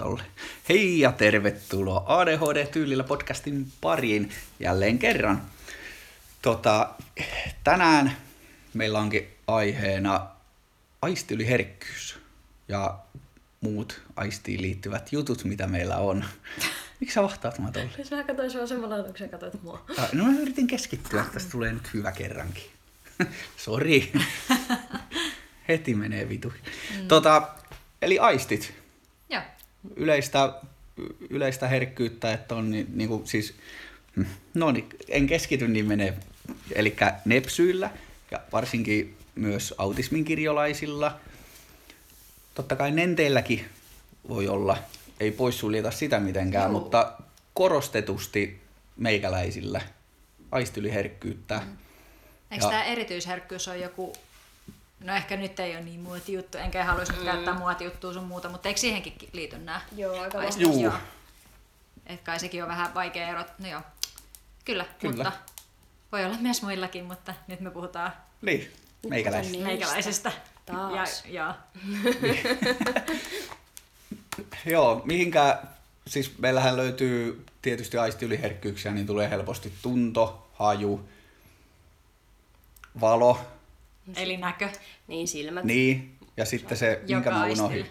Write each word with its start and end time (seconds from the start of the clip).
tolle. 0.00 0.22
Hei 0.68 1.00
ja 1.00 1.12
tervetuloa 1.12 2.04
ADHD-tyylillä 2.06 3.04
podcastin 3.04 3.72
pariin 3.80 4.30
jälleen 4.60 4.98
kerran. 4.98 5.42
Tota, 6.42 6.90
tänään 7.64 8.16
meillä 8.74 8.98
onkin 8.98 9.28
aiheena 9.46 10.26
aistiyliherkkyys 11.02 12.18
ja 12.68 12.98
muut 13.60 14.02
aistiin 14.16 14.62
liittyvät 14.62 15.12
jutut, 15.12 15.44
mitä 15.44 15.66
meillä 15.66 15.96
on. 15.96 16.24
Miksi 17.00 17.14
sä 17.14 17.22
vahtaat 17.22 17.58
mä 17.58 17.70
tolle? 17.70 17.90
Jos 17.98 18.10
mä 18.10 18.22
katsoin 18.22 18.50
sua 18.50 18.66
samalla 18.66 19.02
kun 19.02 19.18
sä 19.18 19.28
katsoit 19.28 19.62
mua. 19.62 19.84
No 20.12 20.24
mä 20.24 20.40
yritin 20.40 20.66
keskittyä, 20.66 21.20
että 21.20 21.32
tästä 21.32 21.50
tulee 21.50 21.72
nyt 21.72 21.94
hyvä 21.94 22.12
kerrankin. 22.12 22.64
Sori. 23.64 24.12
Heti 25.68 25.94
menee 25.94 26.28
vitu. 26.28 26.52
Mm. 26.96 27.08
Tota, 27.08 27.48
eli 28.02 28.18
aistit. 28.18 28.79
Yleistä, 29.96 30.52
yleistä 31.30 31.68
herkkyyttä, 31.68 32.32
että 32.32 32.54
on 32.54 32.70
niin, 32.70 32.86
niin 32.94 33.08
kuin, 33.08 33.26
siis, 33.26 33.54
no 34.54 34.72
niin, 34.72 34.88
en 35.08 35.26
keskity, 35.26 35.68
niin 35.68 35.86
menee. 35.86 36.14
Eli 36.74 36.96
nepsyillä 37.24 37.90
ja 38.30 38.40
varsinkin 38.52 39.16
myös 39.34 39.74
autismin 39.78 40.24
kirjolaisilla. 40.24 41.20
Totta 42.54 42.76
kai 42.76 42.90
nenteilläkin 42.90 43.64
voi 44.28 44.48
olla, 44.48 44.78
ei 45.20 45.30
poissuljeta 45.30 45.90
sitä 45.90 46.20
mitenkään, 46.20 46.70
Juu. 46.70 46.80
mutta 46.80 47.12
korostetusti 47.54 48.60
meikäläisillä 48.96 49.80
aistyliherkkyyttä. 50.52 51.58
Mm. 51.58 51.76
Eikö 52.50 52.64
Ja- 52.64 52.70
tämä 52.70 52.84
erityisherkkyys 52.84 53.68
on 53.68 53.80
joku... 53.80 54.12
No 55.00 55.14
ehkä 55.14 55.36
nyt 55.36 55.60
ei 55.60 55.76
ole 55.76 55.84
niin 55.84 56.00
muotijuttu, 56.00 56.58
enkä 56.58 56.84
haluaisi 56.84 57.12
mm. 57.12 57.24
käyttää 57.24 57.54
muotijuttua 57.54 58.12
sun 58.12 58.24
muuta, 58.24 58.48
mutta 58.48 58.68
eikö 58.68 58.80
siihenkin 58.80 59.14
liity 59.32 59.58
nämä 59.58 59.80
Joo, 59.96 60.20
aika 60.20 60.38
aistit? 60.38 60.62
Juu. 60.62 60.82
Joo. 60.82 60.92
Et 62.06 62.20
kai 62.20 62.40
sekin 62.40 62.62
on 62.62 62.68
vähän 62.68 62.94
vaikea 62.94 63.28
erot. 63.28 63.46
No 63.58 63.68
joo, 63.68 63.80
kyllä, 64.64 64.84
Kyllä. 64.98 65.14
mutta 65.14 65.32
voi 66.12 66.24
olla 66.24 66.36
myös 66.40 66.62
muillakin, 66.62 67.04
mutta 67.04 67.34
nyt 67.46 67.60
me 67.60 67.70
puhutaan 67.70 68.12
Niin, 68.42 68.72
meikäläisistä. 69.08 69.52
Niistä. 69.56 69.68
meikäläisestä. 69.68 70.32
Taas. 70.66 71.24
Ja, 71.26 71.30
ja, 71.32 71.54
Joo, 74.72 75.02
mihinkä, 75.04 75.62
siis 76.06 76.38
meillähän 76.38 76.76
löytyy 76.76 77.44
tietysti 77.62 77.98
aistiyliherkkyyksiä, 77.98 78.92
niin 78.92 79.06
tulee 79.06 79.30
helposti 79.30 79.72
tunto, 79.82 80.50
haju, 80.54 81.08
valo, 83.00 83.40
eli 84.16 84.36
näkö, 84.36 84.68
Niin 85.06 85.28
silmät. 85.28 85.64
niin, 85.64 86.18
ja 86.36 86.44
sitten 86.44 86.78
se, 86.78 87.00
minkä 87.08 87.30
mä 87.30 87.44
unohdin. 87.44 87.86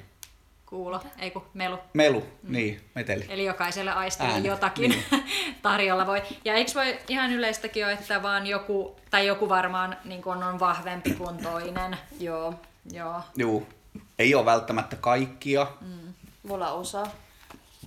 Kuulo, 0.65 1.01
ei 1.19 1.31
kun 1.31 1.45
melu. 1.53 1.79
Melu, 1.93 2.23
niin, 2.43 2.81
meteli. 2.95 3.25
Eli 3.29 3.45
jokaiselle 3.45 3.91
aistille 3.91 4.31
Ääni, 4.31 4.47
jotakin 4.47 4.89
niin. 4.91 5.23
tarjolla 5.61 6.07
voi. 6.07 6.21
Ja 6.45 6.53
eikö 6.53 6.71
voi 6.75 6.99
ihan 7.07 7.31
yleistäkin 7.31 7.85
ole, 7.85 7.93
että 7.93 8.23
vaan 8.23 8.47
joku, 8.47 8.95
tai 9.11 9.27
joku 9.27 9.49
varmaan 9.49 9.97
niin 10.05 10.21
kun 10.21 10.43
on 10.43 10.59
vahvempi 10.59 11.13
kuin 11.13 11.37
toinen. 11.43 11.97
Joo. 12.19 12.53
Joo. 12.91 13.21
Juu, 13.37 13.67
ei 14.19 14.35
ole 14.35 14.45
välttämättä 14.45 14.95
kaikkia, 14.95 15.67
Voi 16.47 16.55
olla 16.55 16.71
osa. 16.71 17.07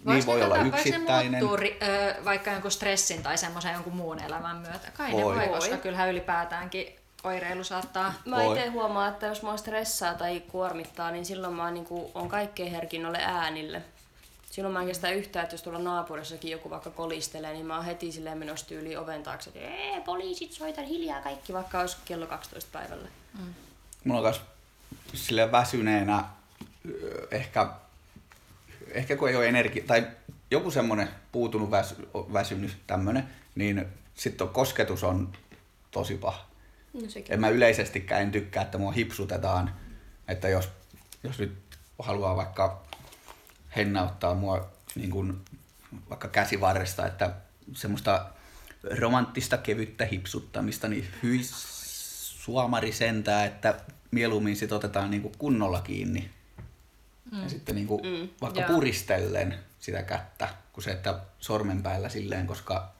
niin 0.04 0.26
voi 0.26 0.38
ne 0.38 0.44
olla 0.44 0.54
vois 0.54 0.72
ne 0.72 0.78
yksittäinen. 0.78 1.42
ö, 1.82 2.24
vaikka 2.24 2.50
jonkun 2.50 2.70
stressin 2.70 3.22
tai 3.22 3.38
semmoisen 3.38 3.72
jonkun 3.72 3.96
muun 3.96 4.18
elämän 4.18 4.56
myötä? 4.56 4.90
Kai 4.96 5.06
ne 5.12 5.12
Voi. 5.12 5.22
voi, 5.24 5.36
Voi. 5.36 5.48
koska 5.48 5.76
kyllähän 5.76 6.10
ylipäätäänkin 6.10 6.86
oireilu 7.24 7.64
saattaa... 7.64 8.14
Mä 8.24 8.44
itse 8.44 8.66
huomaan, 8.66 9.12
että 9.12 9.26
jos 9.26 9.42
mua 9.42 9.56
stressaa 9.56 10.14
tai 10.14 10.40
kuormittaa, 10.40 11.10
niin 11.10 11.24
silloin 11.24 11.54
mä 11.54 11.70
niinku, 11.70 12.10
on 12.14 12.28
kaikkein 12.28 12.70
herkin 12.72 13.02
noille 13.02 13.22
äänille. 13.22 13.82
Silloin 14.50 14.72
mä 14.72 14.80
en 14.80 14.86
kestä 14.86 15.10
yhtään, 15.10 15.42
että 15.42 15.54
jos 15.54 15.62
tuolla 15.62 15.78
naapurissakin 15.78 16.50
joku 16.50 16.70
vaikka 16.70 16.90
kolistelee, 16.90 17.52
niin 17.52 17.66
mä 17.66 17.76
oon 17.76 17.84
heti 17.84 18.12
silleen 18.12 18.38
menossa 18.38 18.66
tyyliin 18.66 18.98
oven 18.98 19.22
taakse, 19.22 19.50
että 19.50 19.60
ee, 19.60 20.00
poliisit 20.00 20.52
soitan 20.52 20.84
hiljaa 20.84 21.22
kaikki, 21.22 21.52
vaikka 21.52 21.80
olisi 21.80 21.96
kello 22.04 22.26
12 22.26 22.70
päivällä. 22.72 23.08
Mulla 24.04 24.20
on 24.20 24.24
myös 24.24 24.40
sille 25.14 25.52
väsyneenä 25.52 26.24
ehkä, 27.30 27.66
ehkä 28.90 29.16
kun 29.16 29.28
ei 29.28 29.36
ole 29.36 29.48
energia, 29.48 29.84
tai 29.86 30.06
joku 30.50 30.70
semmoinen 30.70 31.08
puutunut 31.32 31.70
väs, 31.70 31.94
väsynyt 32.32 32.76
tämmönen, 32.86 33.28
niin 33.54 33.86
sitten 34.14 34.48
kosketus 34.48 35.04
on 35.04 35.32
tosi 35.90 36.14
paha. 36.14 36.51
No 36.92 37.00
sekin. 37.08 37.34
En 37.34 37.40
mä 37.40 37.48
yleisestikään 37.48 38.22
en 38.22 38.32
tykkää, 38.32 38.62
että 38.62 38.78
mua 38.78 38.92
hipsutetaan, 38.92 39.74
että 40.28 40.48
jos, 40.48 40.68
jos 41.24 41.38
nyt 41.38 41.58
haluaa 41.98 42.36
vaikka 42.36 42.82
hennauttaa 43.76 44.34
mua 44.34 44.70
niin 44.94 45.10
kuin 45.10 45.40
vaikka 46.10 46.28
käsivarresta, 46.28 47.06
että 47.06 47.34
semmoista 47.74 48.26
romanttista 48.98 49.58
kevyttä 49.58 50.04
hipsuttamista, 50.04 50.88
niin 50.88 51.08
hyi 51.22 51.40
suomari 51.42 52.92
sentää, 52.92 53.44
että 53.44 53.80
mieluummin 54.10 54.56
sit 54.56 54.72
otetaan 54.72 55.10
niin 55.10 55.22
kuin 55.22 55.34
kunnolla 55.38 55.80
kiinni. 55.80 56.30
Mm. 57.32 57.42
Ja 57.42 57.48
sitten 57.48 57.74
niin 57.74 57.86
kuin 57.86 58.06
mm. 58.06 58.28
vaikka 58.40 58.60
Joo. 58.60 58.68
puristellen 58.68 59.58
sitä 59.80 60.02
kättä, 60.02 60.48
kuin 60.72 60.84
se, 60.84 60.90
että 60.90 61.20
sormenpäällä 61.38 62.08
silleen, 62.08 62.46
koska 62.46 62.92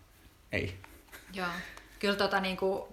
ei. 0.53 0.79
Joo. 1.33 1.49
Kyllä 1.99 2.17
tota 2.17 2.41
niinku, 2.41 2.67
jo- 2.67 2.92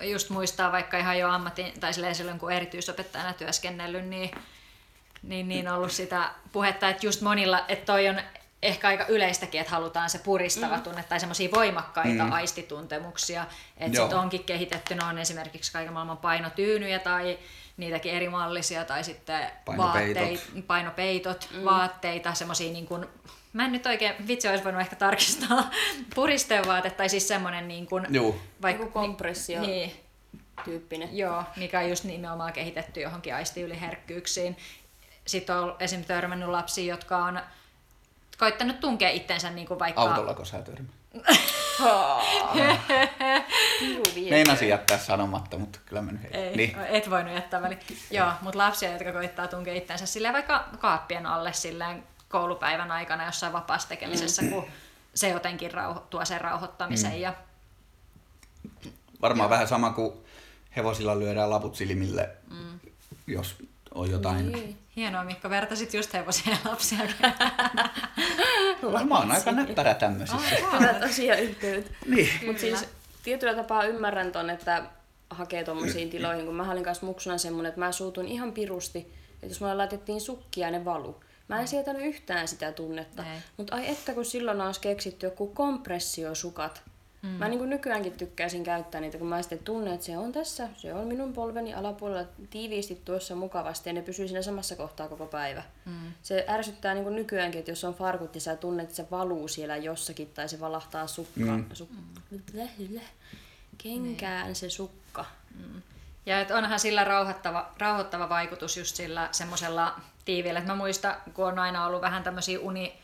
just 0.00 0.30
muistaa 0.30 0.72
vaikka 0.72 0.98
ihan 0.98 1.18
jo 1.18 1.28
ammatin, 1.28 1.80
tai 1.80 1.94
silloin 1.94 2.38
kun 2.38 2.52
erityisopettajana 2.52 3.32
työskennellyt, 3.32 4.06
niin, 4.06 4.30
niin, 5.22 5.48
niin 5.48 5.68
ollut 5.68 5.92
sitä 5.92 6.30
puhetta, 6.52 6.88
että 6.88 7.06
just 7.06 7.20
monilla, 7.20 7.64
että 7.68 7.92
toi 7.92 8.08
on 8.08 8.20
ehkä 8.62 8.88
aika 8.88 9.06
yleistäkin, 9.06 9.60
että 9.60 9.72
halutaan 9.72 10.10
se 10.10 10.18
puristava 10.18 10.76
mm. 10.76 10.82
tunne 10.82 11.02
tai 11.02 11.20
semmoisia 11.20 11.50
voimakkaita 11.50 12.24
mm. 12.24 12.32
aistituntemuksia. 12.32 13.46
Että 13.76 13.98
sitten 13.98 14.18
onkin 14.18 14.44
kehitetty, 14.44 14.94
ne 14.94 15.04
on 15.04 15.18
esimerkiksi 15.18 15.72
kaiken 15.72 15.92
maailman 15.92 16.16
painotyynyjä 16.16 16.98
tai 16.98 17.38
niitäkin 17.76 18.12
eri 18.12 18.28
mallisia 18.28 18.84
tai 18.84 19.04
sitten 19.04 19.50
Painopeitot. 19.64 20.22
vaatteet, 20.22 20.66
painopeitot, 20.66 21.48
mm. 21.52 21.64
vaatteita, 21.64 22.34
semmoisia 22.34 22.72
niin 22.72 22.86
kuin, 22.86 23.06
mä 23.52 23.64
en 23.64 23.72
nyt 23.72 23.86
oikein, 23.86 24.28
vitsi 24.28 24.48
olisi 24.48 24.64
voinut 24.64 24.80
ehkä 24.80 24.96
tarkistaa, 24.96 25.70
puristevaate 26.14 26.90
tai 26.90 27.08
siis 27.08 27.28
semmoinen 27.28 27.68
niin 27.68 27.86
kuin, 27.86 28.06
Juu. 28.10 28.40
Joku 28.62 28.86
kompressio. 28.86 29.60
Niin, 29.60 29.92
Tyyppinen. 30.64 31.16
joo, 31.16 31.44
mikä 31.56 31.80
on 31.80 31.88
just 31.88 32.04
nimenomaan 32.04 32.52
kehitetty 32.52 33.00
johonkin 33.00 33.34
aistiyliherkkyyksiin. 33.34 34.56
Sitten 35.26 35.56
on 35.56 35.76
esimerkiksi 35.80 36.08
törmännyt 36.08 36.48
lapsia, 36.48 36.94
jotka 36.94 37.18
on 37.18 37.40
koittanut 38.38 38.80
tunkea 38.80 39.10
itsensä 39.10 39.50
niin 39.50 39.66
kuin 39.66 39.78
vaikka... 39.78 40.00
Autolla 40.00 40.34
kun 40.34 40.46
sä 40.46 40.62
törmät. 40.62 40.90
Meinasin 44.30 44.68
jättää 44.68 44.98
sanomatta, 44.98 45.58
mutta 45.58 45.78
kyllä 45.86 46.02
mä 46.02 46.12
nyt 46.12 46.20
Ei, 46.30 46.56
Niin. 46.56 46.76
et 46.88 47.10
voinut 47.10 47.34
jättää 47.34 47.62
väliin. 47.62 47.80
Joo, 48.10 48.32
mutta 48.40 48.58
lapsia, 48.58 48.92
jotka 48.92 49.12
koittaa 49.12 49.48
tunkea 49.48 49.74
itsensä 49.74 50.06
silleen 50.06 50.34
vaikka 50.34 50.68
kaappien 50.78 51.26
alle 51.26 51.52
silleen 51.52 52.04
koulupäivän 52.28 52.90
aikana 52.90 53.26
jossain 53.26 53.52
vapaassa 53.52 53.88
tekemisessä, 53.88 54.42
Mm. 54.42 54.50
kun 54.50 54.66
se 55.14 55.28
jotenkin 55.28 55.70
rauho, 55.70 56.00
tuo 56.10 56.24
sen 56.24 56.40
rauhoittamisen. 56.40 57.12
Mm. 57.12 57.18
Ja, 57.18 57.34
Varmaan 59.22 59.50
vähän 59.50 59.68
sama 59.68 59.90
kuin 59.90 60.12
hevosilla 60.76 61.18
lyödään 61.18 61.50
laput 61.50 61.74
silmille, 61.76 62.30
mm. 62.50 62.80
jos 63.26 63.56
on 63.94 64.10
jotain. 64.10 64.52
Niin. 64.52 64.78
hienoa, 64.96 65.24
Mikko, 65.24 65.50
vertasit 65.50 65.94
just 65.94 66.12
hevosia 66.12 66.52
ja 66.52 66.58
lapsia. 66.70 66.98
Mä 69.08 69.18
oon 69.18 69.30
aika 69.30 69.52
näppärä 69.52 69.94
tämmöisissä. 69.94 70.56
Hyvät 70.80 71.02
asiayhteydet. 71.02 71.92
Niin. 72.06 72.28
Mutta 72.46 72.60
siis 72.60 72.88
tietyllä 73.22 73.54
tapaa 73.54 73.84
ymmärrän 73.84 74.32
ton, 74.32 74.50
että 74.50 74.82
hakee 75.30 75.64
tommosiin 75.64 76.10
tiloihin, 76.10 76.46
kun 76.46 76.54
mä 76.54 76.70
olin 76.72 76.84
kanssa 76.84 77.06
muksuna 77.06 77.38
semmonen, 77.38 77.68
että 77.68 77.80
mä 77.80 77.92
suutun 77.92 78.26
ihan 78.28 78.52
pirusti, 78.52 78.98
että 79.34 79.46
jos 79.46 79.60
mulle 79.60 79.74
laitettiin 79.74 80.20
sukkia 80.20 80.70
ne 80.70 80.84
valu. 80.84 81.20
Mä 81.48 81.60
en 81.60 81.68
sietänyt 81.68 82.02
yhtään 82.02 82.48
sitä 82.48 82.72
tunnetta. 82.72 83.24
Mutta 83.56 83.74
ai 83.74 83.90
että 83.90 84.12
kun 84.14 84.24
silloin 84.24 84.60
olisi 84.60 84.80
keksitty 84.80 85.26
joku 85.26 85.46
kompressiosukat. 85.46 86.82
Mm. 87.24 87.30
Mä 87.30 87.48
niin 87.48 87.70
nykyäänkin 87.70 88.12
tykkäisin 88.12 88.64
käyttää 88.64 89.00
niitä, 89.00 89.18
kun 89.18 89.26
mä 89.26 89.42
sitten 89.42 89.58
tunnen, 89.58 89.94
että 89.94 90.06
se 90.06 90.18
on 90.18 90.32
tässä, 90.32 90.68
se 90.76 90.94
on 90.94 91.06
minun 91.06 91.32
polveni 91.32 91.74
alapuolella 91.74 92.28
tiiviisti 92.50 93.02
tuossa 93.04 93.34
mukavasti 93.34 93.88
ja 93.88 93.92
ne 93.92 94.02
pysyy 94.02 94.28
siinä 94.28 94.42
samassa 94.42 94.76
kohtaa 94.76 95.08
koko 95.08 95.26
päivä. 95.26 95.62
Mm. 95.84 95.92
Se 96.22 96.44
ärsyttää 96.48 96.94
niin 96.94 97.14
nykyäänkin, 97.14 97.58
että 97.58 97.70
jos 97.70 97.84
on 97.84 97.94
farkut 97.94 98.34
ja 98.34 98.40
sä 98.40 98.56
tunnet, 98.56 98.84
että 98.84 98.96
se 98.96 99.06
valuu 99.10 99.48
siellä 99.48 99.76
jossakin 99.76 100.30
tai 100.34 100.48
se 100.48 100.60
valahtaa 100.60 101.06
sukka, 101.06 101.40
mm. 101.40 101.64
suk, 101.72 101.90
läh, 102.54 102.70
läh, 102.90 103.10
kenkään 103.78 104.54
se 104.54 104.70
sukka. 104.70 105.24
Ja 106.26 106.40
et 106.40 106.50
onhan 106.50 106.80
sillä 106.80 107.04
rauhoittava, 107.04 107.72
rauhoittava 107.78 108.28
vaikutus 108.28 108.76
just 108.76 108.96
sillä 108.96 109.28
semmoisella 109.32 110.00
tiiviillä. 110.24 110.60
Et 110.60 110.66
mä 110.66 110.74
muistan, 110.74 111.14
kun 111.34 111.44
on 111.44 111.58
aina 111.58 111.86
ollut 111.86 112.00
vähän 112.00 112.22
tämmöisiä 112.22 112.60
uni, 112.60 112.98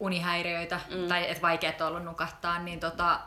unihäiriöitä, 0.00 0.80
mm. 0.90 1.08
tai 1.08 1.30
että 1.30 1.42
vaikeet 1.42 1.80
on 1.80 1.86
ollut 1.86 2.04
nukahtaa, 2.04 2.58
niin 2.58 2.80
tota, 2.80 3.20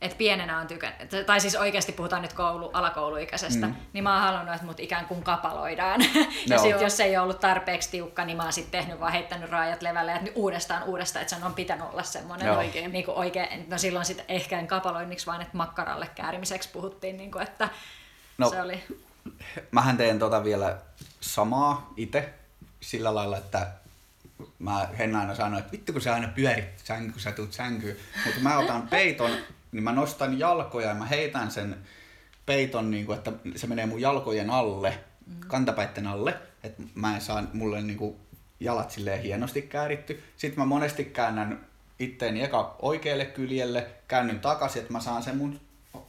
että 0.00 0.16
pienenä 0.16 0.58
on 0.58 0.66
tykännyt, 0.66 1.26
tai 1.26 1.40
siis 1.40 1.56
oikeasti 1.56 1.92
puhutaan 1.92 2.22
nyt 2.22 2.32
koulu, 2.32 2.70
alakouluikäisestä, 2.72 3.66
mm. 3.66 3.74
niin 3.92 4.04
mä 4.04 4.12
oon 4.12 4.22
halunnut, 4.22 4.54
että 4.54 4.66
mut 4.66 4.80
ikään 4.80 5.06
kuin 5.06 5.22
kapaloidaan. 5.22 6.00
ja 6.02 6.08
Joo. 6.46 6.62
sitten 6.62 6.82
jos 6.82 6.96
se 6.96 7.04
ei 7.04 7.16
ollut 7.16 7.40
tarpeeksi 7.40 7.90
tiukka, 7.90 8.24
niin 8.24 8.36
mä 8.36 8.42
oon 8.42 8.52
sitten 8.52 8.80
tehnyt 8.80 9.00
vaan 9.00 9.12
heittänyt 9.12 9.50
raajat 9.50 9.82
levälle, 9.82 10.12
että 10.12 10.24
nyt 10.24 10.36
uudestaan 10.36 10.82
uudestaan, 10.82 11.22
että 11.22 11.34
sen 11.34 11.44
on 11.44 11.54
pitänyt 11.54 11.86
olla 11.92 12.02
semmoinen 12.02 12.46
Joo. 12.46 12.56
oikein. 12.56 12.92
Niin 12.92 13.04
kuin 13.04 13.16
oikein, 13.16 13.66
no 13.68 13.78
silloin 13.78 14.04
sitten 14.04 14.26
ehkä 14.28 14.58
en 14.58 14.66
kapaloinniksi, 14.66 15.26
vaan 15.26 15.42
että 15.42 15.56
makkaralle 15.56 16.10
käärimiseksi 16.14 16.68
puhuttiin, 16.72 17.16
niin 17.16 17.30
kuin, 17.30 17.42
että 17.42 17.68
No. 18.38 18.50
se 18.50 18.62
oli... 18.62 18.84
Mähän 19.70 19.96
teen 19.96 20.18
tota 20.18 20.44
vielä 20.44 20.76
samaa 21.20 21.92
itse 21.96 22.34
sillä 22.80 23.14
lailla, 23.14 23.36
että 23.36 23.66
mä 24.58 24.88
Henna 24.98 25.20
aina 25.20 25.34
sanoo, 25.34 25.58
että 25.58 25.72
vittu 25.72 25.92
kun 25.92 26.02
sä 26.02 26.14
aina 26.14 26.28
pyörit 26.28 26.78
sänky, 26.84 27.12
kun 27.12 27.20
sä 27.20 27.32
tuut 27.32 27.52
sänkyyn. 27.52 27.96
Mutta 28.24 28.40
mä 28.40 28.58
otan 28.58 28.88
peiton, 28.88 29.30
niin 29.74 29.84
mä 29.84 29.92
nostan 29.92 30.38
jalkoja 30.38 30.88
ja 30.88 30.94
mä 30.94 31.06
heitän 31.06 31.50
sen 31.50 31.76
peiton, 32.46 32.90
niin 32.90 33.06
kuin, 33.06 33.18
että 33.18 33.32
se 33.56 33.66
menee 33.66 33.86
mun 33.86 34.00
jalkojen 34.00 34.50
alle, 34.50 34.98
kantapäitten 35.46 36.06
alle. 36.06 36.34
Että 36.62 36.82
mä 36.94 37.14
en 37.14 37.20
saa 37.20 37.42
mulle 37.52 37.82
niin 37.82 37.98
kuin, 37.98 38.16
jalat 38.60 38.90
silleen 38.90 39.22
hienosti 39.22 39.62
kääritty. 39.62 40.22
Sitten 40.36 40.58
mä 40.58 40.66
monesti 40.66 41.04
käännän 41.04 41.66
itteeni 41.98 42.42
eka 42.42 42.76
oikealle 42.82 43.24
kyljelle, 43.24 43.86
käännyn 44.08 44.40
takaisin, 44.40 44.80
että 44.80 44.92
mä 44.92 45.00
saan 45.00 45.22
sen 45.22 45.36
mun 45.36 45.60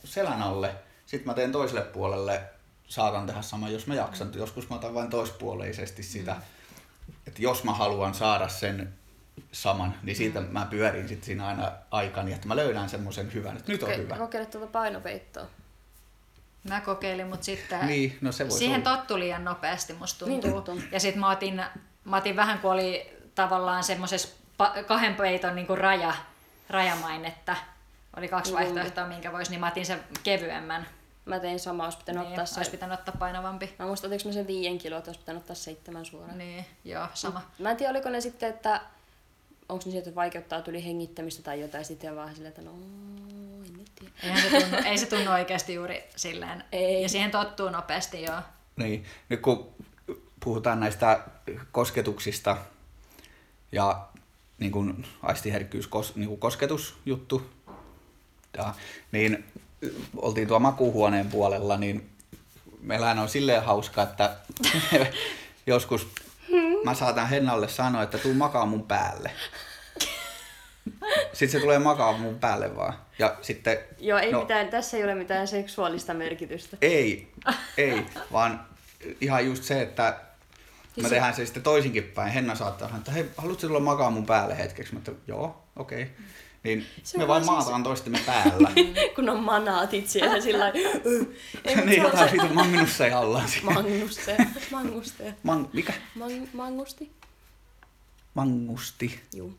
selän 0.03 0.41
alle. 0.41 0.75
Sitten 1.06 1.27
mä 1.27 1.33
teen 1.33 1.51
toiselle 1.51 1.81
puolelle, 1.81 2.41
saatan 2.88 3.25
tehdä 3.25 3.41
sama, 3.41 3.69
jos 3.69 3.88
mä 3.88 3.95
jaksan. 3.95 4.31
Joskus 4.35 4.69
mä 4.69 4.75
otan 4.75 4.94
vain 4.94 5.09
toispuoleisesti 5.09 6.03
sitä. 6.03 6.35
Että 7.27 7.41
jos 7.41 7.63
mä 7.63 7.73
haluan 7.73 8.13
saada 8.13 8.47
sen 8.47 8.94
saman, 9.51 9.95
niin 10.03 10.15
siitä 10.15 10.41
mä 10.41 10.67
pyörin 10.69 11.07
sitten 11.07 11.25
siinä 11.25 11.47
aina 11.47 11.71
aikani, 11.91 12.33
että 12.33 12.47
mä 12.47 12.55
löydän 12.55 12.89
semmoisen 12.89 13.33
hyvän, 13.33 13.57
että 13.57 13.71
nyt 13.71 13.83
on 13.83 13.97
hyvä. 13.97 14.15
Kokeile 14.17 14.45
tuota 14.45 14.67
painopeittoa. 14.67 15.45
Mä 16.69 16.81
kokeilin, 16.81 17.27
mutta 17.27 17.45
sitten 17.45 17.87
Niin, 17.87 18.17
no 18.21 18.31
se 18.31 18.43
voisi 18.43 18.57
siihen 18.57 18.87
olla. 18.87 18.97
tottui 18.97 19.19
liian 19.19 19.45
nopeasti, 19.45 19.93
musta 19.93 20.25
Niin 20.25 20.41
tuntuu. 20.41 20.61
tottui. 20.61 20.83
ja 20.91 20.99
sitten 20.99 21.19
mä 21.19 21.29
otin, 21.29 21.61
mä 22.05 22.17
otin 22.17 22.35
vähän, 22.35 22.59
kun 22.59 22.71
oli 22.71 23.17
tavallaan 23.35 23.83
semmoisessa 23.83 24.27
pa- 24.63 24.83
kahden 24.83 25.15
peiton 25.15 25.55
niin 25.55 25.67
kuin 25.67 25.77
raja, 25.77 26.13
rajamainetta. 26.69 27.55
Oli 28.17 28.27
kaksi 28.27 28.51
Juu. 28.51 28.59
vaihtoehtoa, 28.59 29.07
minkä 29.07 29.31
voisi, 29.31 29.51
niin 29.51 29.59
mä 29.59 29.67
otin 29.67 29.85
sen 29.85 29.99
kevyemmän. 30.23 30.87
Mä 31.25 31.39
tein 31.39 31.59
sama, 31.59 31.83
olisi 31.83 31.97
pitänyt 31.97 32.21
Niin, 32.21 32.29
ottaa 32.29 32.45
se. 32.45 32.59
olisi 32.59 32.71
pitänyt 32.71 32.99
ottaa 32.99 33.15
painavampi. 33.19 33.75
Mä 33.79 33.85
muistan, 33.85 34.07
otinko 34.07 34.29
mä 34.29 34.33
sen 34.33 34.47
viien 34.47 34.77
kiloa, 34.77 34.97
että 34.99 35.09
olisi 35.09 35.19
pitänyt 35.19 35.41
ottaa 35.41 35.55
seitsemän 35.55 36.05
suoraan. 36.05 36.37
Niin, 36.37 36.65
joo, 36.85 37.07
sama. 37.13 37.41
Mä 37.59 37.71
en 37.71 37.77
tiedä, 37.77 37.91
oliko 37.91 38.09
ne 38.09 38.21
sitten, 38.21 38.49
että 38.49 38.81
onko 39.69 39.83
ne 39.85 39.91
sieltä, 39.91 40.09
että 40.09 40.15
vaikeuttaa 40.15 40.62
tuli 40.62 40.85
hengittämistä 40.85 41.44
tai 41.44 41.62
jotain, 41.62 41.85
sitten 41.85 42.15
vaan 42.15 42.35
silleen, 42.35 42.50
että 42.50 42.62
no, 42.62 42.71
en 43.65 43.73
nyt 43.77 43.91
tiedä. 43.95 44.13
Eihän 44.23 44.41
se 44.41 44.59
tunnu, 44.59 44.77
ei 44.85 44.97
se 44.97 45.06
tunnu 45.06 45.31
oikeasti 45.31 45.73
juuri 45.73 46.03
silleen. 46.15 46.63
Ei. 46.71 47.01
Ja 47.01 47.09
siihen 47.09 47.31
tottuu 47.31 47.69
nopeasti, 47.69 48.23
joo. 48.23 48.41
Niin, 48.75 49.06
nyt 49.29 49.41
kun 49.41 49.69
puhutaan 50.39 50.79
näistä 50.79 51.19
kosketuksista 51.71 52.57
ja 53.71 54.07
niin 54.59 54.71
kuin 54.71 55.06
aistiherkkyys, 55.21 55.88
kos, 55.88 56.15
niin 56.15 56.27
kuin 56.27 56.39
kosketusjuttu, 56.39 57.50
ja, 58.57 58.73
niin 59.11 59.45
oltiin 60.18 60.47
tuo 60.47 60.59
makuuhuoneen 60.59 61.29
puolella, 61.29 61.77
niin 61.77 62.09
meillähän 62.81 63.19
on 63.19 63.29
silleen 63.29 63.63
hauska, 63.63 64.03
että 64.03 64.35
joskus 65.68 66.07
mä 66.85 66.93
saatan 66.93 67.29
Hennalle 67.29 67.67
sanoa, 67.67 68.03
että 68.03 68.17
tuu 68.17 68.33
makaa 68.33 68.65
mun 68.65 68.83
päälle. 68.83 69.31
Sitten 71.33 71.49
se 71.49 71.59
tulee 71.59 71.79
makaa 71.79 72.17
mun 72.17 72.39
päälle 72.39 72.75
vaan. 72.75 72.93
Ja 73.19 73.35
sitten, 73.41 73.77
Joo, 73.99 74.19
ei 74.19 74.31
no, 74.31 74.39
mitään, 74.39 74.67
tässä 74.67 74.97
ei 74.97 75.03
ole 75.03 75.15
mitään 75.15 75.47
seksuaalista 75.47 76.13
merkitystä. 76.13 76.77
ei, 76.81 77.31
ei, 77.77 78.05
vaan 78.31 78.65
ihan 79.21 79.45
just 79.45 79.63
se, 79.63 79.81
että 79.81 80.19
me 81.01 81.09
tehdään 81.09 81.33
se 81.33 81.45
sitten 81.45 81.63
toisinkin 81.63 82.03
päin. 82.03 82.31
Henna 82.31 82.55
saattaa 82.55 82.87
sanoa, 82.87 82.97
että 82.97 83.11
hei, 83.11 83.25
haluatko 83.37 83.67
tulla 83.67 83.79
makaa 83.79 84.09
mun 84.09 84.25
päälle 84.25 84.57
hetkeksi? 84.57 84.93
Mä 84.93 84.97
että 84.97 85.11
joo, 85.27 85.63
okei. 85.75 86.01
Okay. 86.01 86.15
Niin 86.65 86.85
Se 87.03 87.17
me 87.17 87.23
on 87.23 87.27
vaan 87.27 87.41
siis- 87.41 87.51
maataan 87.51 87.83
toistemme 87.83 88.19
päällä. 88.25 88.71
Kun 89.15 89.29
on 89.29 89.39
manaatit 89.44 90.09
siellä 90.09 90.41
sillä 90.41 90.59
lailla, 90.59 90.89
niin 91.85 91.89
se 91.89 91.95
jotain 91.95 92.29
se- 92.29 92.29
siitä 92.29 92.53
Magnussa 92.53 93.07
ja 93.07 93.19
ollaan 93.19 93.47
siinä. 93.50 93.71
Manguste. 93.73 94.38
Manguste. 94.71 95.33
Mang, 95.44 95.67
mikä? 95.73 95.94
Mang, 96.15 96.47
mangusti. 96.53 97.12
Mangusti. 98.33 99.19
Juu. 99.35 99.53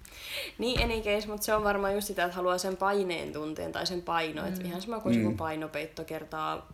Niin 0.59 0.83
any 0.83 1.01
case, 1.03 1.27
mutta 1.29 1.45
se 1.47 1.55
on 1.55 1.65
varmaan 1.65 1.95
just 1.95 2.07
sitä, 2.07 2.25
että 2.25 2.37
haluaa 2.37 2.59
sen 2.59 2.77
paineen 2.77 3.33
tunteen 3.33 3.73
tai 3.73 3.87
sen 3.87 4.03
paino. 4.03 4.43
Mm. 4.43 4.49
Että 4.49 4.65
ihan 4.65 4.83
sama 4.83 5.01
kuin 5.01 5.19
mm. 5.19 5.37
painopeitto 5.37 6.05
kertaa 6.05 6.69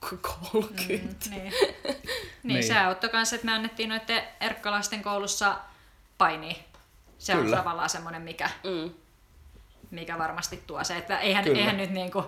30. 0.00 1.26
Mm, 1.26 1.30
niin. 1.30 1.42
niin, 1.82 2.02
Niin. 2.42 2.64
se 2.64 2.78
auttoi 2.78 3.10
kanssa, 3.10 3.36
että 3.36 3.46
me 3.46 3.52
annettiin 3.52 3.88
noiden 3.88 4.22
erkkalasten 4.40 5.02
koulussa 5.02 5.56
painia. 6.18 6.54
Se 7.18 7.32
Kyllä. 7.32 7.44
on 7.56 7.64
tavallaan 7.64 7.90
semmoinen, 7.90 8.22
mikä, 8.22 8.50
Mm. 8.64 8.90
Mikä 9.94 10.18
varmasti 10.18 10.62
tuo 10.66 10.84
se. 10.84 10.96
Että 10.96 11.18
eihän, 11.18 11.44
Kyllä. 11.44 11.58
eihän 11.58 11.76
nyt 11.76 11.90
niinku 11.90 12.24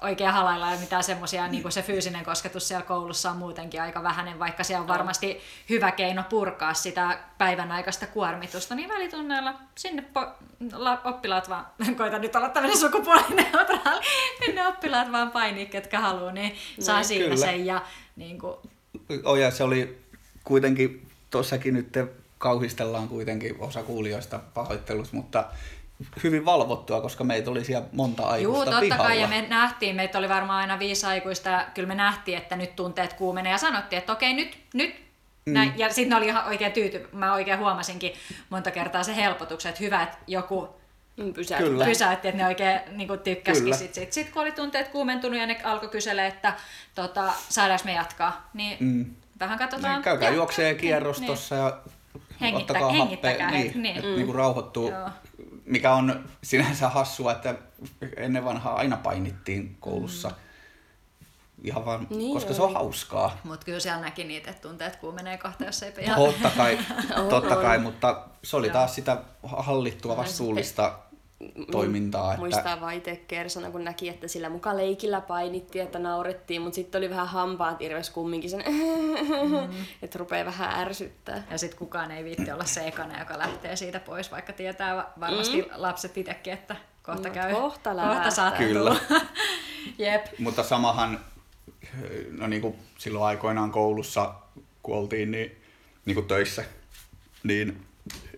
oikein 0.00 0.30
halailla 0.30 0.68
ole 0.68 0.76
mitään 0.76 1.04
semmoisia, 1.04 1.48
niin 1.48 1.72
se 1.72 1.82
fyysinen 1.82 2.24
kosketus 2.24 2.68
siellä 2.68 2.84
koulussa 2.86 3.30
on 3.30 3.36
muutenkin 3.36 3.82
aika 3.82 4.02
vähäinen, 4.02 4.38
vaikka 4.38 4.64
se 4.64 4.78
on 4.78 4.88
varmasti 4.88 5.40
hyvä 5.70 5.92
keino 5.92 6.22
purkaa 6.30 6.74
sitä 6.74 7.18
päivän 7.38 7.72
aikaista 7.72 8.06
kuormitusta, 8.06 8.74
niin 8.74 8.88
välitunneilla 8.88 9.54
sinne 9.74 10.04
po- 10.18 10.30
la- 10.72 11.00
oppilaat 11.04 11.48
vaan, 11.48 11.66
koitan 11.96 12.20
nyt 12.20 12.36
olla 12.36 12.48
tämmöinen 12.48 12.78
sukupuolineutraali, 12.78 14.04
sinne 14.44 14.66
oppilaat 14.68 15.12
vaan 15.12 15.30
painii, 15.30 15.66
ketkä 15.66 16.00
haluaa, 16.00 16.32
niin 16.32 16.54
saa 16.80 16.96
Niin, 16.96 17.04
siinä 17.04 17.24
kyllä. 17.24 17.36
sen 17.36 17.66
ja 17.66 17.82
niin 18.16 18.38
kuin, 18.38 18.56
Oh, 19.24 19.36
ja 19.36 19.50
se 19.50 19.64
oli 19.64 19.98
kuitenkin, 20.44 21.06
tuossakin 21.30 21.74
nyt 21.74 21.88
kauhistellaan 22.38 23.08
kuitenkin 23.08 23.56
osa 23.58 23.82
kuulijoista 23.82 24.40
pahoittelussa, 24.54 25.16
mutta 25.16 25.44
hyvin 26.24 26.44
valvottua, 26.44 27.00
koska 27.00 27.24
meitä 27.24 27.50
oli 27.50 27.64
siellä 27.64 27.86
monta 27.92 28.22
Juu, 28.22 28.30
aikuista 28.30 28.64
totta 28.64 28.80
pihalla. 28.80 29.04
kai, 29.04 29.20
ja 29.20 29.28
me 29.28 29.44
nähtiin, 29.48 29.96
meitä 29.96 30.18
oli 30.18 30.28
varmaan 30.28 30.60
aina 30.60 30.78
viisi 30.78 31.06
aikuista, 31.06 31.48
ja 31.50 31.66
kyllä 31.74 31.88
me 31.88 31.94
nähtiin, 31.94 32.38
että 32.38 32.56
nyt 32.56 32.76
tunteet 32.76 33.12
kuumenee, 33.12 33.52
ja 33.52 33.58
sanottiin, 33.58 33.98
että 33.98 34.12
okei, 34.12 34.34
nyt, 34.34 34.58
nyt, 34.74 34.94
mm. 35.46 35.52
näin. 35.52 35.72
ja 35.76 35.92
sitten 35.92 36.18
oli 36.18 36.26
ihan 36.26 36.46
oikein 36.46 36.72
tyyty, 36.72 37.08
mä 37.12 37.32
oikein 37.34 37.58
huomasinkin 37.58 38.12
monta 38.50 38.70
kertaa 38.70 39.02
se 39.02 39.16
helpotuksen, 39.16 39.70
että 39.70 39.84
hyvä, 39.84 40.02
että 40.02 40.16
joku 40.26 40.68
Mm, 41.16 41.32
pysäyttää. 41.34 41.68
Kyllä. 41.70 41.84
pysäytti, 41.84 42.28
että 42.28 42.38
ne 42.42 42.46
oikein 42.48 42.80
niin 42.90 43.08
tykkäsikin 43.24 43.74
sit, 43.74 44.12
sit, 44.12 44.30
kun 44.30 44.42
oli 44.42 44.52
tunteet 44.52 44.88
kuumentunut, 44.88 45.40
ja 45.40 45.46
ne 45.46 45.60
alkoi 45.64 45.88
kysellä, 45.88 46.26
että 46.26 46.54
tota, 46.94 47.32
saadaanko 47.48 47.84
me 47.84 47.92
jatkaa, 47.92 48.48
niin 48.54 48.76
Mm. 48.80 49.06
vähän 49.40 49.58
katsotaan. 49.58 49.94
Niin, 49.94 50.02
käykää 50.02 50.28
Joo, 50.28 50.36
juokseen 50.36 50.68
niin, 50.74 50.80
kierros 50.80 51.20
niin. 51.20 51.32
ja 51.50 51.78
Hengittä- 52.40 52.72
ottakaa 52.72 52.90
hengittäkää 52.92 53.46
happea, 53.46 53.58
hetki, 53.58 53.78
niin, 53.78 53.94
niin. 53.94 54.02
niin. 54.16 54.26
niin 54.26 54.34
rauhoittuu, 54.34 54.90
Joo. 54.90 55.08
Mikä 55.70 55.92
on 55.94 56.24
sinänsä 56.42 56.88
hassua, 56.88 57.32
että 57.32 57.54
ennen 58.16 58.44
vanhaa 58.44 58.74
aina 58.74 58.96
painittiin 58.96 59.76
koulussa. 59.80 60.28
Mm. 60.28 60.34
Ihan 61.64 61.84
vaan, 61.84 62.06
Niin 62.10 62.34
koska 62.34 62.54
se 62.54 62.62
on 62.62 62.68
oli. 62.68 62.74
hauskaa. 62.74 63.36
Mutta 63.44 63.64
kyllä 63.64 63.80
siellä 63.80 64.00
näki 64.00 64.24
niitä, 64.24 64.50
että 64.50 64.68
tunteet 64.68 64.96
kuumenee 64.96 65.38
kohta, 65.38 65.64
jos 65.64 65.82
ei 65.82 65.92
ihan... 66.00 66.16
Totta 66.20 66.50
kai, 66.56 66.78
totta 67.30 67.56
kai, 67.56 67.78
mutta 67.78 68.24
se 68.44 68.56
oli 68.56 68.66
Joo. 68.66 68.72
taas 68.72 68.94
sitä 68.94 69.22
hallittua 69.42 70.16
vastuullista 70.16 70.98
toimintaa. 71.70 72.30
Että, 72.32 72.40
Muistaa 72.40 72.80
vaan 72.80 72.94
itse 72.94 73.16
kersana, 73.28 73.70
kun 73.70 73.84
näki, 73.84 74.08
että 74.08 74.28
sillä 74.28 74.48
muka 74.48 74.76
leikillä 74.76 75.20
painittiin, 75.20 75.84
että 75.84 75.98
naurettiin, 75.98 76.62
mutta 76.62 76.74
sitten 76.74 76.98
oli 76.98 77.10
vähän 77.10 77.28
hampaat 77.28 77.82
irves 77.82 78.10
kumminkin 78.10 78.50
sen, 78.50 78.64
mm. 78.68 79.76
että 80.02 80.18
rupeaa 80.18 80.44
vähän 80.44 80.80
ärsyttää. 80.80 81.42
Ja 81.50 81.58
sitten 81.58 81.78
kukaan 81.78 82.10
ei 82.10 82.24
viitti 82.24 82.52
olla 82.52 82.64
se 82.64 82.86
ekana, 82.86 83.18
joka 83.18 83.38
lähtee 83.38 83.76
siitä 83.76 84.00
pois, 84.00 84.30
vaikka 84.30 84.52
tietää 84.52 84.96
va- 84.96 85.10
varmasti 85.20 85.62
mm. 85.62 85.68
lapset 85.74 86.18
itsekin, 86.18 86.52
että 86.52 86.76
kohta 87.02 87.28
No, 87.28 87.34
käy. 87.34 87.52
kohta 87.52 87.60
kohta 87.62 87.96
lähtee. 87.96 88.30
sattuu. 88.30 88.66
Kyllä. 88.66 88.96
Jep. 89.98 90.26
Mutta 90.38 90.62
samahan, 90.62 91.20
no 92.30 92.46
niin 92.46 92.62
kuin 92.62 92.76
silloin 92.98 93.24
aikoinaan 93.24 93.70
koulussa, 93.70 94.34
kun 94.82 94.96
oltiin 94.96 95.30
niin, 95.30 95.62
niin 96.04 96.14
kuin 96.14 96.26
töissä, 96.26 96.64
niin, 97.42 97.86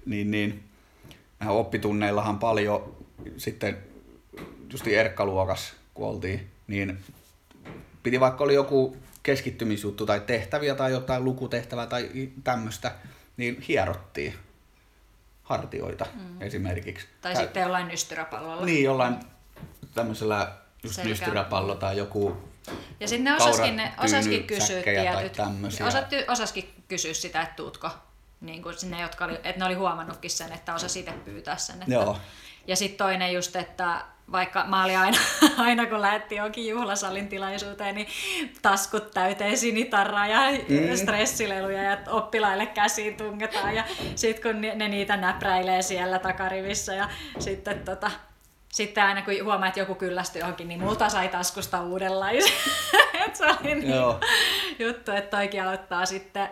niin, 0.07 0.31
niin 0.31 0.65
mehän 1.43 1.55
oppitunneillahan 1.55 2.39
paljon 2.39 2.97
sitten 3.37 3.79
just 4.73 4.87
erkkaluokas, 4.87 5.73
kun 5.95 6.09
oltiin, 6.09 6.51
niin 6.67 6.99
piti 8.03 8.21
vaikka 8.21 8.45
oli 8.45 8.55
joku 8.55 8.97
keskittymisjuttu 9.23 10.07
tai 10.07 10.21
tehtäviä 10.21 10.75
tai 10.75 10.93
jotain 10.93 11.25
lukutehtävää 11.25 11.87
tai 11.87 12.11
tämmöistä, 12.45 12.95
niin 13.37 13.61
hierottiin 13.61 14.35
hartioita 15.43 16.07
mm. 16.15 16.43
esimerkiksi. 16.43 17.07
Tai 17.21 17.35
Kä- 17.35 17.39
sitten 17.39 17.63
jollain 17.63 17.89
nystyräpallolla. 17.89 18.65
Niin, 18.65 18.85
jollain 18.85 19.17
tämmöisellä 19.95 20.53
just 20.83 20.95
Selkä. 20.95 21.09
nystyräpallo 21.09 21.75
tai 21.75 21.97
joku 21.97 22.37
Ja 23.01 23.09
sitten 23.09 23.25
ne 23.25 23.35
osaskin, 23.35 23.77
ne 23.77 23.93
osaskin 23.99 24.45
kysyä 24.45 24.83
tietyt, 24.83 25.37
osatty, 25.87 26.25
osaskin 26.29 26.75
kysyä 26.89 27.15
sitä, 27.15 27.43
että 27.43 27.55
tuutko. 27.57 27.91
Niin 28.43 28.63
kuin 28.63 28.79
sinne, 28.79 29.01
jotka 29.01 29.25
oli, 29.25 29.35
että 29.35 29.59
ne 29.59 29.65
oli 29.65 29.75
huomannutkin 29.75 30.31
sen, 30.31 30.53
että 30.53 30.75
osa 30.75 30.87
itse 30.99 31.13
pyytää 31.25 31.57
sen. 31.57 31.77
Että, 31.83 31.95
Joo. 31.95 32.19
Ja 32.67 32.77
sitten 32.77 32.99
toinen 32.99 33.33
just, 33.33 33.57
että 33.57 34.05
vaikka 34.33 34.65
mä 34.65 34.85
olin 34.85 34.99
aina, 34.99 35.19
aina 35.57 35.87
kun 35.87 36.01
lähdettiin 36.01 36.37
johonkin 36.37 36.69
juhlasalin 36.69 37.29
tilaisuuteen, 37.29 37.95
niin 37.95 38.07
taskut 38.63 39.11
täyteen 39.11 39.59
sinitarraa 39.59 40.27
ja 40.27 40.41
mm. 40.51 40.97
stressileluja 40.97 41.83
ja 41.83 41.99
oppilaille 42.09 42.67
käsiin 42.67 43.17
tungetaan 43.17 43.75
ja 43.75 43.85
sitten 44.15 44.53
kun 44.53 44.61
ne 44.61 44.89
niitä 44.89 45.17
näpräilee 45.17 45.83
siellä 45.83 46.19
takarivissä 46.19 46.95
ja 46.95 47.09
sitten 47.39 47.85
tota, 47.85 48.11
sitten 48.73 49.05
aina 49.05 49.23
kun 49.23 49.35
huomaa, 49.45 49.69
että 49.69 49.81
joku 49.81 49.95
kyllästyi 49.95 50.41
johonkin, 50.41 50.69
niin 50.69 50.81
multa 50.81 51.09
sai 51.09 51.29
taskusta 51.29 51.83
uudenlaisen. 51.83 52.53
se 53.33 53.45
oli 53.47 53.75
niin 53.75 53.91
Joo. 53.91 54.21
juttu, 54.79 55.11
että 55.11 55.37
toikin 55.37 55.63
auttaa 55.63 56.07
sitten 56.07 56.49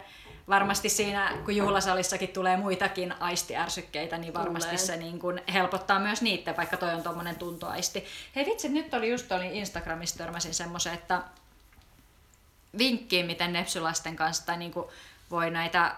varmasti 0.50 0.88
siinä, 0.88 1.33
kun 1.45 1.57
juhlasalissakin 1.57 2.28
tulee 2.28 2.57
muitakin 2.57 3.14
aistiärsykkeitä, 3.21 4.19
niin 4.19 4.35
varmasti 4.35 4.69
tulee. 4.69 4.87
se 4.87 4.97
niin 4.97 5.19
kuin 5.19 5.42
helpottaa 5.52 5.99
myös 5.99 6.23
niitä, 6.23 6.57
vaikka 6.57 6.76
toi 6.76 6.95
on 6.95 7.02
tuommoinen 7.02 7.37
tuntoaisti. 7.37 8.04
Hei 8.37 8.47
vitsi, 8.47 8.69
nyt 8.69 8.95
oli 8.95 9.11
just 9.11 9.33
oli 9.33 9.59
Instagramissa 9.59 10.19
törmäsin 10.19 10.54
semmoisen, 10.54 10.95
että 10.95 11.23
vinkkiin, 12.78 13.26
miten 13.26 13.52
nepsylasten 13.52 14.16
kanssa 14.16 14.47
tai 14.47 14.57
niin 14.57 14.73
kuin 14.73 14.87
voi 15.30 15.50
näitä 15.50 15.97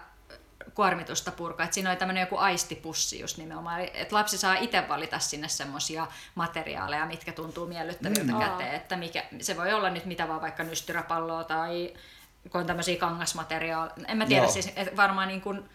kuormitusta 0.73 1.31
purkaa. 1.31 1.65
Et 1.65 1.73
siinä 1.73 1.89
oli 1.89 1.97
tämmöinen 1.97 2.21
joku 2.21 2.37
aistipussi 2.37 3.19
just 3.19 3.37
nimenomaan, 3.37 3.81
että 3.81 4.15
lapsi 4.15 4.37
saa 4.37 4.55
itse 4.55 4.83
valita 4.89 5.19
sinne 5.19 5.47
semmoisia 5.47 6.07
materiaaleja, 6.35 7.05
mitkä 7.05 7.31
tuntuu 7.31 7.65
miellyttäviltä 7.65 8.31
mm. 8.31 8.39
käteen, 8.39 8.75
että 8.75 8.95
mikä, 8.95 9.23
se 9.41 9.57
voi 9.57 9.73
olla 9.73 9.89
nyt 9.89 10.05
mitä 10.05 10.27
vaan 10.27 10.41
vaikka 10.41 10.63
nystyräpalloa 10.63 11.43
tai 11.43 11.93
kun 12.51 12.61
on 12.61 12.67
tämmöisiä 12.67 12.99
kangasmateriaaleja. 12.99 13.95
En 14.07 14.17
mä 14.17 14.25
tiedä, 14.25 14.43
Joo. 14.43 14.51
siis 14.51 14.73
että 14.75 14.95
varmaan 14.95 15.27
niin 15.27 15.41
kuin 15.41 15.69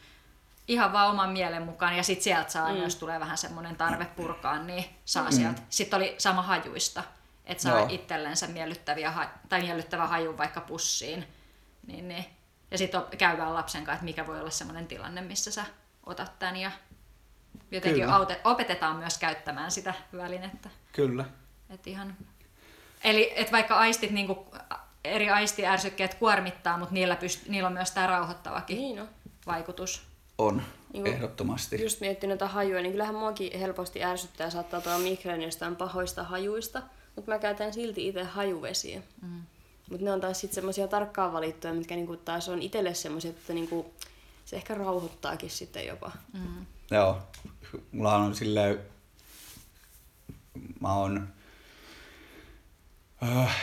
ihan 0.68 0.92
vaan 0.92 1.10
oman 1.10 1.30
mielen 1.30 1.62
mukaan 1.62 1.96
ja 1.96 2.02
sitten 2.02 2.24
sieltä 2.24 2.50
saa, 2.50 2.72
mm. 2.72 2.82
jos 2.82 2.96
tulee 2.96 3.20
vähän 3.20 3.38
semmoinen 3.38 3.76
tarve 3.76 4.04
purkaa, 4.04 4.58
niin 4.58 4.84
saa 5.04 5.24
mm. 5.24 5.32
sieltä. 5.32 5.62
Sitten 5.70 5.96
oli 5.96 6.14
sama 6.18 6.42
hajuista, 6.42 7.04
että 7.44 7.62
saa 7.62 7.78
Joo. 7.78 7.86
itsellensä 7.90 8.46
miellyttäviä, 8.46 9.28
tai 9.48 9.60
miellyttävä 9.60 10.06
haju 10.06 10.38
vaikka 10.38 10.60
pussiin. 10.60 11.26
Niin, 11.86 12.08
niin. 12.08 12.24
Ja 12.70 12.78
sitten 12.78 13.02
käydään 13.18 13.54
lapsen 13.54 13.84
kanssa, 13.84 13.94
että 13.94 14.04
mikä 14.04 14.26
voi 14.26 14.40
olla 14.40 14.50
semmoinen 14.50 14.86
tilanne, 14.86 15.20
missä 15.20 15.50
sä 15.50 15.64
otat 16.06 16.38
tämän 16.38 16.56
ja 16.56 16.70
jotenkin 17.70 18.02
Kyllä. 18.02 18.26
opetetaan 18.44 18.96
myös 18.96 19.18
käyttämään 19.18 19.70
sitä 19.70 19.94
välinettä. 20.16 20.68
Kyllä. 20.92 21.24
Et 21.70 21.86
ihan... 21.86 22.16
Eli 23.04 23.32
et 23.36 23.52
vaikka 23.52 23.74
aistit 23.74 24.10
niinku 24.10 24.46
eri 25.04 25.30
aistiärsykkeet 25.30 26.14
kuormittaa, 26.14 26.78
mutta 26.78 26.94
niillä, 26.94 27.14
pyst- 27.14 27.48
niillä 27.48 27.66
on 27.66 27.72
myös 27.72 27.90
tämä 27.90 28.06
rauhoittavakin 28.06 28.76
niin 28.76 29.00
on. 29.00 29.08
vaikutus. 29.46 30.02
On, 30.38 30.62
niin 30.92 31.06
ehdottomasti. 31.06 31.82
Just 31.82 32.00
miettinyt 32.00 32.40
näitä 32.40 32.52
hajuja, 32.54 32.82
niin 32.82 32.92
kyllähän 32.92 33.14
muakin 33.14 33.58
helposti 33.58 34.04
ärsyttää 34.04 34.46
ja 34.46 34.50
saattaa 34.50 34.80
tuoda 34.80 34.98
migreeni 34.98 35.44
jostain 35.44 35.76
pahoista 35.76 36.24
hajuista, 36.24 36.82
mutta 37.16 37.30
mä 37.30 37.38
käytän 37.38 37.72
silti 37.72 38.08
itse 38.08 38.24
hajuvesiä. 38.24 39.02
Mm. 39.22 39.42
Mutta 39.90 40.04
ne 40.04 40.12
on 40.12 40.20
taas 40.20 40.40
sitten 40.40 40.54
semmoisia 40.54 40.88
tarkkaan 40.88 41.32
valittuja, 41.32 41.74
mitkä 41.74 41.94
niinku 41.94 42.16
taas 42.16 42.48
on 42.48 42.62
itselle 42.62 42.94
semmoisia, 42.94 43.30
että 43.30 43.52
niinku, 43.52 43.94
se 44.44 44.56
ehkä 44.56 44.74
rauhoittaakin 44.74 45.50
sitten 45.50 45.86
jopa. 45.86 46.12
Mm. 46.32 46.66
Joo, 46.90 47.18
mulla 47.92 48.16
on 48.16 48.34
silleen, 48.34 48.78
mä 50.80 50.94
oon 50.94 51.28
äh, 53.22 53.56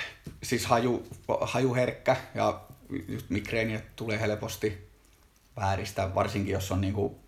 siis 0.44 0.66
haju, 0.66 1.08
hajuherkkä 1.42 2.18
ja 2.36 2.62
just 3.08 3.30
migreeniä 3.30 3.82
tulee 3.96 4.20
helposti 4.20 4.88
vääristä, 5.56 6.16
varsinkin 6.16 6.54
jos 6.54 6.72
on 6.72 6.82
niinku 6.82 7.20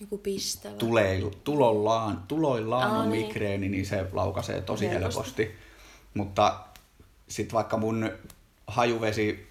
joku 0.00 0.18
pistävä. 0.18 0.74
Tulee, 0.74 1.22
tulollaan, 1.44 2.24
tuloillaan 2.28 2.90
Aa, 2.90 2.98
on 2.98 3.10
niin. 3.10 3.26
migreeni, 3.26 3.68
niin 3.68 3.86
se 3.86 4.06
laukaisee 4.12 4.60
tosi 4.60 4.88
helposti. 4.88 5.42
helposti. 5.42 5.58
Mutta 6.14 6.60
sitten 7.28 7.54
vaikka 7.54 7.76
mun 7.76 8.10
hajuvesi, 8.66 9.48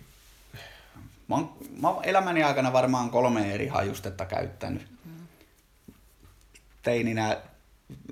mä 1.28 1.36
oon, 1.36 1.54
mä 1.82 1.90
oon 1.90 2.06
elämäni 2.06 2.44
aikana 2.44 2.74
varmaan 2.74 3.10
kolme 3.10 3.54
eri 3.54 3.68
hajustetta 3.68 4.26
käyttänyt. 4.26 4.88
Mm. 5.06 5.12
Teininä 6.84 7.38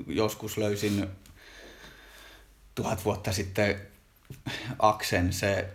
joskus 0.08 0.58
löysin 0.58 1.10
tuhat 2.76 3.06
vuotta 3.06 3.34
sitten 3.34 3.82
Aksen 4.80 5.34
se, 5.34 5.70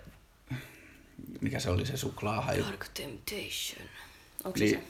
mikä 1.40 1.60
se 1.60 1.70
oli 1.70 1.86
se 1.86 1.96
suklaahaju? 1.96 2.64
Dark 2.64 2.88
Temptation. 2.94 3.88
Onko 4.44 4.58
niin, 4.58 4.70
se? 4.70 4.84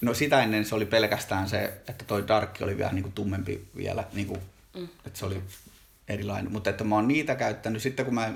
No 0.00 0.14
sitä 0.14 0.42
ennen 0.42 0.64
se 0.64 0.74
oli 0.74 0.86
pelkästään 0.86 1.48
se, 1.48 1.64
että 1.64 2.04
toi 2.04 2.28
Dark 2.28 2.58
oli 2.60 2.78
vielä 2.78 2.92
niinku 2.92 3.10
tummempi 3.14 3.68
vielä, 3.76 4.04
niinku, 4.12 4.38
mm. 4.74 4.88
että 5.06 5.18
se 5.18 5.26
oli 5.26 5.42
erilainen. 6.08 6.52
Mutta 6.52 6.70
että 6.70 6.84
mä 6.84 6.94
oon 6.94 7.08
niitä 7.08 7.34
käyttänyt 7.34 7.82
sitten 7.82 8.04
kun 8.04 8.14
mä 8.14 8.32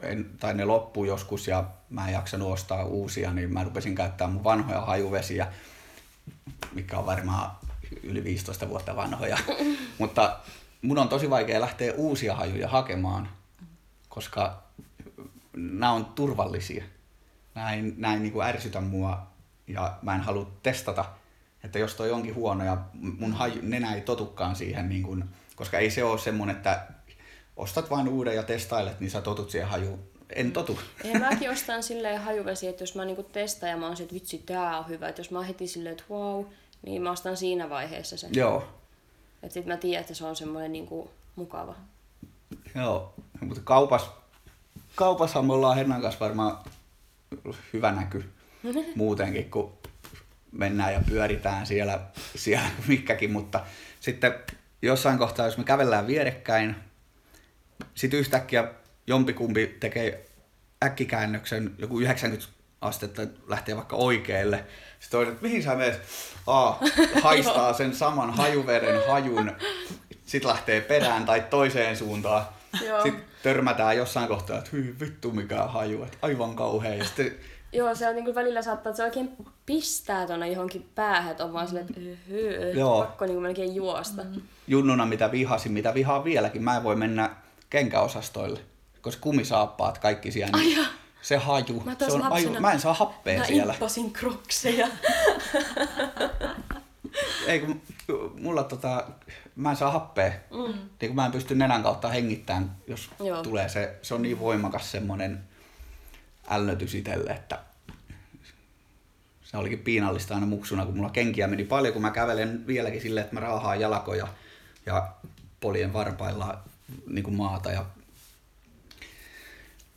en, 0.00 0.30
tai 0.40 0.54
ne 0.54 0.64
loppuu 0.64 1.04
joskus 1.04 1.48
ja 1.48 1.64
mä 1.90 2.06
en 2.06 2.12
jaksanut 2.12 2.52
ostaa 2.52 2.84
uusia, 2.84 3.32
niin 3.32 3.52
mä 3.52 3.64
rupesin 3.64 3.94
käyttämään 3.94 4.32
mun 4.32 4.44
vanhoja 4.44 4.80
hajuvesiä, 4.80 5.46
mikä 6.72 6.98
on 6.98 7.06
varmaan 7.06 7.50
yli 8.02 8.24
15 8.24 8.68
vuotta 8.68 8.96
vanhoja. 8.96 9.38
Mutta 9.98 10.38
mun 10.84 10.98
on 10.98 11.08
tosi 11.08 11.30
vaikea 11.30 11.60
lähteä 11.60 11.92
uusia 11.96 12.34
hajuja 12.34 12.68
hakemaan, 12.68 13.28
koska 14.08 14.62
nämä 15.56 15.92
on 15.92 16.04
turvallisia. 16.04 16.84
Nämä 17.54 17.72
ei 18.14 18.20
niin 18.20 18.32
kuin 18.32 18.46
ärsytä 18.46 18.80
mua 18.80 19.26
ja 19.66 19.98
mä 20.02 20.14
en 20.14 20.20
halua 20.20 20.50
testata, 20.62 21.04
että 21.64 21.78
jos 21.78 21.94
toi 21.94 22.10
onkin 22.10 22.34
huono 22.34 22.64
ja 22.64 22.78
mun 22.92 23.32
haju, 23.32 23.60
nenä 23.62 23.94
ei 23.94 24.00
totukaan 24.00 24.56
siihen, 24.56 24.88
niin 24.88 25.02
kuin, 25.02 25.24
koska 25.56 25.78
ei 25.78 25.90
se 25.90 26.04
ole 26.04 26.18
semmoinen, 26.18 26.56
että 26.56 26.86
ostat 27.56 27.90
vain 27.90 28.08
uuden 28.08 28.36
ja 28.36 28.42
testailet, 28.42 29.00
niin 29.00 29.10
sä 29.10 29.20
totut 29.20 29.50
siihen 29.50 29.68
hajuun. 29.68 29.98
En 30.30 30.52
totu. 30.52 30.78
Ja 31.04 31.18
mäkin 31.18 31.50
ostan 31.50 31.82
silleen 31.82 32.20
hajuvesi, 32.20 32.68
että 32.68 32.82
jos 32.82 32.94
mä 32.94 33.04
niinku 33.04 33.22
testaan 33.22 33.70
ja 33.70 33.76
mä 33.76 33.86
oon 33.86 33.96
että 34.00 34.14
vitsi, 34.14 34.38
tää 34.38 34.78
on 34.78 34.88
hyvä. 34.88 35.08
Että 35.08 35.20
jos 35.20 35.30
mä 35.30 35.38
oon 35.38 35.46
heti 35.46 35.66
silleen, 35.66 35.92
että 35.92 36.04
wow, 36.10 36.44
niin 36.86 37.02
mä 37.02 37.10
ostan 37.10 37.36
siinä 37.36 37.70
vaiheessa 37.70 38.16
sen. 38.16 38.30
Joo. 38.32 38.83
Että 39.44 39.54
sit 39.54 39.66
mä 39.66 39.76
tiedän, 39.76 40.00
että 40.00 40.14
se 40.14 40.24
on 40.24 40.36
semmoinen 40.36 40.72
niinku 40.72 41.10
mukava. 41.36 41.74
Joo, 42.74 43.14
mutta 43.40 43.60
kaupas, 43.64 44.10
kaupassahan 44.94 45.46
me 45.46 45.52
ollaan 45.52 45.76
Hennan 45.76 46.02
kanssa 46.02 46.20
varmaan 46.20 46.58
hyvä 47.72 47.92
näky 47.92 48.24
muutenkin, 48.94 49.50
kun 49.50 49.78
mennään 50.52 50.92
ja 50.92 51.00
pyöritään 51.08 51.66
siellä, 51.66 52.00
siellä 52.36 52.68
mikkäkin, 52.88 53.32
mutta 53.32 53.60
sitten 54.00 54.34
jossain 54.82 55.18
kohtaa, 55.18 55.46
jos 55.46 55.58
me 55.58 55.64
kävellään 55.64 56.06
vierekkäin, 56.06 56.76
sitten 57.94 58.20
yhtäkkiä 58.20 58.68
jompikumpi 59.06 59.76
tekee 59.80 60.26
äkkikäännöksen, 60.84 61.74
joku 61.78 62.00
90 62.00 62.46
astetta 62.84 63.22
lähtee 63.48 63.76
vaikka 63.76 63.96
oikealle. 63.96 64.56
Sitten 65.00 65.10
toinen, 65.10 65.32
että 65.32 65.46
mihin 65.46 65.62
sä 65.62 65.74
menet? 65.74 66.02
Aa, 66.46 66.80
haistaa 67.22 67.72
sen 67.72 67.94
saman 67.94 68.34
hajuveren 68.34 69.08
hajun, 69.08 69.52
sitten 70.26 70.50
lähtee 70.50 70.80
perään 70.80 71.24
tai 71.24 71.44
toiseen 71.50 71.96
suuntaan. 71.96 72.44
Joo. 72.86 73.02
Sitten 73.02 73.24
törmätään 73.42 73.96
jossain 73.96 74.28
kohtaa, 74.28 74.58
että 74.58 74.70
hyi 74.72 74.94
vittu 75.00 75.30
mikä 75.30 75.62
haju, 75.62 76.02
että 76.02 76.18
aivan 76.22 76.56
kauhea. 76.56 76.94
Ja 76.94 77.04
sitten 77.04 77.34
Joo, 77.74 77.94
se 77.94 78.08
on 78.08 78.14
niin 78.14 78.24
kuin 78.24 78.34
välillä 78.34 78.62
saattaa, 78.62 78.90
että 78.90 78.96
se 78.96 79.04
oikein 79.04 79.36
pistää 79.66 80.26
tuonne 80.26 80.48
johonkin 80.48 80.90
päähän, 80.94 81.30
että 81.30 81.44
on 81.44 81.52
vaan 81.52 81.66
silleen, 81.66 81.86
että 81.88 82.78
Joo. 82.78 83.02
pakko 83.02 83.24
niin 83.24 83.34
kuin 83.34 83.42
melkein 83.42 83.74
juosta. 83.74 84.22
Mm. 84.22 84.42
Junnuna 84.66 85.06
mitä 85.06 85.32
vihasin, 85.32 85.72
mitä 85.72 85.94
vihaa 85.94 86.24
vieläkin, 86.24 86.62
mä 86.62 86.76
en 86.76 86.82
voi 86.84 86.96
mennä 86.96 87.30
kenkäosastoille, 87.70 88.60
koska 89.00 89.22
kumisaappaat 89.22 89.98
kaikki 89.98 90.32
siellä. 90.32 90.58
Ai 90.58 90.64
niin 90.64 90.88
se 91.24 91.36
haju. 91.36 91.82
Mä, 91.84 91.96
se 91.98 92.12
on 92.12 92.22
aju, 92.22 92.60
mä 92.60 92.72
en 92.72 92.80
saa 92.80 92.94
happea 92.94 93.38
mä 93.38 93.46
siellä. 93.46 93.74
Mä 93.80 94.10
krokseja. 94.12 94.88
Ei 97.46 97.60
kun 97.60 97.82
mulla 98.40 98.64
tota, 98.64 99.04
mä 99.56 99.70
en 99.70 99.76
saa 99.76 99.90
happea. 99.90 100.32
Mm. 100.50 100.74
Niin 101.00 101.08
kun 101.08 101.16
mä 101.16 101.26
en 101.26 101.32
pysty 101.32 101.54
nenän 101.54 101.82
kautta 101.82 102.08
hengittämään, 102.08 102.76
jos 102.86 103.10
Joo. 103.20 103.42
tulee 103.42 103.68
se, 103.68 103.98
se 104.02 104.14
on 104.14 104.22
niin 104.22 104.38
voimakas 104.38 104.90
semmonen 104.90 105.40
ällötys 106.50 106.94
itselle, 106.94 107.30
että 107.30 107.58
se 109.44 109.56
olikin 109.56 109.78
piinallista 109.78 110.34
aina 110.34 110.46
muksuna, 110.46 110.86
kun 110.86 110.96
mulla 110.96 111.10
kenkiä 111.10 111.46
meni 111.46 111.64
paljon, 111.64 111.92
kun 111.92 112.02
mä 112.02 112.10
kävelen 112.10 112.66
vieläkin 112.66 113.02
silleen, 113.02 113.24
että 113.24 113.36
mä 113.36 113.40
raahaan 113.40 113.80
jalkoja 113.80 114.28
ja 114.86 115.12
polien 115.60 115.92
varpailla 115.92 116.58
niin 117.06 117.24
kuin 117.24 117.36
maata 117.36 117.72
ja 117.72 117.86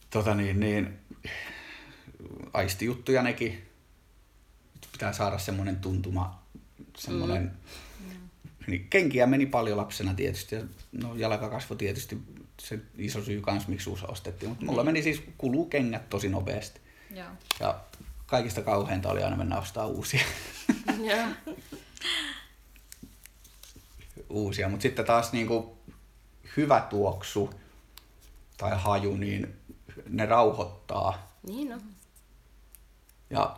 tota 0.09 0.35
niin, 0.35 0.59
niin 0.59 0.99
aistijuttuja 2.53 3.23
nekin. 3.23 3.67
Pitää 4.91 5.13
saada 5.13 5.37
semmoinen 5.37 5.75
tuntuma, 5.75 6.43
semmoinen... 6.97 7.51
Mm. 7.99 8.11
Niin 8.67 8.87
kenkiä 8.89 9.25
meni 9.25 9.45
paljon 9.45 9.77
lapsena 9.77 10.13
tietysti 10.13 10.55
ja 10.55 10.61
no 10.91 11.15
jalkakasvo 11.15 11.75
tietysti 11.75 12.17
se 12.61 12.79
iso 12.97 13.23
syy 13.23 13.41
kans, 13.41 13.67
miksi 13.67 13.89
uusi 13.89 14.05
ostettiin. 14.07 14.49
Mutta 14.49 14.65
mulla 14.65 14.81
niin. 14.81 14.87
meni 14.87 15.03
siis 15.03 15.23
kuluu 15.37 15.65
kengät 15.65 16.09
tosi 16.09 16.29
nopeasti. 16.29 16.79
Joo. 17.11 17.27
Ja 17.59 17.79
kaikista 18.25 18.61
kauheinta 18.61 19.09
oli 19.09 19.23
aina 19.23 19.37
mennä 19.37 19.57
ostaa 19.59 19.87
uusia. 19.87 20.25
Joo. 21.09 21.55
uusia. 24.29 24.69
Mutta 24.69 24.83
sitten 24.83 25.05
taas 25.05 25.33
niinku 25.33 25.77
hyvä 26.57 26.87
tuoksu 26.89 27.53
tai 28.57 28.71
haju, 28.75 29.17
niin 29.17 29.55
ne 30.09 30.25
rauhoittaa. 30.25 31.37
Niin 31.47 31.69
no. 31.69 31.77
Ja 33.29 33.57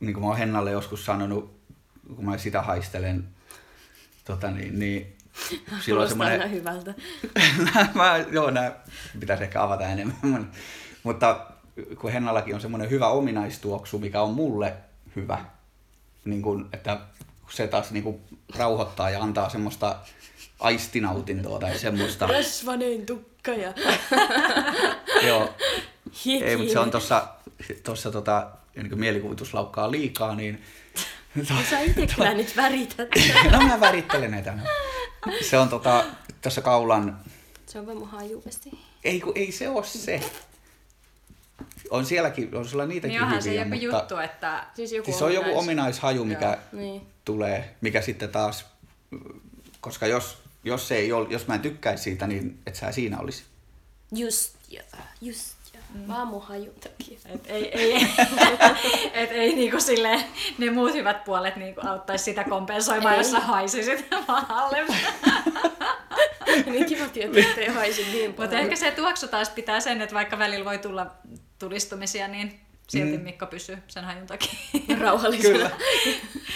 niin 0.00 0.14
kuin 0.14 0.24
mä 0.24 0.28
oon 0.28 0.38
Hennalle 0.38 0.70
joskus 0.70 1.04
sanonut, 1.04 1.60
kun 2.16 2.24
mä 2.24 2.38
sitä 2.38 2.62
haistelen, 2.62 3.28
tota 4.24 4.50
niin, 4.50 4.78
niin 4.78 5.16
silloin 5.84 6.08
semmoinen... 6.08 6.50
hyvältä. 6.50 6.94
mä, 7.94 8.16
joo, 8.30 8.50
nää 8.50 8.84
pitäisi 9.20 9.44
ehkä 9.44 9.62
avata 9.62 9.86
enemmän. 9.86 10.50
Mutta 11.02 11.46
kun 12.00 12.12
Hennallakin 12.12 12.54
on 12.54 12.60
semmoinen 12.60 12.90
hyvä 12.90 13.08
ominaistuoksu, 13.08 13.98
mikä 13.98 14.22
on 14.22 14.34
mulle 14.34 14.74
hyvä, 15.16 15.44
niin 16.24 16.42
kun, 16.42 16.68
että 16.72 17.00
se 17.50 17.68
taas 17.68 17.90
niin 17.90 18.04
kun 18.04 18.20
rauhoittaa 18.56 19.10
ja 19.10 19.22
antaa 19.22 19.48
semmoista 19.48 19.96
aistinautintoa 20.62 21.58
tai 21.58 21.78
semmoista. 21.78 22.26
Rasvaneen 22.26 23.06
tukka 23.06 23.50
ja 23.50 23.72
joo, 25.28 25.54
hiki. 26.24 26.44
ei, 26.44 26.56
mutta 26.56 26.72
se 26.72 26.78
on 26.78 26.90
tuossa 26.90 27.28
tossa, 27.82 28.10
tota, 28.12 28.50
niin 28.76 28.98
mielikuvitus 28.98 29.54
laukkaa 29.54 29.90
liikaa, 29.90 30.34
niin... 30.34 30.62
Sä 31.70 31.80
itse 31.80 32.06
kyllä 32.16 32.34
nyt 32.42 32.56
värität. 32.56 33.08
no 33.50 33.60
mä 33.60 33.80
värittelen 33.80 34.30
näitä. 34.30 34.52
no. 34.52 34.62
Se 35.50 35.58
on 35.58 35.68
tota, 35.68 36.04
tuossa 36.42 36.60
kaulan... 36.60 37.20
Se 37.66 37.78
on 37.78 37.86
vaan 37.86 37.98
mun 37.98 38.08
hajuvesti. 38.08 38.70
Ei, 39.04 39.20
kun, 39.20 39.32
ei 39.34 39.52
se 39.52 39.68
ole 39.68 39.84
se. 39.84 40.20
On 41.90 42.06
sielläkin, 42.06 42.54
on 42.56 42.68
sulla 42.68 42.86
niitäkin 42.86 43.14
Niin 43.14 43.22
onhan 43.22 43.42
se 43.42 43.48
hyviä, 43.50 43.62
joku 43.64 43.74
mutta... 43.74 43.96
juttu, 43.98 44.16
että 44.16 44.66
Siis 44.74 44.92
joku 44.92 45.04
Siis 45.04 45.18
se 45.18 45.24
on 45.24 45.34
joku 45.34 45.48
ominais- 45.48 45.58
ominaishaju, 45.58 46.24
mikä 46.24 46.58
Niin. 46.72 47.06
tulee, 47.24 47.74
mikä 47.80 48.00
sitten 48.02 48.28
taas, 48.28 48.66
koska 49.80 50.06
jos, 50.06 50.41
jos, 50.64 50.88
se 50.88 50.96
ei 50.96 51.12
ol, 51.12 51.26
jos 51.30 51.46
mä 51.46 51.54
en 51.54 51.60
tykkäisi 51.60 52.02
siitä, 52.02 52.26
niin 52.26 52.58
et 52.66 52.74
sä 52.74 52.92
siinä 52.92 53.18
olisi. 53.18 53.44
Just 54.12 54.54
ja, 54.68 54.82
just 55.20 55.56
ja. 55.74 55.80
Mm. 55.94 56.08
Vaan 56.08 56.26
mun 56.28 56.42
hajun 56.42 56.74
takia. 56.74 57.18
Et 57.24 57.40
ei, 57.46 57.68
ei, 57.78 57.94
et 59.22 59.30
ei 59.32 59.54
niinku 59.54 59.80
silleen, 59.80 60.24
ne 60.58 60.70
muut 60.70 60.94
hyvät 60.94 61.24
puolet 61.24 61.56
niinku 61.56 61.80
auttaisi 61.88 62.24
sitä 62.24 62.44
kompensoimaan, 62.44 63.14
Ei. 63.14 63.20
jos 63.20 63.30
sä 63.30 63.40
haisisit 63.40 64.06
pahalle. 64.26 64.78
niin 66.70 66.86
kiva 66.86 67.08
tietää, 67.08 67.42
ettei 67.42 67.68
haisi 67.68 68.04
niin 68.04 68.30
Mutta 68.30 68.42
paljon. 68.42 68.60
ehkä 68.60 68.76
se 68.76 68.90
tuoksu 68.90 69.28
taas 69.28 69.50
pitää 69.50 69.80
sen, 69.80 70.00
että 70.02 70.14
vaikka 70.14 70.38
välillä 70.38 70.64
voi 70.64 70.78
tulla 70.78 71.06
tulistumisia, 71.58 72.28
niin 72.28 72.60
silti 72.88 73.16
Mm. 73.18 73.24
Mikko 73.24 73.46
pysyy 73.46 73.78
sen 73.88 74.04
hajun 74.04 74.26
takia. 74.26 74.50
Rauhallisena. 75.00 75.70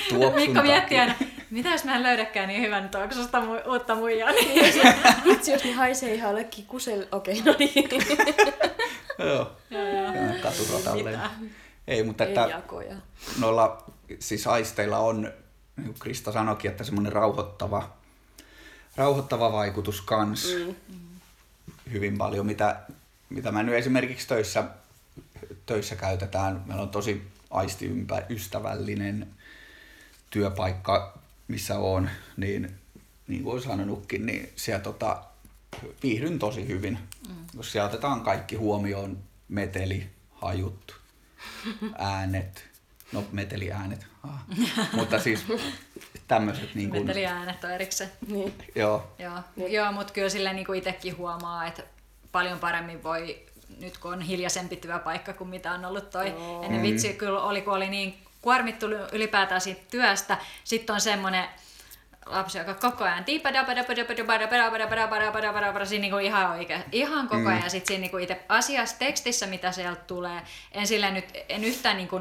Kyllä. 0.08 0.30
Mikko 0.34 0.62
miettii 0.62 0.98
aina, 0.98 1.14
mitä 1.56 1.68
jos 1.68 1.84
mä 1.84 1.96
en 1.96 2.02
löydäkään 2.02 2.48
niin 2.48 2.62
hyvän 2.62 2.88
tuoksusta 2.88 3.38
mu- 3.40 3.68
uutta 3.70 3.94
muijaa, 3.94 4.30
niin 4.30 4.74
Vitsi, 5.24 5.52
jos 5.52 5.64
ne 5.64 5.72
haisee 5.72 6.14
ihan 6.14 6.30
jollekin 6.30 6.66
kusel... 6.66 7.06
Okei, 7.12 7.42
no 7.42 7.54
niin. 7.58 7.88
Joo. 9.18 9.52
Joo, 9.70 9.82
joo. 9.88 10.34
Katurotalle. 10.42 11.10
Mitä? 11.10 11.30
Ei, 11.88 12.02
mutta 12.02 12.24
Ei 12.24 12.28
että 12.30 12.40
jakoja. 12.50 12.96
noilla 13.38 13.84
siis 14.18 14.46
aisteilla 14.46 14.98
on, 14.98 15.22
niin 15.76 15.84
kuin 15.86 15.98
Krista 15.98 16.32
sanoikin, 16.32 16.70
että 16.70 16.84
semmoinen 16.84 17.12
rauhoittava, 17.12 17.90
rauhoittava 18.96 19.52
vaikutus 19.52 20.00
kans 20.00 20.54
Mm. 20.66 20.74
hyvin 21.92 22.18
paljon, 22.18 22.46
mitä, 22.46 22.80
mitä 23.30 23.52
mä 23.52 23.62
nyt 23.62 23.74
esimerkiksi 23.74 24.28
töissä, 24.28 24.64
töissä 25.66 25.96
käytetään. 25.96 26.62
Meillä 26.66 26.82
on 26.82 26.88
tosi 26.88 27.28
aistiystävällinen 27.50 29.26
työpaikka, 30.30 31.18
missä 31.48 31.78
on, 31.78 32.10
niin 32.36 32.78
niin 33.28 33.42
kuin 33.42 33.52
olisi 33.52 33.68
sanonutkin, 33.68 34.26
niin 34.26 34.52
siellä 34.56 34.82
tota, 34.82 35.22
viihdyn 36.02 36.38
tosi 36.38 36.68
hyvin, 36.68 36.98
mm. 37.28 37.34
koska 37.56 37.72
siellä 37.72 37.88
otetaan 37.88 38.20
kaikki 38.20 38.56
huomioon, 38.56 39.18
meteli, 39.48 40.10
hajut, 40.30 41.00
äänet, 41.98 42.64
no 43.12 43.24
meteliäänet, 43.32 44.06
ah. 44.22 44.40
mutta 44.92 45.18
siis 45.18 45.44
tämmöiset 46.28 46.74
niin 46.74 46.90
kuin, 46.90 47.06
Meteliäänet 47.06 47.64
on 47.64 47.70
erikseen. 47.70 48.10
Niin. 48.28 48.54
joo, 48.74 49.14
Joo, 49.18 49.68
Joo 49.68 49.92
mutta 49.92 50.12
kyllä 50.12 50.28
silleen 50.28 50.56
niin 50.56 50.74
itsekin 50.74 51.16
huomaa, 51.16 51.66
että 51.66 51.82
paljon 52.32 52.58
paremmin 52.58 53.02
voi 53.02 53.46
nyt 53.80 53.98
kun 53.98 54.12
on 54.12 54.20
hiljaisempi 54.20 54.76
työpaikka 54.76 55.32
kuin 55.32 55.50
mitä 55.50 55.72
on 55.72 55.84
ollut 55.84 56.10
toi. 56.10 56.28
Joo. 56.28 56.62
Ennen 56.62 56.82
vitsi 56.82 57.14
kyllä 57.14 57.42
oli, 57.42 57.62
kun 57.62 57.74
oli 57.74 57.88
niin 57.88 58.14
kuormittu 58.46 58.86
ylipäätään 59.12 59.60
siitä 59.60 59.80
työstä. 59.90 60.38
Sitten 60.64 60.94
on 60.94 61.00
semmoinen 61.00 61.44
lapsi, 62.26 62.58
joka 62.58 62.74
koko 62.74 63.04
ajan 63.04 63.24
siinä 65.86 66.02
niinku 66.02 66.18
ihan 66.18 66.50
oikein, 66.50 66.84
ihan 66.92 67.28
koko 67.28 67.48
ajan. 67.48 67.62
Ja 67.62 67.70
sitten 67.70 67.86
siinä 67.88 68.00
niinku 68.00 68.16
itse 68.16 68.44
asiassa 68.48 68.98
tekstissä, 68.98 69.46
mitä 69.46 69.72
sieltä 69.72 70.00
tulee, 70.06 70.42
en 70.72 70.86
sille 70.86 71.10
nyt, 71.10 71.24
en 71.48 71.64
yhtään 71.64 71.96
niinku 71.96 72.20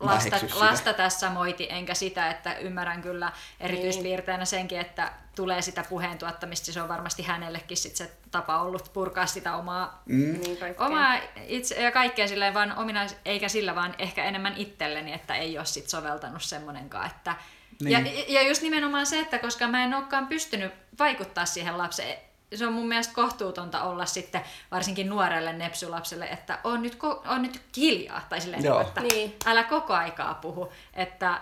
lasta, 0.00 0.36
lasta 0.54 0.92
tässä 0.94 1.30
moiti, 1.30 1.66
enkä 1.70 1.94
sitä, 1.94 2.30
että 2.30 2.54
ymmärrän 2.58 3.02
kyllä 3.02 3.32
erityispiirteenä 3.60 4.44
senkin, 4.44 4.80
että 4.80 5.12
tulee 5.36 5.62
sitä 5.62 5.84
puheen 5.88 6.18
tuottamista, 6.18 6.72
se 6.72 6.82
on 6.82 6.88
varmasti 6.88 7.22
hänellekin 7.22 7.76
sit 7.76 7.96
se 7.96 8.10
tapa 8.30 8.60
ollut 8.60 8.90
purkaa 8.92 9.26
sitä 9.26 9.56
omaa, 9.56 10.02
mm, 10.06 10.40
Niin 10.40 10.56
kaikkea. 10.56 10.86
omaa 10.86 11.18
itse, 11.46 11.82
ja 11.82 11.90
kaikkea 11.92 12.28
silleen 12.28 12.54
vaan 12.54 12.76
ominais, 12.78 13.16
eikä 13.24 13.48
sillä 13.48 13.74
vaan 13.74 13.94
ehkä 13.98 14.24
enemmän 14.24 14.54
itselleni, 14.56 15.12
että 15.12 15.34
ei 15.34 15.58
ole 15.58 15.66
sit 15.66 15.88
soveltanut 15.88 16.42
semmonenkaan, 16.42 17.06
että 17.06 17.34
Niin. 17.82 17.92
ja, 18.06 18.24
ja 18.40 18.48
just 18.48 18.62
nimenomaan 18.62 19.06
se, 19.06 19.20
että 19.20 19.38
koska 19.38 19.68
mä 19.68 19.84
en 19.84 19.94
olekaan 19.94 20.26
pystynyt 20.26 20.72
vaikuttaa 20.98 21.46
siihen 21.46 21.78
lapseen, 21.78 22.18
se 22.54 22.66
on 22.66 22.72
mun 22.72 22.88
mielestä 22.88 23.14
kohtuutonta 23.14 23.82
olla 23.82 24.06
sitten 24.06 24.40
varsinkin 24.70 25.08
nuorelle 25.08 25.52
nepsylapselle, 25.52 26.24
että 26.24 26.58
on 26.64 26.82
nyt, 26.82 26.94
ko- 26.94 27.28
on 27.28 27.42
nyt 27.42 27.60
hiljaa, 27.76 28.26
tai 28.28 28.40
silleen, 28.40 28.64
Joo. 28.64 28.80
että 28.80 29.00
Niin. 29.00 29.36
älä 29.46 29.64
koko 29.64 29.92
aikaa 29.92 30.34
puhu, 30.34 30.72
että 30.94 31.40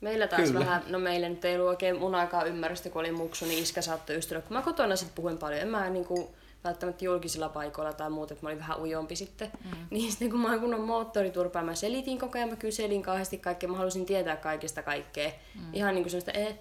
Meillä 0.00 0.26
taas 0.26 0.42
Kyllä. 0.42 0.60
vähän, 0.60 0.82
no 0.88 0.98
meillä 0.98 1.28
nyt 1.28 1.44
ei 1.44 1.54
ollut 1.56 1.68
oikein 1.68 1.98
mun 1.98 2.14
aikaa 2.14 2.44
ymmärrystä, 2.44 2.90
kun 2.90 3.00
oli 3.00 3.12
muksu, 3.12 3.44
niin 3.44 3.62
iskä 3.62 3.82
saattoi 3.82 4.16
ystävä. 4.16 4.40
Kun 4.40 4.56
mä 4.56 4.62
kotona 4.62 4.96
sit 4.96 5.14
puhuin 5.14 5.38
paljon, 5.38 5.60
en 5.60 5.68
mä 5.68 5.90
niinku 5.90 6.34
välttämättä 6.64 7.04
julkisilla 7.04 7.48
paikoilla 7.48 7.92
tai 7.92 8.10
muut, 8.10 8.30
että 8.30 8.42
mä 8.44 8.48
olin 8.48 8.58
vähän 8.58 8.80
ujompi 8.80 9.16
sitten. 9.16 9.50
Mm. 9.64 9.70
Niin 9.90 10.10
sitten 10.10 10.30
kun 10.30 10.40
mä 10.40 10.48
olin 10.48 10.60
kunnon 10.60 10.80
moottoriturpaa, 10.80 11.62
mä 11.62 11.74
selitin 11.74 12.18
koko 12.18 12.38
ajan, 12.38 12.50
mä 12.50 12.56
kyselin 12.56 13.02
kauheasti 13.02 13.38
kaikkea, 13.38 13.68
mä 13.68 13.76
halusin 13.76 14.06
tietää 14.06 14.36
kaikista 14.36 14.82
kaikkea. 14.82 15.30
Mm. 15.54 15.74
Ihan 15.74 15.94
niinku 15.94 16.10
semmoista, 16.10 16.32
eh, 16.32 16.58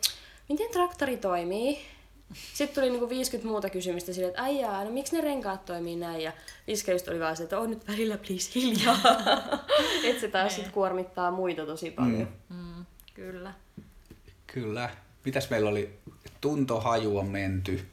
miten 0.49 0.71
traktori 0.71 1.17
toimii? 1.17 1.86
Sitten 2.53 2.75
tuli 2.75 2.89
niinku 2.89 3.09
50 3.09 3.47
muuta 3.47 3.69
kysymystä 3.69 4.13
silleen, 4.13 4.29
että 4.29 4.43
aijaa, 4.43 4.83
no 4.83 4.89
miksi 4.91 5.15
ne 5.15 5.21
renkaat 5.21 5.65
toimii 5.65 5.95
näin? 5.95 6.21
Ja 6.21 6.31
iskä 6.67 6.91
just 6.91 7.07
oli 7.07 7.19
vaan 7.19 7.38
se, 7.38 7.43
että 7.43 7.59
on 7.59 7.69
nyt 7.69 7.88
välillä 7.88 8.17
please 8.17 8.51
hiljaa. 8.55 8.97
että 10.07 10.21
se 10.21 10.27
taas 10.27 10.55
sit 10.55 10.67
kuormittaa 10.67 11.31
muita 11.31 11.65
tosi 11.65 11.91
paljon. 11.91 12.27
Mm. 12.49 12.55
mm, 12.57 12.85
kyllä. 13.13 13.53
kyllä. 14.47 14.89
Mitäs 15.25 15.49
meillä 15.49 15.69
oli? 15.69 15.99
Tuntohaju 16.41 17.17
on 17.17 17.27
menty. 17.27 17.85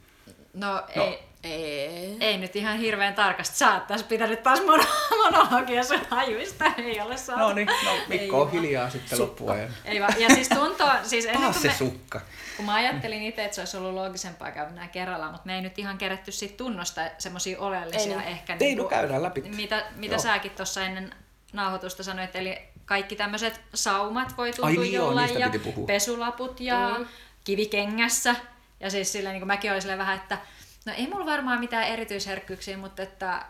No, 0.53 0.73
No. 0.73 1.03
ei, 1.03 1.19
Ei. 1.43 2.17
ei 2.19 2.37
nyt 2.37 2.55
ihan 2.55 2.77
hirveän 2.77 3.13
tarkasti. 3.13 3.57
Sä 3.57 3.73
oot 3.73 3.87
tässä 3.87 4.05
pitänyt 4.05 4.43
taas 4.43 4.59
mono- 4.59 4.87
monologia 5.23 5.83
sun 5.83 5.99
hajuista, 6.09 6.65
ei 6.77 7.01
ole 7.01 7.17
saatu. 7.17 7.39
No 7.41 7.53
niin, 7.53 7.67
no 7.85 7.91
Ei 7.91 8.19
Mikko 8.19 8.41
on 8.41 8.47
vaan. 8.51 8.51
hiljaa 8.61 8.89
sitten 8.89 9.19
loppuajan. 9.19 9.69
Ei 9.85 9.99
vaan. 10.01 10.21
Ja 10.21 10.29
siis 10.29 10.49
tuntuu, 10.49 10.87
siis 11.03 11.25
ennen 11.25 11.41
Taas 11.41 11.53
kuin 11.55 11.61
se 11.61 11.67
me, 11.67 11.73
sukka. 11.91 12.21
Kun 12.57 12.65
mä 12.65 12.73
ajattelin 12.73 13.23
itse, 13.23 13.43
että 13.45 13.55
se 13.55 13.61
olisi 13.61 13.77
ollut 13.77 13.93
loogisempaa 13.93 14.51
käydä 14.51 14.71
nämä 14.71 14.87
kerrallaan, 14.87 15.31
mutta 15.31 15.45
me 15.45 15.55
ei 15.55 15.61
nyt 15.61 15.79
ihan 15.79 15.97
kerätty 15.97 16.31
siitä 16.31 16.57
tunnosta 16.57 17.01
semmoisia 17.17 17.59
oleellisia 17.59 18.21
Ei. 18.23 18.31
ehkä. 18.31 18.57
Ei, 18.59 18.75
no 18.75 18.83
käydään 18.83 19.23
läpi. 19.23 19.41
Mitä, 19.41 19.83
mitä 19.95 20.13
Joo. 20.13 20.21
säkin 20.21 20.51
tuossa 20.51 20.85
ennen 20.85 21.15
nauhoitusta 21.53 22.03
sanoit, 22.03 22.35
eli 22.35 22.57
kaikki 22.85 23.15
tämmöiset 23.15 23.61
saumat 23.73 24.37
voi 24.37 24.51
tuntua 24.51 24.67
Ai 24.67 24.77
niin 24.77 24.93
jollain 24.93 25.39
ja 25.39 25.49
pesulaput 25.87 26.59
ja 26.59 26.95
Mm. 26.99 27.05
kivikengässä. 27.43 28.35
Ja 28.79 28.89
siis 28.89 29.11
silleen, 29.11 29.33
niin 29.33 29.41
kuin 29.41 29.47
mäkin 29.47 29.71
olin 29.71 29.97
vähän, 29.97 30.15
että 30.17 30.37
no 30.85 30.93
ei 30.97 31.07
mulla 31.07 31.25
varmaan 31.25 31.59
mitään 31.59 31.87
erityisherkkyyksiä, 31.87 32.77
mutta 32.77 33.03
että 33.03 33.45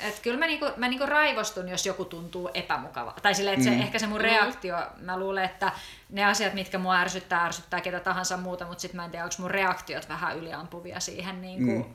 et 0.00 0.18
kyllä 0.20 0.38
mä, 0.38 0.46
niinku, 0.46 0.66
mä 0.76 0.88
niinku 0.88 1.06
raivostun, 1.06 1.68
jos 1.68 1.86
joku 1.86 2.04
tuntuu 2.04 2.50
epämukava. 2.54 3.14
Tai 3.22 3.34
silleen, 3.34 3.54
että 3.54 3.64
se, 3.64 3.70
Mm. 3.76 3.80
ehkä 3.82 3.98
se 3.98 4.06
mun 4.06 4.20
reaktio, 4.20 4.76
mä 5.00 5.18
luulen, 5.18 5.44
että 5.44 5.72
ne 6.10 6.24
asiat, 6.24 6.54
mitkä 6.54 6.78
mua 6.78 6.96
ärsyttää, 7.00 7.44
ärsyttää 7.44 7.80
ketä 7.80 8.00
tahansa 8.00 8.36
muuta, 8.36 8.66
mutta 8.66 8.80
sitten 8.82 8.96
mä 8.96 9.04
en 9.04 9.10
tiedä, 9.10 9.24
onko 9.24 9.34
mun 9.38 9.50
reaktiot 9.50 10.08
vähän 10.08 10.38
yliampuvia 10.38 11.00
siihen, 11.00 11.42
niinku, 11.42 11.88
Mm. 11.88 11.94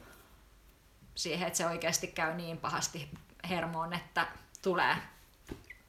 siihen, 1.15 1.47
että 1.47 1.57
se 1.57 1.65
oikeasti 1.67 2.07
käy 2.07 2.33
niin 2.33 2.57
pahasti 2.57 3.09
hermoon, 3.49 3.93
että 3.93 4.27
tulee 4.62 4.95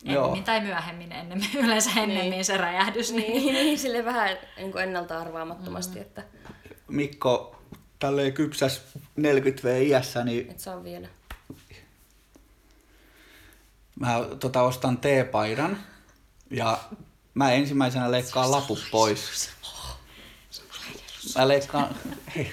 Joo. 0.02 0.16
ennemmin 0.24 0.44
tai 0.44 0.60
myöhemmin, 0.60 1.12
ennemmin, 1.12 1.48
yleensä 1.64 1.90
ennemmin 1.90 2.30
Niin. 2.30 2.44
se 2.44 2.56
räjähdys. 2.56 3.12
Niin. 3.12 3.32
Niin, 3.32 3.54
niin 3.54 3.78
sille 3.78 4.04
vähän 4.04 4.36
niin 4.56 4.72
kuin 4.72 4.84
ennalta 4.84 5.20
arvaamattomasti, 5.20 5.94
mm. 5.98 6.02
että 6.02 6.22
Mikko, 6.88 7.56
tälleen 7.98 8.32
kypsäs 8.32 8.82
40 9.16 9.68
v 9.68 9.82
iässä, 9.82 10.24
niin 10.24 10.50
et 10.50 10.58
saa 10.58 10.84
vielä. 10.84 11.08
Mä 14.00 14.20
tota, 14.40 14.62
ostan 14.62 14.98
teepaidan 14.98 15.76
ja 16.50 16.78
mä 17.34 17.52
ensimmäisenä 17.52 18.10
leikkaan 18.10 18.50
laput 18.50 18.78
pois. 18.90 19.50
mä 21.38 21.48
leikkaan, 21.48 21.94
hei, 22.36 22.52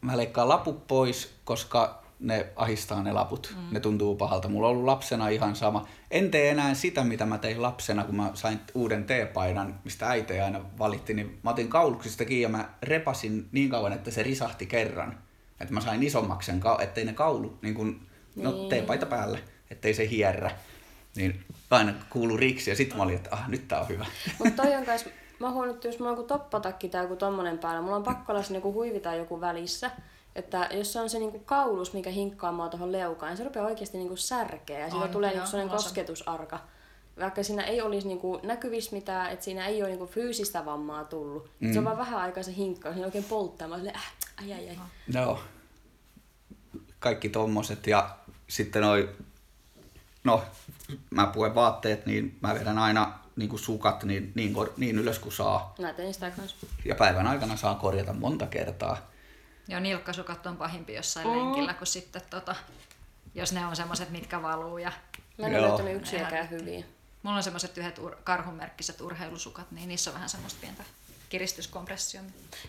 mä 0.00 0.16
leikkaan 0.16 0.48
laput 0.48 0.86
pois, 0.86 1.34
koska 1.44 2.02
ne 2.20 2.46
ahistaa 2.56 3.02
ne 3.02 3.12
laput. 3.12 3.54
Mm. 3.56 3.74
Ne 3.74 3.80
tuntuu 3.80 4.16
pahalta. 4.16 4.48
Mulla 4.48 4.68
on 4.68 4.70
ollut 4.70 4.84
lapsena 4.84 5.28
ihan 5.28 5.56
sama. 5.56 5.88
En 6.10 6.30
tee 6.30 6.50
enää 6.50 6.74
sitä, 6.74 7.04
mitä 7.04 7.26
mä 7.26 7.38
tein 7.38 7.62
lapsena, 7.62 8.04
kun 8.04 8.16
mä 8.16 8.30
sain 8.34 8.60
uuden 8.74 9.04
teepaidan, 9.04 9.80
mistä 9.84 10.08
äiti 10.08 10.40
aina 10.40 10.60
valitti. 10.78 11.14
Niin 11.14 11.38
mä 11.42 11.50
otin 11.50 11.68
kauluksista 11.68 12.24
kiinni 12.24 12.42
ja 12.42 12.48
mä 12.48 12.68
repasin 12.82 13.48
niin 13.52 13.70
kauan, 13.70 13.92
että 13.92 14.10
se 14.10 14.22
risahti 14.22 14.66
kerran. 14.66 15.18
Että 15.60 15.74
mä 15.74 15.80
sain 15.80 16.02
isommaksen, 16.02 16.60
ettei 16.80 17.04
ne 17.04 17.12
kaulu, 17.12 17.58
niin 17.62 17.74
kun, 17.74 18.06
no 18.36 18.52
niin. 18.52 18.68
teepaita 18.68 19.06
päälle, 19.06 19.40
ettei 19.72 19.94
se 19.94 20.08
hierrä. 20.08 20.50
Niin 21.16 21.44
aina 21.70 21.94
kuuluu 22.10 22.36
riksi 22.36 22.70
ja 22.70 22.76
sitten 22.76 22.96
mä 22.96 23.02
olin, 23.02 23.16
että 23.16 23.30
ah, 23.32 23.48
nyt 23.48 23.68
tää 23.68 23.80
on 23.80 23.88
hyvä. 23.88 24.06
Mutta 24.38 24.62
toi 24.62 24.74
on 24.74 24.86
kans, 24.86 25.08
mä 25.38 25.50
huomannut, 25.50 25.76
että 25.76 25.88
jos 25.88 25.98
mulla 25.98 26.10
on 26.10 26.16
joku 26.16 26.28
toppatakki 26.28 26.88
tai 26.88 27.04
joku 27.04 27.16
tommonen 27.16 27.58
päällä, 27.58 27.82
mulla 27.82 27.96
on 27.96 28.02
pakko 28.02 28.32
olla 28.32 28.42
sinne 28.42 28.60
huivi 28.60 29.00
tai 29.00 29.18
joku 29.18 29.40
välissä. 29.40 29.90
Että 30.34 30.68
jos 30.72 30.92
se 30.92 31.00
on 31.00 31.10
se 31.10 31.18
niinku 31.18 31.38
kaulus, 31.38 31.92
mikä 31.92 32.10
hinkkaa 32.10 32.52
mua 32.52 32.68
tuohon 32.68 32.92
leukaan, 32.92 33.30
niin 33.30 33.36
se 33.36 33.44
rupeaa 33.44 33.66
oikeasti 33.66 33.98
niinku 33.98 34.16
särkeä 34.16 34.78
ja 34.78 34.90
siitä 34.90 35.04
on, 35.04 35.10
tulee 35.10 35.30
niinku 35.30 35.46
sellainen 35.46 35.76
kosketusarka. 35.76 36.58
Vaikka 37.20 37.42
siinä 37.42 37.62
ei 37.62 37.80
olisi 37.80 38.08
niinku 38.08 38.40
näkyvissä 38.42 38.92
mitään, 38.92 39.30
että 39.30 39.44
siinä 39.44 39.66
ei 39.66 39.82
ole 39.82 39.90
niinku 39.90 40.06
fyysistä 40.06 40.64
vammaa 40.64 41.04
tullut. 41.04 41.50
Mm. 41.60 41.72
Se 41.72 41.78
on 41.78 41.84
vaan 41.84 41.98
vähän 41.98 42.20
aikaa 42.20 42.42
se 42.42 42.54
hinkkaa, 42.56 42.92
siinä 42.92 43.06
oikein 43.06 43.24
polttaa. 43.24 43.68
Mä 43.68 43.76
silleen, 43.76 43.96
äh, 43.96 44.12
ai 44.42 44.52
ai 44.52 44.68
ai. 44.68 44.76
No, 45.14 45.38
kaikki 46.98 47.28
tommoset 47.28 47.86
ja 47.86 48.16
sitten 48.48 48.82
noi, 48.82 49.08
no 50.24 50.44
mä 51.10 51.26
puen 51.26 51.54
vaatteet, 51.54 52.06
niin 52.06 52.38
mä 52.40 52.54
vedän 52.54 52.78
aina 52.78 53.18
niin 53.36 53.48
kuin 53.48 53.60
sukat 53.60 54.04
niin, 54.04 54.32
niin, 54.34 54.54
niin 54.76 54.98
ylös 54.98 55.18
kuin 55.18 55.32
saa. 55.32 55.74
Mä 55.80 55.92
tein 55.92 56.14
sitä 56.14 56.30
kanssa. 56.30 56.66
Ja 56.84 56.94
päivän 56.94 57.26
aikana 57.26 57.56
saa 57.56 57.74
korjata 57.74 58.12
monta 58.12 58.46
kertaa. 58.46 59.10
Joo, 59.68 59.80
nilkkasukat 59.80 60.46
on 60.46 60.56
pahimpi 60.56 60.94
jossain 60.94 61.26
oh. 61.26 61.36
lenkillä, 61.36 61.74
kun 61.74 61.86
sitten 61.86 62.22
tota, 62.30 62.56
jos 63.34 63.52
ne 63.52 63.66
on 63.66 63.76
semmoset, 63.76 64.10
mitkä 64.10 64.42
valuu. 64.42 64.78
Ja... 64.78 64.92
Mä 65.38 65.46
en 65.46 65.54
ole 65.54 65.68
löytänyt 65.68 65.96
yksikään 65.96 66.50
hyviä. 66.50 66.84
Mulla 67.22 67.36
on 67.36 67.42
semmoset 67.42 67.78
yhdet 67.78 67.98
ur- 67.98 68.16
karhunmerkkiset 68.24 69.00
urheilusukat, 69.00 69.70
niin 69.70 69.88
niissä 69.88 70.10
on 70.10 70.14
vähän 70.14 70.28
semmoista 70.28 70.58
pientä 70.60 70.82
kiristyskompressio. 71.28 72.20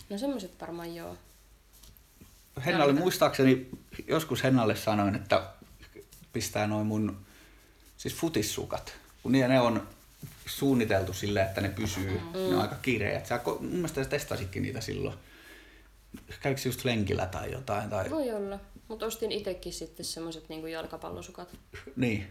No 0.09 0.17
semmoset 0.17 0.61
varmaan 0.61 0.95
joo. 0.95 1.17
Hennalle 2.65 2.93
muistaakseni, 2.93 3.69
joskus 4.07 4.43
Hennalle 4.43 4.75
sanoin, 4.75 5.15
että 5.15 5.49
pistää 6.33 6.67
noin 6.67 6.87
mun 6.87 7.25
siis 8.03 8.15
futissukat, 8.15 8.93
kun 9.23 9.31
ne 9.31 9.61
on 9.61 9.87
suunniteltu 10.45 11.13
silleen, 11.13 11.47
että 11.47 11.61
ne 11.61 11.69
pysyy, 11.69 12.11
mm. 12.11 12.33
ne 12.33 12.55
on 12.55 12.61
aika 12.61 12.75
kireet. 12.75 13.25
Sä, 13.25 13.39
mun 13.45 13.71
mielestä 13.71 14.03
sä 14.03 14.09
testasitkin 14.09 14.63
niitä 14.63 14.81
silloin. 14.81 15.15
Kävikö 16.41 16.61
just 16.65 16.85
lenkillä 16.85 17.25
tai 17.25 17.51
jotain? 17.51 17.89
Tai... 17.89 18.09
Voi 18.09 18.31
olla. 18.31 18.59
Mutta 18.87 19.05
ostin 19.05 19.31
itsekin 19.31 19.73
sitten 19.73 20.05
semmoiset 20.05 20.49
niin 20.49 20.67
jalkapallosukat. 20.67 21.55
Niin. 21.95 22.27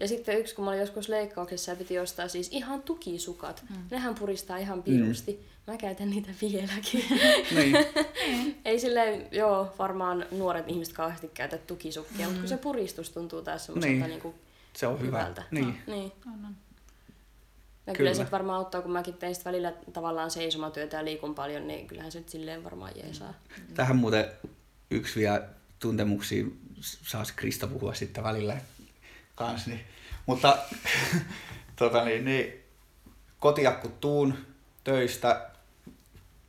Ja 0.00 0.08
sitten 0.08 0.38
yksi, 0.38 0.54
kun 0.54 0.64
mä 0.64 0.70
olin 0.70 0.80
joskus 0.80 1.08
leikkauksessa 1.08 1.70
ja 1.70 1.76
piti 1.76 1.98
ostaa 1.98 2.28
siis 2.28 2.48
ihan 2.52 2.82
tukisukat. 2.82 3.64
Mm. 3.70 3.76
Nehän 3.90 4.14
puristaa 4.14 4.58
ihan 4.58 4.82
pirusti. 4.82 5.32
Mm. 5.32 5.72
Mä 5.72 5.78
käytän 5.78 6.10
niitä 6.10 6.30
vieläkin. 6.42 7.04
niin. 7.56 7.76
Ei 8.64 8.80
silleen, 8.80 9.28
joo, 9.30 9.74
varmaan 9.78 10.26
nuoret 10.30 10.68
ihmiset 10.68 10.94
kauheasti 10.94 11.30
käytä 11.34 11.58
tukisukkia, 11.58 12.18
mm. 12.18 12.24
mutta 12.24 12.40
kun 12.40 12.48
se 12.48 12.56
puristus 12.56 13.10
tuntuu 13.10 13.42
taas 13.42 13.66
semmoiselta 13.66 14.06
niin. 14.06 14.20
niin 14.22 14.34
se 14.76 14.86
on 14.86 15.00
hyvältä. 15.00 15.44
Hyvä. 15.52 15.60
Niin. 15.60 15.82
No, 15.86 15.94
niin. 15.94 16.12
On, 16.26 16.44
on. 16.44 16.56
Ja 17.86 17.92
kyllä, 17.94 18.10
kyllä 18.10 18.24
se 18.24 18.30
varmaan 18.30 18.58
auttaa, 18.58 18.82
kun 18.82 18.92
mäkin 18.92 19.14
tein 19.14 19.36
välillä 19.44 19.72
tavallaan 19.92 20.30
seisomatyötä 20.30 20.96
ja 20.96 21.04
liikun 21.04 21.34
paljon, 21.34 21.66
niin 21.66 21.86
kyllähän 21.86 22.12
se 22.12 22.22
silleen 22.26 22.64
varmaan 22.64 22.92
jeesaa. 22.96 23.34
Tähän 23.74 23.96
muuten 23.96 24.32
yksi 24.90 25.20
vielä 25.20 25.48
tuntemuksia 25.78 26.44
saas 26.80 27.32
Krista 27.32 27.66
puhua 27.66 27.94
sitten 27.94 28.24
välillä 28.24 28.56
kanssa. 29.34 29.70
Niin. 29.70 29.80
Mutta 30.26 30.58
tota 31.76 32.04
niin, 32.04 32.24
niin, 32.24 32.64
kotia 33.38 33.72
kun 33.72 33.92
tuun 34.00 34.34
töistä, 34.84 35.50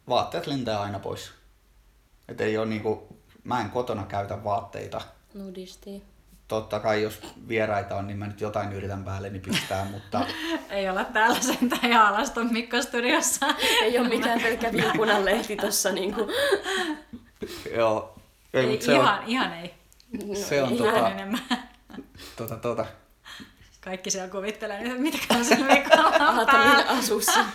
vaatteet 0.10 0.48
lentää 0.48 0.82
aina 0.82 1.00
pois. 1.00 1.32
Et 2.28 2.42
ei 2.42 2.58
ole 2.58 2.66
niinku, 2.66 3.18
mä 3.44 3.62
en 3.62 3.70
kotona 3.70 4.06
käytä 4.06 4.44
vaatteita. 4.44 5.02
Nudisti 5.34 6.04
totta 6.54 6.80
kai 6.80 7.02
jos 7.02 7.22
vieraita 7.48 7.96
on, 7.96 8.08
niin 8.08 8.18
mä 8.18 8.28
nyt 8.28 8.42
jotain 8.42 8.74
yritän 8.74 9.04
päälle 9.04 9.30
niin 9.30 9.42
pistää, 9.42 9.86
mutta... 9.86 10.26
Ei 10.70 10.90
olla 10.90 11.04
täällä 11.04 11.40
sentään 11.40 11.92
ja 11.92 12.08
alaston 12.08 12.54
Mikko-studiossa. 12.54 13.46
Ei 13.82 14.00
ole 14.00 14.08
mitään 14.08 14.42
pelkkä 14.42 14.72
vilkunan 14.72 15.26
lehti 15.26 15.56
tossa 15.56 15.92
niinku. 15.92 16.32
Joo. 17.78 18.16
Ei, 18.54 18.66
ei 18.66 18.82
se 18.82 18.94
ihan, 18.94 19.20
on, 19.20 19.24
ihan 19.28 19.54
ei. 19.54 19.74
No, 20.28 20.36
se 20.36 20.64
on 20.64 20.74
ihan 20.74 20.94
tota, 20.94 21.10
enemmän. 21.10 21.42
Tota, 22.36 22.56
tota. 22.56 22.86
Kaikki 23.82 24.12
siellä 24.12 24.30
kuvittelee 24.30 24.98
mitä 24.98 25.44
sillä 25.44 25.68
viikolla 25.68 26.30
on 26.30 26.46
päällä. 26.46 26.86
asussa. 26.90 27.46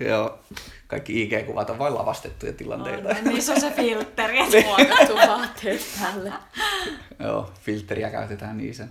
Joo 0.00 0.38
kaikki 0.88 1.22
IG-kuvat 1.22 1.70
on 1.70 1.78
vain 1.78 1.94
lavastettuja 1.94 2.52
tilanteita. 2.52 3.08
On, 3.08 3.24
niissä 3.24 3.52
on 3.52 3.60
se 3.60 3.70
filtteri. 3.70 4.38
Muokattu 4.64 5.14
vaatteet 5.14 5.80
päälle. 6.00 6.32
Joo, 7.24 7.52
filtteriä 7.62 8.10
käytetään 8.10 8.56
niissä. 8.56 8.88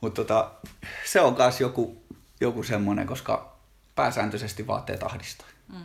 Mutta 0.00 0.24
tota, 0.24 0.50
se 1.04 1.20
on 1.20 1.36
myös 1.38 1.60
joku, 1.60 2.02
joku 2.40 2.62
semmoinen, 2.62 3.06
koska 3.06 3.56
pääsääntöisesti 3.94 4.66
vaatteet 4.66 5.02
ahdistaa. 5.02 5.46
Mm. 5.68 5.84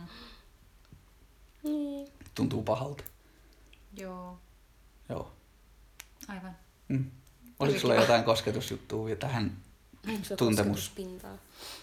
Niin. 1.62 2.08
Tuntuu 2.34 2.62
pahalta. 2.62 3.04
Joo. 3.96 4.38
Joo. 5.08 5.32
Aivan. 6.28 6.56
Mm. 6.88 7.10
Oliko 7.60 7.78
sulla 7.78 7.94
jotain 7.94 8.24
kosketusjuttua 8.24 9.16
tähän 9.18 9.56
tuntemus? 10.36 10.92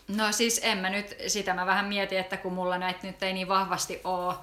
No 0.07 0.31
siis 0.31 0.59
en 0.63 0.77
mä 0.77 0.89
nyt, 0.89 1.15
sitä 1.27 1.53
mä 1.53 1.65
vähän 1.65 1.85
mietin, 1.85 2.17
että 2.17 2.37
kun 2.37 2.53
mulla 2.53 2.77
näitä 2.77 3.07
nyt 3.07 3.23
ei 3.23 3.33
niin 3.33 3.47
vahvasti 3.47 4.01
ole, 4.03 4.35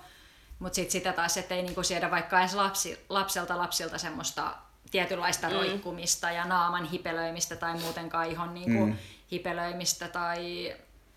mutta 0.59 0.77
sitten 0.77 0.93
sitä 0.93 1.13
taas, 1.13 1.37
että 1.37 1.55
ei 1.55 1.63
niinku 1.63 1.83
siedä 1.83 2.11
vaikka 2.11 2.41
edes 2.41 2.55
lapsi, 2.55 2.99
lapselta 3.09 3.59
lapsilta 3.59 3.99
semmoista 3.99 4.55
tietynlaista 4.91 5.49
mm. 5.49 5.55
roikkumista 5.55 6.31
ja 6.31 6.45
naaman 6.45 6.85
hipelöimistä 6.85 7.57
tai 7.57 7.79
muutenkaan 7.79 8.31
ihon 8.31 8.55
niinku 8.55 8.87
mm. 8.87 8.97
hipelöimistä 9.33 10.09
tai 10.09 10.73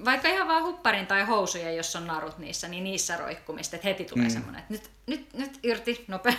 vaikka 0.06 0.28
ihan 0.28 0.48
vaan 0.48 0.64
hupparin 0.64 1.08
tai 1.08 1.24
housuja, 1.24 1.72
jos 1.72 1.96
on 1.96 2.08
narut 2.08 2.38
niissä, 2.38 2.68
niin 2.68 2.84
niissä 2.84 3.18
roikkumista, 3.18 3.76
että 3.76 3.88
heti 3.88 4.06
tulee 4.06 4.28
mm. 4.28 4.34
semmoinen, 4.34 4.60
että 4.60 4.74
nyt, 4.74 4.90
nyt, 5.08 5.34
nyt 5.34 5.60
irti, 5.64 6.06
nopea. 6.08 6.34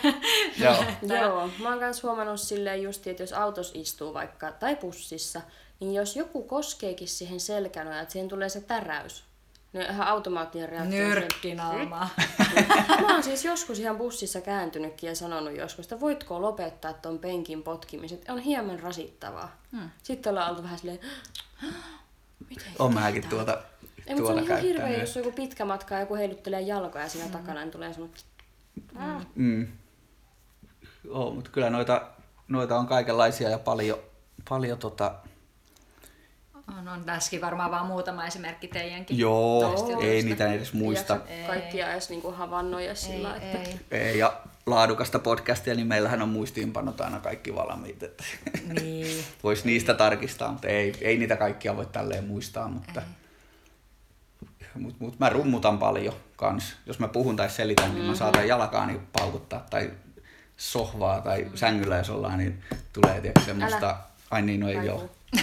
Joo. 0.59 0.85
Joo, 1.21 1.51
mä 1.59 1.69
oon 1.69 1.79
myös 1.79 2.03
huomannut 2.03 2.41
silleen 2.41 2.83
justi, 2.83 3.11
että 3.11 3.23
jos 3.23 3.33
autos 3.33 3.73
istuu 3.75 4.15
vaikka 4.15 4.53
tai 4.53 4.77
bussissa, 4.77 5.41
niin 5.81 5.95
jos 5.95 6.17
joku 6.17 6.43
koskeekin 6.43 7.09
siihen 7.09 7.41
selkänojaan, 7.41 8.03
että 8.03 8.13
siihen 8.13 8.29
tulee 8.29 8.49
se 8.49 8.61
täräys, 8.61 9.25
niin 9.73 9.91
ihan 9.91 10.07
automaattinen 10.07 10.69
reaktio. 10.69 11.09
Nyrkkinaama. 11.09 12.09
Mä 13.01 13.13
oon 13.15 13.23
siis 13.23 13.45
joskus 13.45 13.79
ihan 13.79 13.99
bussissa 13.99 14.41
kääntynytkin 14.41 15.09
ja 15.09 15.15
sanonut 15.15 15.57
joskus, 15.57 15.85
että 15.85 16.01
voitko 16.01 16.43
lopettaa 16.43 16.93
ton 16.93 17.19
penkin 17.19 17.63
potkimiset, 17.63 18.29
on 18.29 18.39
hieman 18.39 18.81
rasittavaa. 18.81 19.57
Hmm. 19.73 19.91
Sitten 20.03 20.31
ollaan 20.31 20.51
oltu 20.51 20.63
vähän 20.63 20.79
silleen, 20.79 21.01
Miten 22.51 22.73
on 22.79 22.95
mäkin 22.95 23.29
tuota 23.29 23.59
ei, 24.07 24.15
mutta 24.15 24.33
se 24.33 24.39
on 24.39 24.45
ihan 24.45 24.61
hirveä, 24.61 25.01
jos 25.01 25.17
on 25.17 25.25
joku 25.25 25.37
pitkä 25.37 25.65
matka 25.65 25.95
ja 25.95 26.01
joku 26.01 26.15
heiluttelee 26.15 26.61
jalkoja 26.61 27.09
siinä 27.09 27.27
mm. 27.27 27.33
takana, 27.33 27.61
niin 27.61 27.71
tulee 27.71 27.93
semmoinen... 27.93 28.19
Mm. 28.95 29.27
Mm. 29.35 29.69
Oh, 31.11 31.35
mutta 31.35 31.51
kyllä 31.51 31.71
noita, 31.71 32.07
noita 32.49 32.79
on 32.79 32.87
kaikenlaisia 32.87 33.49
ja 33.49 33.59
paljon, 33.59 33.99
paljon 34.49 34.79
tota, 34.79 35.15
on, 36.81 36.89
on 36.89 37.05
tässäkin 37.05 37.41
varmaan 37.41 37.71
vaan 37.71 37.87
muutama 37.87 38.27
esimerkki 38.27 38.69
teidänkin. 38.69 39.19
Joo, 39.19 39.99
ei 40.01 40.23
niitä 40.23 40.53
edes 40.53 40.73
muista. 40.73 41.19
Ei. 41.27 41.47
Kaikkia 41.47 41.93
edes 41.93 42.11
niinku 42.11 42.33
havainnoja 42.33 42.95
sillä, 42.95 43.37
ei, 43.37 43.43
että... 43.43 43.71
Ei. 43.91 44.01
ei. 44.01 44.19
ja 44.19 44.41
laadukasta 44.67 45.19
podcastia, 45.19 45.75
niin 45.75 45.87
meillähän 45.87 46.23
on 46.23 46.29
muistiinpanot 46.29 47.01
aina 47.01 47.21
kaikki 47.21 47.55
valmiit. 47.55 48.03
Että 48.03 48.25
niin. 48.81 49.25
Voisi 49.45 49.67
niistä 49.67 49.95
tarkistaa, 49.95 50.53
mutta 50.53 50.69
ei, 50.69 50.95
ei 51.01 51.19
niitä 51.19 51.37
kaikkia 51.37 51.77
voi 51.77 51.87
tälleen 51.87 52.25
muistaa. 52.25 52.69
Mutta, 52.69 53.03
mut, 54.75 55.01
mut 55.01 55.19
mä 55.19 55.29
rummutan 55.29 55.79
paljon 55.79 56.15
kans. 56.37 56.77
Jos 56.87 56.99
mä 56.99 57.09
puhun 57.09 57.37
tai 57.37 57.51
selitän, 57.51 57.85
mm-hmm. 57.85 57.97
niin 57.97 58.07
mä 58.07 58.13
mhm. 58.13 58.19
saatan 58.19 58.49
jalkaani 58.49 59.01
paukuttaa 59.13 59.67
tai 59.71 59.91
sohvaa 60.57 61.21
tai 61.21 61.47
sängyllä 61.55 61.97
jos 61.97 62.11
ollaan, 62.11 62.39
niin 62.39 62.63
tulee 62.93 63.21
tiedä, 63.21 63.41
semmoista... 63.47 63.87
Älä. 63.87 63.97
Ai 64.31 64.43
niin, 64.43 64.61
no 64.61 64.69
ei 64.69 64.89
ole. 64.89 65.11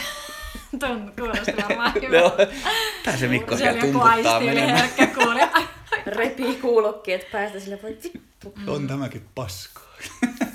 Tuon 0.79 1.13
kuulosti 1.19 1.53
varmaan 1.67 1.93
hyvä. 1.93 2.21
no, 2.21 2.31
tää 3.03 3.17
se 3.17 3.27
Mikko 3.27 3.57
siellä 3.57 3.81
tumputtaa 3.81 4.39
menemään. 4.39 4.89
kuuli. 5.15 5.39
Repii 6.05 6.55
kuulokkeet 6.55 7.31
päästä 7.31 7.59
sille 7.59 7.79
voi 7.83 7.97
vittu. 8.03 8.53
On 8.67 8.87
tämäkin 8.87 9.25
paskaa. 9.35 9.87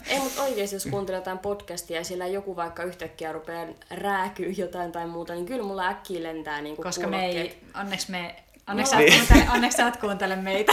Ei, 0.07 0.19
mutta 0.19 0.43
oikeasti 0.43 0.77
jos 0.77 0.87
kuuntelee 0.87 1.19
jotain 1.21 1.39
podcastia 1.39 1.97
ja 1.97 2.05
siellä 2.05 2.27
joku 2.27 2.57
vaikka 2.57 2.83
yhtäkkiä 2.83 3.33
rupeaa 3.33 3.67
rääkyy 3.91 4.51
jotain 4.51 4.93
tai 4.93 5.07
muuta, 5.07 5.33
niin 5.35 5.47
kyllä 5.47 5.63
mulla 5.63 5.89
äkkiä 5.89 6.23
lentää 6.23 6.61
niin 6.61 6.77
Koska 6.77 7.07
me 7.07 7.27
ei, 7.27 7.59
onneksi 7.81 8.11
me 8.11 8.42
Onneksi, 8.69 8.97
Niin. 8.97 9.13
kuuntele, 9.27 9.51
onneksi 9.55 9.77
sä 9.77 9.89
et 9.89 9.97
kuuntele 9.97 10.37
meitä. 10.37 10.73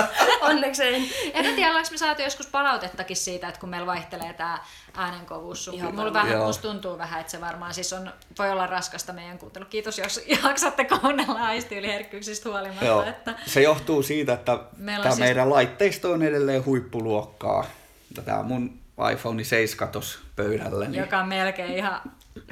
Onneksi 0.40 0.82
en. 0.84 1.02
En 1.34 1.54
tiedä, 1.54 1.68
ollaanko 1.68 1.90
me 1.90 1.96
saatu 1.98 2.22
joskus 2.22 2.46
palautettakin 2.46 3.16
siitä, 3.16 3.48
että 3.48 3.60
kun 3.60 3.68
meillä 3.68 3.86
vaihtelee 3.86 4.32
tämä 4.32 4.58
äänenkovuus. 4.96 5.64
sun- 5.64 5.74
Ihan 5.74 5.94
Mulla 5.94 6.12
vähän, 6.12 6.38
musta 6.38 6.62
tuntuu 6.68 6.98
vähän, 6.98 7.20
että 7.20 7.30
se 7.32 7.40
varmaan 7.40 7.74
siis 7.74 7.92
on, 7.92 8.12
voi 8.38 8.50
olla 8.50 8.66
raskasta 8.66 9.12
meidän 9.12 9.38
kuuntelu. 9.38 9.64
Kiitos, 9.64 9.98
jos 9.98 10.20
jaksatte 10.44 10.84
kuunnella 10.84 11.40
aistiyliherkkyyksistä 11.40 12.48
huolimatta. 12.48 12.84
Joo. 12.84 13.02
Että 13.04 13.34
Se 13.46 13.62
johtuu 13.62 14.02
siitä, 14.02 14.32
että 14.32 14.58
Meillä 14.76 15.02
tämä 15.02 15.14
siis- 15.14 15.24
meidän 15.24 15.50
laitteisto 15.50 16.12
on 16.12 16.22
edelleen 16.22 16.64
huippuluokkaa. 16.64 17.64
Tämä 18.24 18.38
on 18.38 18.46
mun 18.46 18.78
iPhone 19.12 19.44
7 19.44 19.88
tos 19.88 20.18
pöydällä. 20.36 20.84
Niin 20.84 21.00
joka 21.00 21.18
on 21.18 21.28
melkein 21.28 21.72
ihan 21.76 22.00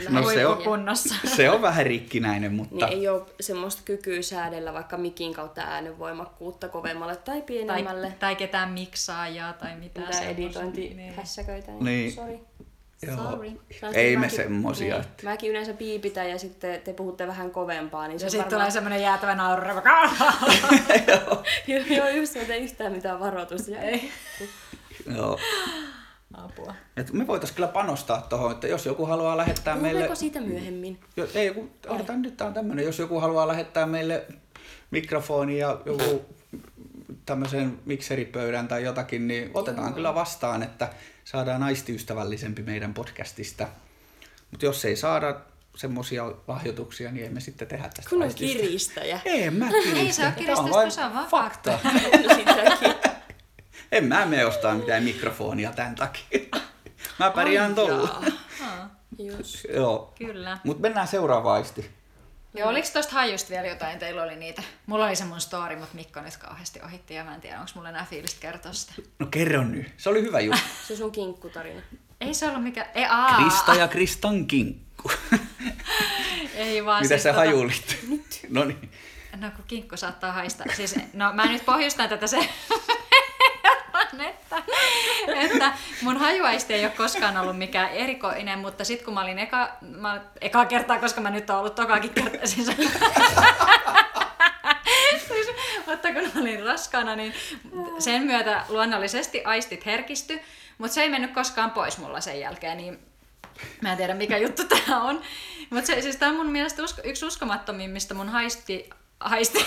No 0.08 0.22
se 0.30 0.46
on- 0.46 0.54
huippukunnossa. 0.54 1.14
Se 1.36 1.50
on 1.50 1.62
vähän 1.62 1.86
rikkinäinen, 1.86 2.52
mutta 2.54 2.86
Niin 2.86 2.98
ei 2.98 3.08
ole 3.08 3.22
semmoista 3.40 3.82
kykyä 3.84 4.22
säädellä 4.22 4.72
vaikka 4.72 4.96
mikin 4.96 5.34
kautta 5.34 5.60
äänenvoimakkuutta 5.60 6.68
kovemmalle 6.68 7.16
tai 7.16 7.24
Tai, 7.24 7.42
pienemmälle. 7.42 8.14
tai 8.20 8.36
ketään 8.36 8.70
miksaajaa 8.72 9.52
tai 9.52 9.76
mitään 9.76 10.06
Mitä 10.08 10.20
editointihässäköitä. 10.22 11.70
Niin. 11.72 11.84
Niin. 11.84 12.12
Sorry. 12.12 12.38
joo, 13.06 13.16
Sorry. 13.16 13.52
ei 13.94 14.16
me 14.16 14.26
Mäkin- 14.26 14.36
semmosia. 14.36 14.94
Niin. 14.94 15.04
että- 15.06 15.24
Mäkin 15.24 15.50
yleensä 15.50 15.72
piipitän 15.72 16.30
ja 16.30 16.38
sitten 16.38 16.80
te 16.82 16.92
puhutte 16.92 17.26
vähän 17.26 17.50
kovempaa. 17.50 18.08
Niin 18.08 18.18
se 18.20 18.26
Ja 18.26 18.30
sitten 18.30 18.44
varmaan... 18.44 18.60
tulee 18.60 18.70
semmoinen 18.70 19.02
jäätävä 19.02 19.34
nauru. 19.34 19.62
Joo, 21.66 21.84
joo, 21.96 22.08
just 22.08 22.32
se, 22.32 22.56
yhtään 22.56 22.92
mitään 22.92 23.20
varoitusta. 23.20 23.76
Ei. 23.78 24.10
Joo. 25.16 25.38
Apua. 26.44 26.74
Et 26.96 27.12
me 27.12 27.26
voitaisiin 27.26 27.56
kyllä 27.56 27.68
panostaa 27.68 28.20
tuohon, 28.20 28.52
että 28.52 28.66
jos 28.66 28.86
joku 28.86 29.06
haluaa 29.06 29.36
lähettää 29.36 29.74
meille... 29.74 29.90
Puhutaanko 29.90 30.14
siitä 30.14 30.40
myöhemmin? 30.40 31.00
Jo, 31.16 31.28
ei, 31.34 31.46
joku, 31.46 31.70
odotan 31.86 32.22
nyt, 32.22 32.36
tää 32.36 32.46
on 32.46 32.54
tämmönen. 32.54 32.84
Jos 32.84 32.98
joku 32.98 33.20
haluaa 33.20 33.48
lähettää 33.48 33.86
meille 33.86 34.26
mikrofoni 34.90 35.58
ja 35.58 35.80
joku 35.86 36.26
tämmöisen 37.26 37.78
mikseripöydän 37.84 38.68
tai 38.68 38.84
jotakin, 38.84 39.28
niin 39.28 39.50
otetaan 39.54 39.94
kyllä 39.94 40.14
vastaan, 40.14 40.62
että 40.62 40.90
saadaan 41.24 41.62
aistiystävällisempi 41.62 42.62
meidän 42.62 42.94
podcastista. 42.94 43.68
Mutta 44.50 44.66
jos 44.66 44.84
ei 44.84 44.96
saada 44.96 45.40
semmoisia 45.76 46.32
lahjoituksia, 46.48 47.12
niin 47.12 47.26
emme 47.26 47.40
sitten 47.40 47.68
tehdä 47.68 47.90
tästä 47.94 48.10
Kun 48.10 48.22
on 48.22 48.34
kiristäjä. 48.34 49.20
Ei, 49.24 49.50
mä 49.50 49.70
Ei 49.70 49.72
se 49.72 50.22
ole 50.26 50.32
kiristä. 50.32 50.32
kiristystä, 50.32 50.90
se 50.90 51.04
on 51.04 51.14
vaan 51.14 51.28
fakta. 51.28 51.78
Sitäkin. 52.36 52.94
En 53.92 54.04
mä 54.04 54.26
mene 54.26 54.44
ostaa 54.46 54.74
mitään 54.74 55.04
mikrofonia 55.04 55.72
tämän 55.72 55.94
takia. 55.94 56.40
Mä 57.18 57.30
pärjään 57.30 57.74
tuolla. 57.74 58.22
Just. 59.18 59.64
Joo. 59.74 60.14
Kyllä. 60.18 60.58
Mutta 60.64 60.80
mennään 60.82 61.08
seuraavaan 61.08 61.56
aisti. 61.56 61.90
Joo, 62.54 62.68
oliko 62.68 62.88
tosta 62.92 63.12
hajusta 63.12 63.50
vielä 63.50 63.66
jotain? 63.66 63.98
Teillä 63.98 64.22
oli 64.22 64.36
niitä. 64.36 64.62
Mulla 64.86 65.06
oli 65.06 65.16
se 65.16 65.24
mun 65.24 65.40
story, 65.40 65.76
mutta 65.76 65.94
Mikko 65.94 66.20
nyt 66.20 66.36
kauheasti 66.36 66.80
ohitti 66.82 67.14
ja 67.14 67.24
mä 67.24 67.34
en 67.34 67.40
tiedä, 67.40 67.58
onko 67.60 67.70
mulla 67.74 67.88
enää 67.88 68.06
fiilistä 68.10 68.40
kertoa 68.40 68.72
sitä. 68.72 68.92
No 69.18 69.26
kerro 69.26 69.64
nyt. 69.64 69.92
Se 69.96 70.08
oli 70.08 70.22
hyvä 70.22 70.40
juttu. 70.40 70.60
Se 70.88 70.96
sun 70.96 71.12
kinkkutarina. 71.12 71.80
Ei 72.20 72.34
se 72.34 72.48
ollut 72.48 72.62
mikä... 72.62 72.86
Ei, 72.94 73.04
aa, 73.04 73.36
Krista 73.42 73.74
ja 73.74 73.88
Kristan 73.88 74.46
kinkku. 74.46 75.10
Ei 76.54 76.84
vaan 76.84 77.02
Mitä 77.02 77.14
siis 77.14 77.22
sä 77.22 77.30
tota- 77.32 77.34
hajuilit? 77.36 77.98
No 78.48 78.64
niin. 78.64 78.90
No 79.36 79.50
kun 79.56 79.64
kinkku 79.68 79.96
saattaa 79.96 80.32
haistaa. 80.32 80.66
Siis, 80.76 80.94
no 81.12 81.32
mä 81.32 81.46
nyt 81.46 81.64
pohjustan 81.64 82.08
tätä 82.08 82.26
se, 82.26 82.38
että, 84.20 84.62
että 85.44 85.72
mun 86.02 86.16
hajuaisti 86.16 86.74
ei 86.74 86.84
ole 86.84 86.92
koskaan 86.96 87.36
ollut 87.36 87.58
mikään 87.58 87.90
erikoinen, 87.90 88.58
mutta 88.58 88.84
sitten 88.84 89.04
kun 89.04 89.14
mä 89.14 89.20
olin 89.20 89.38
eka, 89.38 89.76
mä, 89.80 90.20
eka 90.40 90.64
kertaa, 90.64 90.98
koska 90.98 91.20
mä 91.20 91.30
nyt 91.30 91.50
oon 91.50 91.58
ollut 91.58 91.74
tokaakin 91.74 92.10
kertaa, 92.10 92.46
siis, 92.46 92.66
siis, 95.28 95.48
mutta 95.86 96.08
kun 96.12 96.42
olin 96.42 96.66
raskaana, 96.66 97.16
niin 97.16 97.34
sen 97.98 98.22
myötä 98.22 98.64
luonnollisesti 98.68 99.44
aistit 99.44 99.86
herkisty, 99.86 100.40
mutta 100.78 100.94
se 100.94 101.02
ei 101.02 101.08
mennyt 101.08 101.34
koskaan 101.34 101.70
pois 101.70 101.98
mulla 101.98 102.20
sen 102.20 102.40
jälkeen, 102.40 102.76
niin 102.76 103.08
Mä 103.82 103.90
en 103.90 103.96
tiedä 103.96 104.14
mikä 104.14 104.38
juttu 104.38 104.62
tää 104.64 105.00
on. 105.00 105.22
Mutta 105.70 105.86
siis 105.86 106.16
tää 106.16 106.28
on 106.28 106.36
mun 106.36 106.50
mielestä 106.50 106.82
usko, 106.82 107.00
yksi 107.04 107.26
uskomattomimmista 107.26 108.14
mun 108.14 108.28
haisti... 108.28 108.90
Haisti... 109.20 109.58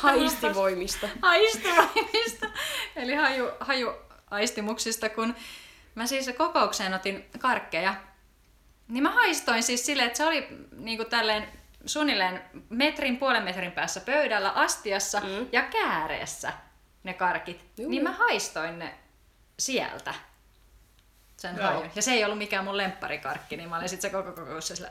Haistivoimista. 0.00 1.08
haistivoimista. 1.22 2.46
Eli 2.96 3.14
haju, 3.14 3.50
hajuaistimuksista, 3.60 5.08
kun 5.08 5.34
mä 5.94 6.06
siis 6.06 6.30
kokoukseen 6.38 6.94
otin 6.94 7.24
karkkeja. 7.38 7.94
Niin 8.88 9.02
mä 9.02 9.10
haistoin 9.10 9.62
siis 9.62 9.86
silleen, 9.86 10.06
että 10.06 10.16
se 10.16 10.26
oli 10.26 10.48
niinku 10.72 11.04
tälleen 11.04 11.48
suunnilleen 11.86 12.42
metrin, 12.68 13.16
puolen 13.16 13.42
metrin 13.42 13.72
päässä 13.72 14.00
pöydällä, 14.00 14.50
astiassa 14.50 15.20
mm. 15.20 15.46
ja 15.52 15.62
kääreessä 15.62 16.52
ne 17.04 17.14
karkit. 17.14 17.64
Juu. 17.78 17.90
Niin 17.90 18.02
mä 18.02 18.12
haistoin 18.12 18.78
ne 18.78 18.94
sieltä. 19.58 20.14
Sen 21.36 21.56
Joo. 21.56 21.66
hajun. 21.66 21.90
Ja 21.94 22.02
se 22.02 22.12
ei 22.12 22.24
ollut 22.24 22.38
mikään 22.38 22.64
mun 22.64 22.76
lempparikarkki, 22.76 23.56
niin 23.56 23.68
mä 23.68 23.76
olin 23.76 23.88
sitten 23.88 24.10
se 24.10 24.16
koko 24.16 24.32
kokous 24.32 24.68
sillä, 24.68 24.90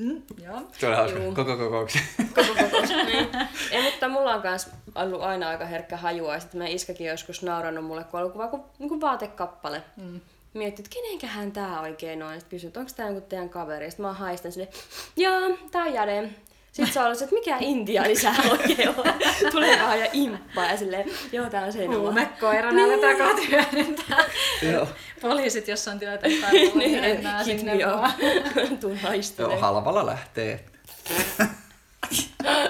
mm, 0.00 0.22
joo. 0.44 0.62
Se 0.78 0.86
oli 0.86 0.96
hauska. 0.96 1.18
Juu. 1.18 1.34
Koko 1.34 1.56
kokouksen. 1.56 2.02
Koko 2.34 2.54
kokous. 2.54 2.88
niin. 3.06 3.28
Ei, 3.70 3.82
mutta 3.82 4.08
mulla 4.08 4.34
on 4.34 4.42
kans 4.42 4.70
ollut 4.94 5.22
aina 5.22 5.48
aika 5.48 5.64
herkkä 5.64 5.96
hajua. 5.96 6.34
Ja 6.34 6.40
sitten 6.40 6.58
mä 6.58 6.66
iskakin 6.66 7.06
joskus 7.06 7.42
naurannut 7.42 7.84
mulle, 7.84 8.04
kun 8.04 8.32
kuva 8.32 8.48
kuin, 8.48 8.62
niin 8.78 8.88
kuin 8.88 9.00
vaatekappale. 9.00 9.82
Mm. 9.96 10.20
Mietti, 10.54 10.82
että 10.82 10.94
kenenkähän 10.94 11.52
tää 11.52 11.80
oikein 11.80 12.22
on. 12.22 12.32
Sitten 12.32 12.50
kysyin, 12.50 12.68
että 12.68 12.80
onko 12.80 12.92
tää 12.96 13.08
joku 13.08 13.20
teidän 13.20 13.48
kaveri. 13.48 13.90
Sitten 13.90 14.06
mä 14.06 14.12
haistan 14.12 14.52
sille, 14.52 14.68
joo, 15.16 15.56
tää 15.70 15.82
on 15.82 15.94
Jade. 15.94 16.30
Sitten 16.72 16.94
se 16.94 17.00
oli 17.00 17.16
se, 17.16 17.24
että 17.24 17.36
mikä 17.36 17.56
intiaani 17.60 18.16
sä 18.16 18.32
oikein 18.50 18.88
on. 18.88 19.04
Tulee 19.52 19.82
vaan 19.82 20.00
ja 20.00 20.06
imppaa 20.12 20.64
ja 20.64 20.76
silleen, 20.76 21.10
joo 21.32 21.50
tää 21.50 21.64
on 21.64 21.72
se. 21.72 21.86
Huumekoirana 21.86 22.84
aletaan 22.84 23.16
kohta 23.16 23.42
hyödyntää. 23.50 24.24
Joo. 24.72 24.88
Poliisit, 25.20 25.68
jos 25.68 25.88
on 25.88 25.98
työtä 25.98 26.28
Niin, 26.74 27.00
mennään 27.00 27.44
sinne 27.44 27.86
vaan. 27.86 28.10
up. 28.10 28.80
Tuun 28.80 28.98
Joo, 29.38 29.60
halvalla 29.60 30.06
lähtee. 30.06 30.64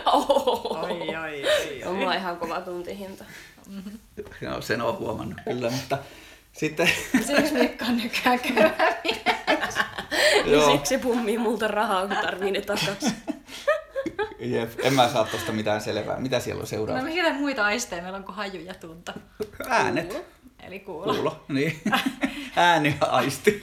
Oh. 0.07 0.85
Oi, 0.85 1.17
oi, 1.17 1.45
oi. 1.45 1.83
On 1.87 1.95
mulla 1.95 2.15
ihan 2.15 2.37
kova 2.37 2.61
tuntihinta. 2.61 3.25
Joo, 4.41 4.61
sen 4.61 4.83
on 4.83 4.99
huomannut 4.99 5.39
kyllä, 5.45 5.71
mutta 5.71 5.99
sitten... 6.53 6.91
Siksi 7.27 7.55
Mikko 7.55 7.85
on 7.85 7.97
nykyään 7.97 8.41
köyhä 8.41 8.97
Joo, 10.47 10.73
Siksi 10.73 10.89
se 10.89 10.99
pummii 10.99 11.39
multa 11.39 11.69
rahaa, 11.69 12.07
kun 12.07 12.17
tarvii 12.17 12.51
ne 12.51 12.61
takas. 12.61 13.15
Jep, 14.39 14.73
en 14.83 14.93
mä 14.95 15.09
saa 15.09 15.25
tosta 15.25 15.53
mitään 15.53 15.81
selvää. 15.81 16.17
Mitä 16.21 16.41
siellä 16.41 16.59
on 16.59 16.63
No 16.63 16.67
seuraava? 16.67 17.03
mitä 17.03 17.33
muita 17.33 17.65
aisteja 17.65 18.03
meillä 18.03 18.19
on 18.19 18.25
kuin 18.25 18.37
haju 18.37 18.61
ja 18.61 18.75
tunto. 18.75 19.13
Äänet. 19.69 20.25
Eli 20.63 20.81
kuulo. 20.81 21.15
Kuulo, 21.15 21.45
niin. 21.49 21.81
Ääni 22.57 22.97
ja 23.01 23.07
aisti. 23.07 23.63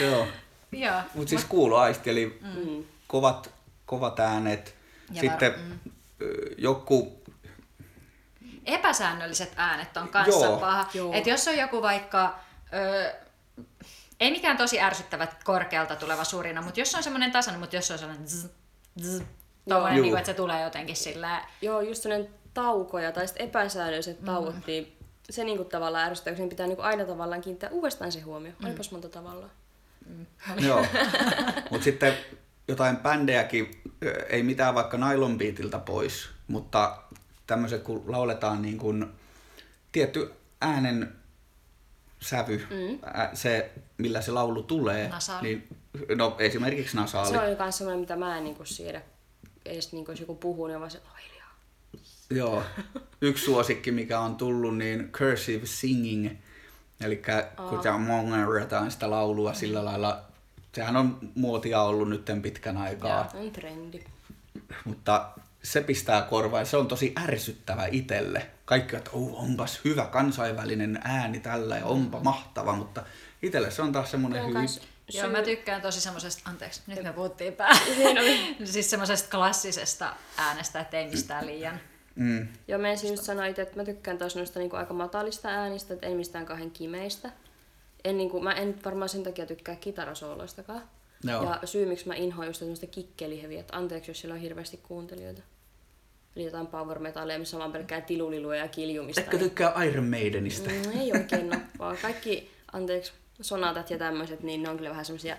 Joo. 0.00 0.26
Joo. 0.72 1.00
Mutta 1.14 1.30
siis 1.30 1.44
kuuloaisti, 1.44 2.10
eli 2.10 2.38
Mm. 2.42 2.84
kovat, 3.06 3.50
kovat 3.86 4.20
äänet. 4.20 4.74
Ja 5.12 5.20
Sitten 5.20 5.52
var- 5.52 5.58
mm. 5.60 5.78
joku, 6.58 7.18
Epäsäännölliset 8.66 9.52
äänet 9.56 9.96
on 9.96 10.08
kanssa 10.08 10.46
Joo. 10.46 10.58
paha. 10.58 10.90
Joo. 10.94 11.12
Et 11.12 11.26
jos 11.26 11.48
on 11.48 11.56
joku 11.58 11.82
vaikka... 11.82 12.38
Ö, 12.74 13.12
ei 14.20 14.30
mikään 14.30 14.56
tosi 14.56 14.80
ärsyttävä 14.80 15.26
korkealta 15.44 15.96
tuleva 15.96 16.24
surina, 16.24 16.62
mutta 16.62 16.80
jos 16.80 16.94
on 16.94 17.02
semmoinen 17.02 17.32
tasainen, 17.32 17.60
mutta 17.60 17.76
jos 17.76 17.90
on 17.90 17.98
sellainen 17.98 18.28
zzz, 18.28 18.46
zzz, 19.02 19.22
Joo. 19.66 19.88
niin 19.88 20.02
kuin, 20.02 20.16
että 20.16 20.32
se 20.32 20.34
tulee 20.34 20.62
jotenkin 20.62 20.96
sillä 20.96 21.44
Joo, 21.62 21.80
just 21.80 22.02
sellainen 22.02 22.28
taukoja 22.54 23.12
tai 23.12 23.26
sitten 23.28 23.46
epäsäännölliset 23.46 24.24
tauot, 24.24 24.66
niin 24.66 24.96
se 25.30 25.44
niinku 25.44 25.64
tavallaan 25.64 26.06
ärsyttää, 26.06 26.34
kun 26.34 26.48
pitää 26.48 26.66
niinku 26.66 26.82
aina 26.82 27.04
tavallaan 27.04 27.40
kiinnittää 27.40 27.70
uudestaan 27.70 28.12
se 28.12 28.20
huomio. 28.20 28.52
Mm. 28.58 28.66
Olipas 28.66 28.90
monta 28.90 29.08
tavallaan. 29.08 29.50
joo. 30.68 30.86
Mutta 31.70 31.84
sitten 31.84 32.14
jotain 32.68 32.96
bändejäkin, 32.96 33.82
ei 34.28 34.42
mitään 34.42 34.74
vaikka 34.74 34.96
nylon 34.96 35.38
beatiltä 35.38 35.78
pois, 35.78 36.28
mutta 36.48 37.02
tämmöiset 37.46 37.82
kun 37.82 38.02
lauletaan 38.06 38.62
niin 38.62 38.78
kuin 38.78 39.06
tietty 39.92 40.32
äänen 40.60 41.12
sävy, 42.20 42.66
mm. 42.70 42.98
ä, 43.20 43.30
se 43.34 43.70
millä 43.98 44.20
se 44.20 44.30
laulu 44.32 44.62
tulee, 44.62 45.08
Nasaali. 45.08 45.48
niin 45.48 45.68
no 46.16 46.36
esimerkiksi 46.38 46.96
nasaali. 46.96 47.28
Se 47.30 47.38
on 47.38 47.56
myös 47.58 47.78
semmoinen, 47.78 48.00
mitä 48.00 48.16
mä 48.16 48.38
en 48.38 48.44
niinku 48.44 48.64
siedä. 48.64 49.02
Edes 49.66 49.92
niinku, 49.92 50.12
jos 50.12 50.20
joku 50.20 50.34
puhuu, 50.34 50.66
niin 50.66 50.76
on 50.76 50.80
vaan 50.80 50.90
se, 50.90 50.98
"Oh, 50.98 51.16
hiljaa. 51.28 51.54
Joo. 52.30 52.62
Yksi 53.20 53.44
suosikki, 53.44 53.90
mikä 53.92 54.20
on 54.20 54.36
tullut, 54.36 54.76
niin 54.76 55.08
cursive 55.12 55.66
singing. 55.66 56.30
Eli 57.00 57.22
kun 57.68 57.78
tämä 57.80 57.98
mongerrataan 57.98 58.90
sitä 58.90 59.10
laulua 59.10 59.54
sillä 59.54 59.84
lailla, 59.84 60.20
sehän 60.74 60.96
on 60.96 61.18
muotia 61.34 61.82
ollut 61.82 62.08
nyt 62.08 62.24
pitkän 62.42 62.76
aikaa, 62.76 63.30
On 63.34 63.50
trendi. 63.50 64.04
mutta 64.84 65.28
se 65.62 65.80
pistää 65.80 66.22
korvaan 66.22 66.60
ja 66.60 66.66
se 66.66 66.76
on 66.76 66.88
tosi 66.88 67.12
ärsyttävä 67.22 67.86
itselle. 67.86 68.46
Kaikki, 68.64 68.96
että 68.96 69.10
oh, 69.12 69.44
onpas 69.44 69.80
hyvä 69.84 70.06
kansainvälinen 70.06 71.00
ääni 71.04 71.40
tällä 71.40 71.76
ja 71.76 71.86
onpa 71.86 72.20
mahtava, 72.20 72.72
mutta 72.72 73.04
itselle 73.42 73.70
se 73.70 73.82
on 73.82 73.92
taas 73.92 74.10
semmoinen 74.10 74.42
hyvin... 74.42 74.54
kans 74.54 74.80
Joo, 75.12 75.28
mä 75.28 75.42
tykkään 75.42 75.82
tosi 75.82 76.00
semmoisesta, 76.00 76.50
anteeksi, 76.50 76.82
nyt 76.86 77.02
me 77.02 77.12
puhuttiin 77.12 77.52
päälle. 77.52 78.38
siis 78.64 78.90
semmoisesta 78.90 79.30
klassisesta 79.30 80.14
äänestä, 80.36 80.80
että 80.80 80.98
ei 80.98 81.10
mistään 81.10 81.46
liian. 81.46 81.80
Mm. 82.14 82.48
Joo, 82.68 82.78
mä 82.78 82.88
ensin 82.88 83.10
just 83.10 83.22
sanoin 83.22 83.50
itse, 83.50 83.62
että 83.62 83.76
mä 83.76 83.84
tykkään 83.84 84.18
taas 84.18 84.36
noista 84.36 84.58
niinku 84.58 84.76
aika 84.76 84.94
matalista 84.94 85.48
äänistä, 85.48 85.94
että 85.94 86.06
ei 86.06 86.14
mistään 86.14 86.46
kahden 86.46 86.70
kimeistä. 86.70 87.30
En, 88.04 88.16
niinku, 88.16 88.40
mä 88.40 88.52
en 88.52 88.74
varmaan 88.84 89.08
sen 89.08 89.22
takia 89.22 89.46
tykkää 89.46 89.76
kitarasooloistakaan. 89.76 90.82
Joo. 91.24 91.44
Ja 91.44 91.60
syy, 91.64 91.86
miksi 91.86 92.08
mä 92.08 92.14
inhoan 92.14 92.46
just 92.46 92.60
tämmöistä 92.60 92.86
kikkeliheviä, 92.86 93.60
että 93.60 93.76
anteeksi, 93.76 94.10
jos 94.10 94.20
siellä 94.20 94.34
on 94.34 94.40
hirveästi 94.40 94.76
kuuntelijoita. 94.76 95.42
Eli 96.36 96.44
jotain 96.44 96.66
power 96.66 96.98
metallia, 96.98 97.38
missä 97.38 97.58
vaan 97.58 97.72
pelkkää 97.72 98.00
tilulilua 98.00 98.56
ja 98.56 98.68
kiljumista. 98.68 99.20
Etkö 99.20 99.38
tykkää 99.38 99.84
Iron 99.84 100.04
Maidenista? 100.04 100.70
Mm, 100.70 101.00
ei 101.00 101.12
oikein 101.12 101.50
no, 101.50 101.60
vaan 101.78 101.96
kaikki, 102.02 102.50
anteeksi, 102.72 103.12
sonatat 103.40 103.90
ja 103.90 103.98
tämmöiset, 103.98 104.42
niin 104.42 104.62
ne 104.62 104.68
on 104.68 104.76
kyllä 104.76 104.90
vähän 104.90 105.04
semmoisia... 105.04 105.36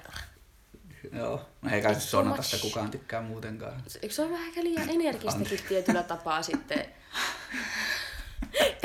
Joo. 1.13 1.42
No 1.62 1.72
ei 1.72 1.82
kai 1.82 2.02
sonatasta 2.02 2.58
kukaan 2.58 2.92
tykkää 2.92 3.22
muutenkaan. 3.22 3.84
Eikö 4.02 4.15
se 4.15 4.22
ole 4.22 4.32
vähän 4.32 4.63
liian 4.63 4.89
energistäkin 4.89 5.60
tietyllä 5.68 6.04
tapaa 6.04 6.42
sitten? 6.42 6.86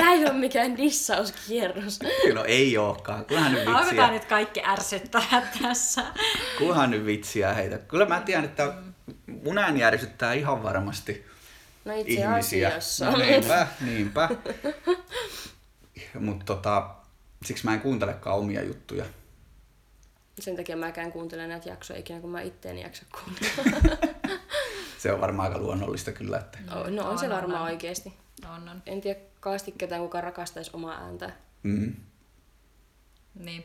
Tää 0.05 0.13
ei 0.13 0.25
ole 0.25 0.33
mikään 0.33 0.77
dissauskierros. 0.77 1.99
No 2.35 2.45
ei 2.45 2.79
ookaan. 2.79 3.25
Kunhan 3.27 3.53
nyt 3.53 3.67
vitsiä. 3.67 4.11
nyt 4.11 4.25
kaikki 4.25 4.63
ärsyttää 4.65 5.49
tässä. 5.63 6.03
Kunhan 6.59 6.91
nyt 6.91 7.07
vitsiä 7.07 7.55
heitä. 7.55 7.79
Kyllä 7.79 8.07
mä 8.07 8.21
tiedän, 8.21 8.45
että 8.45 8.75
mun 9.45 9.59
ääni 9.59 9.85
ärsyttää 9.85 10.33
ihan 10.33 10.63
varmasti 10.63 11.27
No 11.85 11.95
itse 11.97 12.13
ihmisiä. 12.13 12.69
asiassa. 12.69 13.11
No 13.11 13.19
niinpä, 13.19 13.67
niinpä. 13.81 14.29
Mutta 16.21 16.45
tota, 16.45 16.91
siksi 17.45 17.65
mä 17.65 17.75
en 17.75 17.81
kuuntelekaan 17.81 18.37
omia 18.39 18.63
juttuja. 18.63 19.05
Sen 20.41 20.57
takia 20.57 20.77
mäkään 20.77 21.13
kuuntelen 21.13 21.49
näitä 21.49 21.69
jaksoja 21.69 21.99
ikinä, 21.99 22.21
kun 22.21 22.31
mä 22.31 22.41
itteeni 22.41 22.83
jaksa 22.83 23.03
kuunnella. 23.13 23.97
Se 24.99 25.13
on 25.13 25.21
varmaan 25.21 25.49
aika 25.53 25.61
luonnollista 25.63 26.13
kyllä, 26.13 26.39
että 26.39 26.59
No, 26.75 26.87
no 26.91 27.11
on 27.11 27.19
se 27.19 27.29
varmaan 27.31 27.63
on. 27.63 27.69
oikeesti. 27.69 28.13
On, 28.55 28.69
on. 28.69 28.83
En 28.87 29.01
tiedä 29.01 29.21
kaasti 29.45 29.73
ketään, 29.79 30.01
kuka 30.03 30.21
rakastaisi 30.21 30.71
omaa 30.75 30.95
ääntä. 31.05 31.31
mm, 31.63 31.95
Niin. 33.35 33.65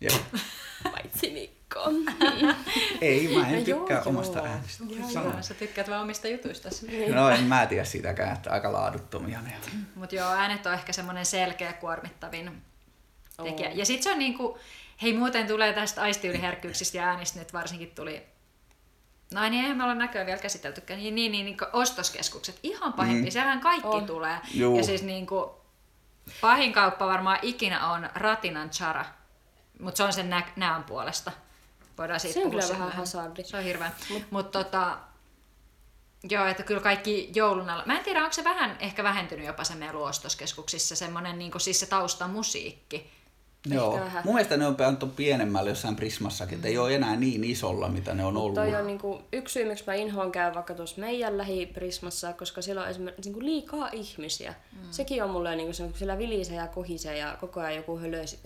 jep. 0.00 0.12
Paitsi 0.92 1.30
Mikko. 1.30 1.84
Ei, 3.00 3.36
mä 3.36 3.48
en 3.48 3.52
No 3.54 3.58
joo, 3.66 3.78
tykkää 3.78 3.96
joo. 3.98 4.08
omasta 4.08 4.40
äänestä. 4.40 4.84
Sano. 5.12 5.30
Joo, 5.30 5.42
sä 5.42 5.54
tykkäät 5.54 5.88
vaan 5.90 6.02
omista 6.02 6.28
jutuista. 6.28 6.68
No 7.14 7.28
en 7.30 7.44
mä 7.44 7.66
tiedä 7.66 7.84
siitäkään, 7.84 8.32
että 8.36 8.50
aika 8.50 8.72
laaduttomia 8.72 9.40
ne 9.40 9.52
on. 9.64 9.70
Mutta 9.94 10.14
joo, 10.14 10.28
äänet 10.30 10.66
on 10.66 10.72
ehkä 10.74 10.92
semmoinen 10.92 11.26
selkeä 11.26 11.72
kuormittavin 11.72 12.62
tekijä. 13.42 13.68
Oo. 13.68 13.74
Ja 13.76 13.86
sitten 13.86 14.02
se 14.02 14.12
on 14.12 14.18
niinku, 14.18 14.58
hei 15.02 15.12
muuten 15.12 15.46
tulee 15.46 15.72
tästä 15.72 16.02
aistiyliherkkyyksistä 16.02 16.96
ja 16.98 17.04
äänistä 17.08 17.38
nyt 17.38 17.52
varsinkin 17.52 17.90
tuli 17.90 18.22
No 19.32 19.48
niin, 19.48 19.62
eihän 19.62 19.76
me 19.76 19.84
olla 19.84 19.94
näköjään 19.94 20.26
vielä 20.26 20.40
käsiteltykään. 20.40 21.00
Niin, 21.00 21.14
niin, 21.14 21.32
niin, 21.32 21.44
niin 21.44 21.56
ostoskeskukset, 21.72 22.58
ihan 22.62 22.92
pahimpia, 22.92 23.24
mm. 23.24 23.30
sehän 23.30 23.60
kaikki 23.60 23.88
On. 23.88 24.06
tulee. 24.06 24.38
Juu. 24.54 24.76
Ja 24.76 24.84
siis 24.84 25.02
niin 25.02 25.26
kuin, 25.26 25.50
pahin 26.40 26.72
kauppa 26.72 27.06
varmaan 27.06 27.38
ikinä 27.42 27.92
on 27.92 28.08
Ratinan 28.14 28.70
Chara, 28.70 29.04
mutta 29.80 29.96
se 29.96 30.02
on 30.02 30.12
sen 30.12 30.30
nä- 30.30 30.52
näön 30.56 30.84
puolesta. 30.84 31.32
Voidaan 31.98 32.20
siitä 32.20 32.34
Se 32.34 32.44
on 32.44 32.50
puhua 32.50 32.60
kyllä 32.60 32.78
vähän 32.78 32.92
hasardi. 32.92 33.44
Se 33.44 33.56
on 33.56 33.62
hirveä. 33.62 33.90
Mutta 34.10 34.26
mut, 34.30 34.50
tota, 34.50 34.98
joo, 36.30 36.46
että 36.46 36.62
kyllä 36.62 36.80
kaikki 36.80 37.30
joulun 37.34 37.70
alla. 37.70 37.82
Mä 37.86 37.98
en 37.98 38.04
tiedä, 38.04 38.20
onko 38.20 38.32
se 38.32 38.44
vähän 38.44 38.76
ehkä 38.80 39.04
vähentynyt 39.04 39.46
jopa 39.46 39.64
se 39.64 39.74
meidän 39.74 39.96
ostoskeskuksissa, 39.96 40.96
semmoinen 40.96 41.38
niin 41.38 41.52
siis 41.58 41.80
se 41.80 41.86
taustamusiikki. 41.86 43.10
Joo. 43.70 43.94
vähän. 43.94 44.22
Mun 44.24 44.34
mielestä 44.34 44.56
ne 44.56 44.66
on 44.66 44.76
pantu 44.76 45.06
pienemmälle 45.06 45.70
jossain 45.70 45.96
Prismassakin, 45.96 46.54
että 46.56 46.68
ei 46.68 46.78
ole 46.78 46.94
enää 46.94 47.16
niin 47.16 47.44
isolla, 47.44 47.88
mitä 47.88 48.14
ne 48.14 48.24
on 48.24 48.36
ollut. 48.36 48.54
Toi 48.54 48.74
on 48.74 48.86
niinku 48.86 49.22
yksi 49.32 49.52
syy, 49.52 49.64
miksi 49.64 49.84
mä 49.86 49.94
inhoan 49.94 50.32
käy 50.32 50.54
vaikka 50.54 50.74
tuossa 50.74 51.00
meidän 51.00 51.38
lähiprismassa, 51.38 52.32
koska 52.32 52.62
siellä 52.62 52.82
on 52.82 52.88
esimerkiksi 52.88 53.30
niinku 53.30 53.44
liikaa 53.44 53.88
ihmisiä. 53.92 54.54
Mm. 54.72 54.78
Sekin 54.90 55.24
on 55.24 55.30
mulle 55.30 55.56
niinku 55.56 55.72
se, 55.72 55.82
kun 55.82 55.94
siellä 55.94 56.18
vilisee 56.18 56.56
ja 56.56 56.66
kohisee 56.66 57.18
ja 57.18 57.36
koko 57.40 57.60
ajan 57.60 57.76
joku 57.76 57.98
hölös, 57.98 58.42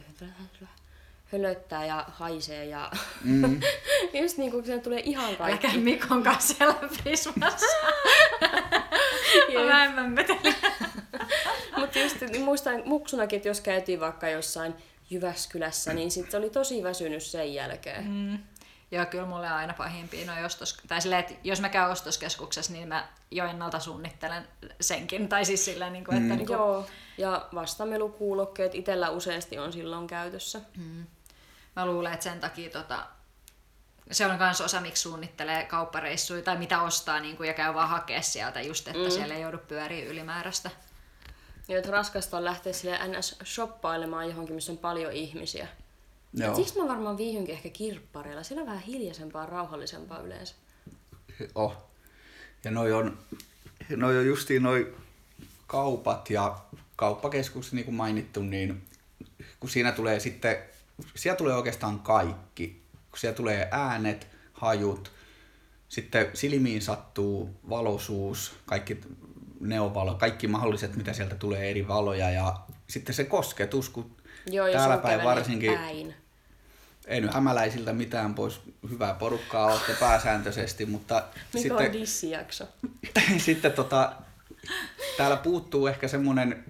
hölöttää 1.33 1.87
ja 1.87 2.05
haisee 2.09 2.65
ja 2.65 2.91
mm. 3.25 3.61
just 4.23 4.39
niinku 4.39 4.63
se 4.65 4.79
tulee 4.79 5.01
ihan 5.01 5.37
kaikki. 5.37 5.67
Älkää 5.67 5.81
Mikon 5.81 6.23
kanssa 6.23 6.55
siellä 6.55 6.75
Prismassa. 7.03 7.67
mä 9.67 9.85
en 9.85 9.93
mä. 9.93 10.25
Mutta 11.79 11.99
just 11.99 12.21
niin 12.21 12.43
muistan 12.43 12.83
muksunakin, 12.85 13.37
että 13.37 13.49
jos 13.49 13.61
käytiin 13.61 14.01
vaikka 14.01 14.29
jossain 14.29 14.75
Jyväskylässä, 15.11 15.93
niin 15.93 16.11
sit 16.11 16.31
se 16.31 16.37
oli 16.37 16.51
tosi 16.51 16.83
väsynyt 16.83 17.23
sen 17.23 17.55
jälkeen. 17.55 18.05
Mm. 18.05 18.39
Joo, 18.91 19.07
kyllä 19.07 19.27
mulle 19.27 19.47
on 19.47 19.53
aina 19.53 19.75
pahimpia 19.75 20.27
noi 20.27 20.45
ostos... 20.45 20.79
Tai 20.89 21.01
silleen, 21.01 21.21
että 21.21 21.35
jos 21.45 21.61
mä 21.61 21.69
käyn 21.69 21.91
ostoskeskuksessa, 21.91 22.73
niin 22.73 22.89
mä 22.89 23.09
jo 23.31 23.45
ennalta 23.45 23.79
suunnittelen 23.79 24.49
senkin. 24.81 25.29
Tai 25.29 25.45
siis 25.45 25.65
silleen, 25.65 25.93
niin 25.93 26.05
kuin, 26.05 26.17
että 26.17 26.37
niin 26.37 26.47
kuin, 26.47 26.57
Joo, 26.57 26.87
ja 27.19 27.49
vastamelukuulokkeet 27.55 28.75
itsellä 28.75 29.11
useasti 29.11 29.59
on 29.59 29.73
silloin 29.73 30.07
käytössä. 30.07 30.61
mä 31.77 31.87
luulen, 31.87 32.13
että 32.13 32.25
sen 32.25 32.41
takia 32.41 32.71
tota, 32.71 33.07
se 34.11 34.27
on 34.27 34.39
myös 34.39 34.61
osa, 34.61 34.81
miksi 34.81 35.03
suunnittelee 35.03 35.65
kauppareissuja 35.65 36.43
tai 36.43 36.57
mitä 36.57 36.83
ostaa 36.83 37.21
niin 37.21 37.37
kuin, 37.37 37.47
ja 37.47 37.55
käy 37.55 37.75
vaan 37.75 37.89
hakea 37.89 38.23
sieltä 38.23 38.61
just, 38.61 38.89
että 38.89 39.03
mm. 39.03 39.11
siellä 39.11 39.35
ei 39.35 39.43
joudu 39.43 39.59
pyöriä 39.59 40.05
ylimääräistä. 40.05 40.71
Ja 41.69 41.79
että 41.79 41.91
raskasta 41.91 42.37
on 42.37 42.45
lähteä 42.45 42.73
sille 42.73 42.99
ns. 43.19 43.39
shoppailemaan 43.45 44.29
johonkin, 44.29 44.55
missä 44.55 44.73
on 44.73 44.79
paljon 44.79 45.13
ihmisiä. 45.13 45.69
Joo. 46.35 46.51
Et 46.51 46.57
siksi 46.57 46.79
mä 46.79 46.89
varmaan 46.89 47.17
viihynkin 47.17 47.55
ehkä 47.55 47.69
kirppareilla. 47.69 48.43
Siellä 48.43 48.61
on 48.61 48.67
vähän 48.67 48.83
hiljaisempaa, 48.83 49.47
rauhallisempaa 49.47 50.21
yleensä. 50.21 50.55
Oh. 51.55 51.77
Ja 52.65 52.71
noi 52.71 52.93
on, 52.93 53.19
noi 53.97 54.19
on 54.19 54.27
justiin 54.27 54.63
noi 54.63 54.95
kaupat 55.67 56.31
ja 56.31 56.59
kauppakeskukset, 56.97 57.73
niin 57.73 57.85
kuin 57.85 57.95
mainittu, 57.95 58.43
niin 58.43 58.83
kun 59.61 59.71
siinä 59.71 59.93
tulee 59.93 60.21
sitten, 60.21 60.57
siellä 61.15 61.37
tulee 61.37 61.55
oikeastaan 61.55 62.01
kaikki. 62.01 62.83
Kun 63.11 63.19
siellä 63.19 63.37
tulee 63.37 63.69
äänet, 63.71 64.27
hajut, 64.53 65.13
sitten 65.89 66.31
silmiin 66.35 66.83
sattuu 66.83 67.51
valosuus, 67.69 68.53
kaikki 68.67 69.01
neovalo, 69.61 70.15
kaikki 70.15 70.49
mahdolliset, 70.49 70.97
mitä 70.97 71.13
sieltä 71.13 71.35
tulee 71.35 71.71
eri 71.71 71.89
valoja 71.89 72.31
ja 72.31 72.57
sitten 72.89 73.15
se 73.15 73.25
kosketus, 73.25 73.89
kun 73.89 74.17
Joo, 74.51 74.73
täällä 74.73 74.99
päin 74.99 75.25
varsinkin 75.25 75.73
Päin. 75.73 76.15
ei 77.07 77.21
nyt 77.21 77.35
hämäläisiltä 77.35 77.93
mitään 77.93 78.35
pois, 78.35 78.61
hyvää 78.91 79.15
porukkaa 79.15 79.67
olette 79.67 79.93
pääsääntöisesti, 80.01 80.87
mutta 80.87 81.15
Mikä 81.55 81.63
sitten, 81.63 81.87
on 81.87 81.93
dissijakso? 81.93 82.69
sitten 83.39 83.73
tota, 83.73 84.13
täällä 85.17 85.37
puuttuu 85.37 85.87
ehkä 85.87 86.09
semmoinen, 86.09 86.65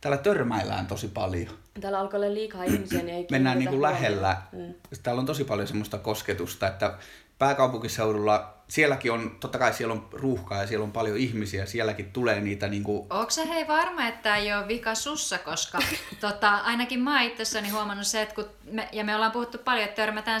täällä 0.00 0.18
törmäillään 0.18 0.86
tosi 0.86 1.08
paljon. 1.08 1.58
Täällä 1.80 2.00
alkoi 2.00 2.20
olla 2.20 2.34
liikaa 2.34 2.64
ihmisiä, 2.64 3.02
niin 3.02 3.14
ei 3.14 3.26
Mennään 3.30 3.58
niin 3.58 3.68
kuin 3.68 3.82
lähellä. 3.82 4.42
Mm. 4.52 4.74
Täällä 5.02 5.20
on 5.20 5.26
tosi 5.26 5.44
paljon 5.44 5.68
semmoista 5.68 5.98
kosketusta, 5.98 6.68
että 6.68 6.98
pääkaupunkiseudulla, 7.38 8.57
sielläkin 8.68 9.12
on, 9.12 9.36
totta 9.40 9.58
kai 9.58 9.72
siellä 9.72 9.94
on 9.94 10.08
ruuhkaa 10.12 10.60
ja 10.60 10.66
siellä 10.66 10.84
on 10.84 10.92
paljon 10.92 11.16
ihmisiä, 11.16 11.66
sielläkin 11.66 12.12
tulee 12.12 12.40
niitä 12.40 12.68
niin 12.68 12.84
kuin, 12.84 13.06
Onko 13.10 13.30
se 13.30 13.48
hei 13.48 13.68
varma, 13.68 14.06
että 14.08 14.22
tämä 14.22 14.36
ei 14.36 14.54
ole 14.54 14.68
vika 14.68 14.94
sussa, 14.94 15.38
koska 15.38 15.78
tota, 16.20 16.54
ainakin 16.54 17.00
mä 17.00 17.22
itsessäni 17.22 17.68
huomannut 17.68 18.06
se, 18.06 18.22
että 18.22 18.34
kun 18.34 18.44
me, 18.70 18.88
ja 18.92 19.04
me 19.04 19.14
ollaan 19.14 19.32
puhuttu 19.32 19.58
paljon, 19.58 19.84
että 19.84 19.96
törmätään 19.96 20.40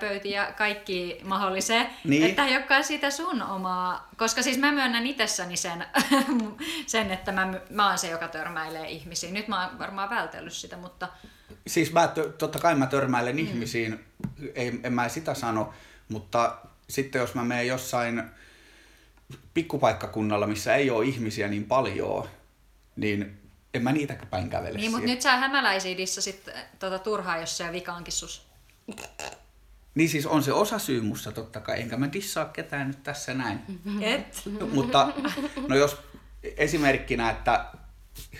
pöytiin 0.00 0.34
ja 0.34 0.52
kaikki 0.56 1.20
mahdolliseen, 1.24 1.86
Niin. 2.04 2.22
että 2.22 2.44
ei 2.46 2.56
olekaan 2.56 2.84
sitä 2.84 3.10
sun 3.10 3.42
omaa, 3.42 4.08
koska 4.16 4.42
siis 4.42 4.58
mä 4.58 4.72
myönnän 4.72 5.06
itsessäni 5.06 5.56
sen, 5.56 5.84
sen 6.86 7.10
että 7.10 7.32
mä, 7.32 7.54
mä 7.70 7.88
oon 7.88 7.98
se, 7.98 8.10
joka 8.10 8.28
törmäilee 8.28 8.90
ihmisiin. 8.90 9.34
Nyt 9.34 9.48
mä 9.48 9.66
oon 9.66 9.78
varmaan 9.78 10.10
vältellyt 10.10 10.52
sitä, 10.52 10.76
mutta 10.76 11.08
Siis 11.66 11.92
mä, 11.92 12.08
totta 12.38 12.58
kai 12.58 12.74
mä 12.74 12.86
törmäilen 12.86 13.36
mm. 13.36 13.42
ihmisiin, 13.42 14.04
ei, 14.54 14.80
en 14.82 14.92
mä 14.92 15.08
sitä 15.08 15.34
sano, 15.34 15.74
mutta 16.08 16.56
sitten 16.88 17.20
jos 17.20 17.34
mä 17.34 17.44
menen 17.44 17.66
jossain 17.66 18.22
pikkupaikkakunnalla, 19.54 20.46
missä 20.46 20.74
ei 20.74 20.90
ole 20.90 21.06
ihmisiä 21.06 21.48
niin 21.48 21.64
paljon, 21.64 22.28
niin 22.96 23.40
en 23.74 23.82
mä 23.82 23.92
niitä 23.92 24.16
päin 24.30 24.50
kävele 24.50 24.78
niin, 24.78 24.90
mutta 24.90 25.06
nyt 25.06 25.22
sä 25.22 25.36
hämäläisiä 25.36 25.96
dissasit 25.96 26.48
tota, 26.78 26.98
turhaa, 26.98 27.38
jos 27.38 27.56
se 27.56 27.72
vikaankin 27.72 28.12
sus. 28.12 28.46
Niin 29.94 30.08
siis 30.08 30.26
on 30.26 30.42
se 30.42 30.52
osa 30.52 30.78
syy 30.78 31.00
musta 31.00 31.32
totta 31.32 31.60
kai, 31.60 31.80
enkä 31.80 31.96
mä 31.96 32.12
dissaa 32.12 32.44
ketään 32.44 32.88
nyt 32.88 33.02
tässä 33.02 33.34
näin. 33.34 33.60
Et? 34.00 34.42
Mutta 34.72 35.12
no 35.68 35.76
jos 35.76 35.96
esimerkkinä, 36.42 37.30
että 37.30 37.64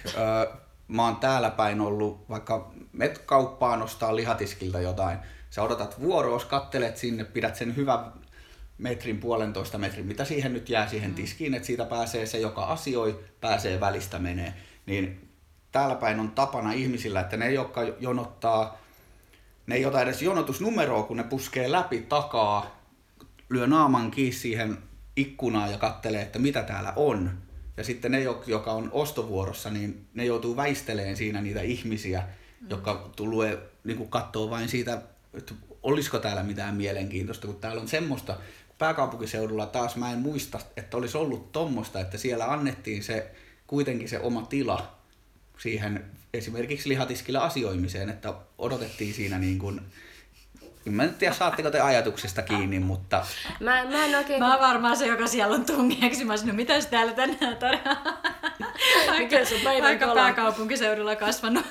ö, 0.06 0.52
mä 0.88 1.04
oon 1.04 1.16
täällä 1.16 1.50
päin 1.50 1.80
ollut, 1.80 2.28
vaikka 2.28 2.72
met 2.92 3.18
kauppaan 3.18 3.82
ostaa 3.82 4.16
lihatiskiltä 4.16 4.80
jotain, 4.80 5.18
sä 5.50 5.62
odotat 5.62 6.00
vuoroos, 6.00 6.44
kattelet 6.44 6.96
sinne, 6.96 7.24
pidät 7.24 7.56
sen 7.56 7.76
hyvän 7.76 8.12
metrin, 8.78 9.18
puolentoista 9.18 9.78
metrin, 9.78 10.06
mitä 10.06 10.24
siihen 10.24 10.52
nyt 10.52 10.68
jää 10.68 10.88
siihen 10.88 11.14
tiskiin, 11.14 11.54
että 11.54 11.66
siitä 11.66 11.84
pääsee 11.84 12.26
se, 12.26 12.38
joka 12.38 12.64
asioi, 12.64 13.24
pääsee 13.40 13.80
välistä 13.80 14.18
menee. 14.18 14.54
Niin 14.86 15.28
täällä 15.72 15.94
päin 15.94 16.20
on 16.20 16.30
tapana 16.30 16.72
ihmisillä, 16.72 17.20
että 17.20 17.36
ne, 17.36 17.52
jotka 17.52 17.82
jonottaa 18.00 18.78
ne 19.66 19.74
ei 19.74 19.86
ota 19.86 20.02
edes 20.02 20.22
jonotusnumeroa, 20.22 21.02
kun 21.02 21.16
ne 21.16 21.24
puskee 21.24 21.72
läpi 21.72 22.00
takaa, 22.08 22.82
lyö 23.50 23.66
naaman 23.66 24.10
kiinni 24.10 24.32
siihen 24.32 24.78
ikkunaan 25.16 25.70
ja 25.70 25.78
kattelee, 25.78 26.22
että 26.22 26.38
mitä 26.38 26.62
täällä 26.62 26.92
on. 26.96 27.30
Ja 27.76 27.84
sitten 27.84 28.12
ne, 28.12 28.22
joka 28.46 28.72
on 28.72 28.90
ostovuorossa, 28.92 29.70
niin 29.70 30.06
ne 30.14 30.24
joutuu 30.24 30.56
väisteleen 30.56 31.16
siinä 31.16 31.40
niitä 31.40 31.60
ihmisiä, 31.60 32.22
mm. 32.60 32.70
jotka 32.70 33.10
tulee 33.16 33.58
niin 33.84 34.08
katsoo 34.08 34.50
vain 34.50 34.68
siitä, 34.68 35.02
että 35.34 35.54
olisiko 35.82 36.18
täällä 36.18 36.42
mitään 36.42 36.74
mielenkiintoista, 36.74 37.46
kun 37.46 37.56
täällä 37.56 37.82
on 37.82 37.88
semmoista, 37.88 38.36
pääkaupunkiseudulla 38.78 39.66
taas 39.66 39.96
mä 39.96 40.12
en 40.12 40.18
muista, 40.18 40.60
että 40.76 40.96
olisi 40.96 41.16
ollut 41.16 41.52
tommosta, 41.52 42.00
että 42.00 42.18
siellä 42.18 42.52
annettiin 42.52 43.04
se 43.04 43.30
kuitenkin 43.66 44.08
se 44.08 44.18
oma 44.18 44.42
tila 44.42 44.96
siihen 45.58 46.04
esimerkiksi 46.34 46.88
lihatiskillä 46.88 47.42
asioimiseen, 47.42 48.08
että 48.08 48.34
odotettiin 48.58 49.14
siinä 49.14 49.38
niin 49.38 49.58
kuin, 49.58 49.80
Mä 50.90 51.02
en 51.02 51.14
tiedä, 51.14 51.34
saatteko 51.34 51.70
te 51.70 51.80
ajatuksesta 51.80 52.42
kiinni, 52.42 52.78
mutta... 52.78 53.26
Mä, 53.60 53.84
mä 53.84 54.04
en 54.04 54.14
oikein... 54.14 54.38
Mä 54.38 54.52
oon 54.52 54.68
varmaan 54.68 54.96
se, 54.96 55.06
joka 55.06 55.26
siellä 55.26 55.54
on 55.54 55.64
tungeeksi. 55.64 56.24
Mä 56.24 56.36
sanoin, 56.36 56.56
mitä 56.56 56.74
täällä 56.90 57.12
tänään 57.12 57.56
tarjoaa? 57.56 58.22
Mikä 59.18 59.44
se 59.44 59.60
päivän 59.64 59.88
Aika 59.88 60.14
pääkaupunkiseudulla 60.14 61.16
kasvanut. 61.16 61.66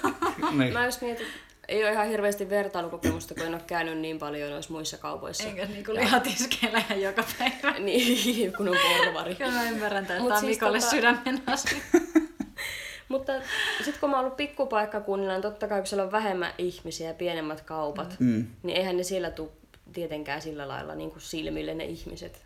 niin. 0.51 0.74
Mä 0.74 0.86
just 0.86 1.01
mietin, 1.01 1.28
ei 1.68 1.84
ole 1.84 1.91
ihan 1.91 2.07
hirveästi 2.07 2.49
vertailukokemusta, 2.49 3.36
kun 3.36 3.43
en 3.43 3.53
ole 3.53 3.61
käynyt 3.68 3.97
niin 3.97 4.20
paljon 4.20 4.49
noissa 4.49 4.74
muissa 4.74 4.97
kaupoissa. 4.97 5.43
Enkä 5.43 5.66
niinku 5.66 5.93
lihatiskeillä 5.93 6.78
ihan 6.80 7.01
joka 7.01 7.24
päivä. 7.39 7.80
niin, 7.86 8.53
kun 8.57 8.70
on 8.70 8.76
porvari. 8.97 9.36
Kyllä 9.45 9.51
mä 9.51 9.70
ymmärrän, 9.70 10.01
että 10.01 10.18
tämä 10.18 10.36
on 10.36 10.39
siis 10.39 10.49
Mikolle 10.49 10.80
tota... 10.80 10.91
sydämen 10.91 11.43
asia. 11.47 11.78
Mutta 13.09 13.34
sitten 13.78 13.99
kun 13.99 14.09
mä 14.09 14.16
oon 14.16 14.26
ollut 14.26 14.38
pikkupaikkakunnilla, 14.38 15.34
niin 15.34 15.41
totta 15.41 15.68
kai 15.68 15.80
kun 15.80 15.88
siellä 15.88 16.03
on 16.03 16.11
vähemmän 16.11 16.53
ihmisiä 16.57 17.07
ja 17.07 17.13
pienemmät 17.13 17.61
kaupat, 17.61 18.16
mm. 18.20 18.47
niin 18.63 18.78
eihän 18.78 18.97
ne 18.97 19.03
siellä 19.03 19.32
tule 19.32 19.49
tietenkään 19.93 20.41
sillä 20.41 20.68
lailla 20.68 20.95
niin 20.95 21.11
kuin 21.11 21.22
silmille 21.22 21.74
ne 21.74 21.86
ihmiset. 21.86 22.45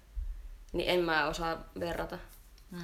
Niin 0.74 0.90
en 0.90 1.00
mä 1.00 1.28
osaa 1.28 1.64
verrata. 1.80 2.18
Mm. 2.72 2.80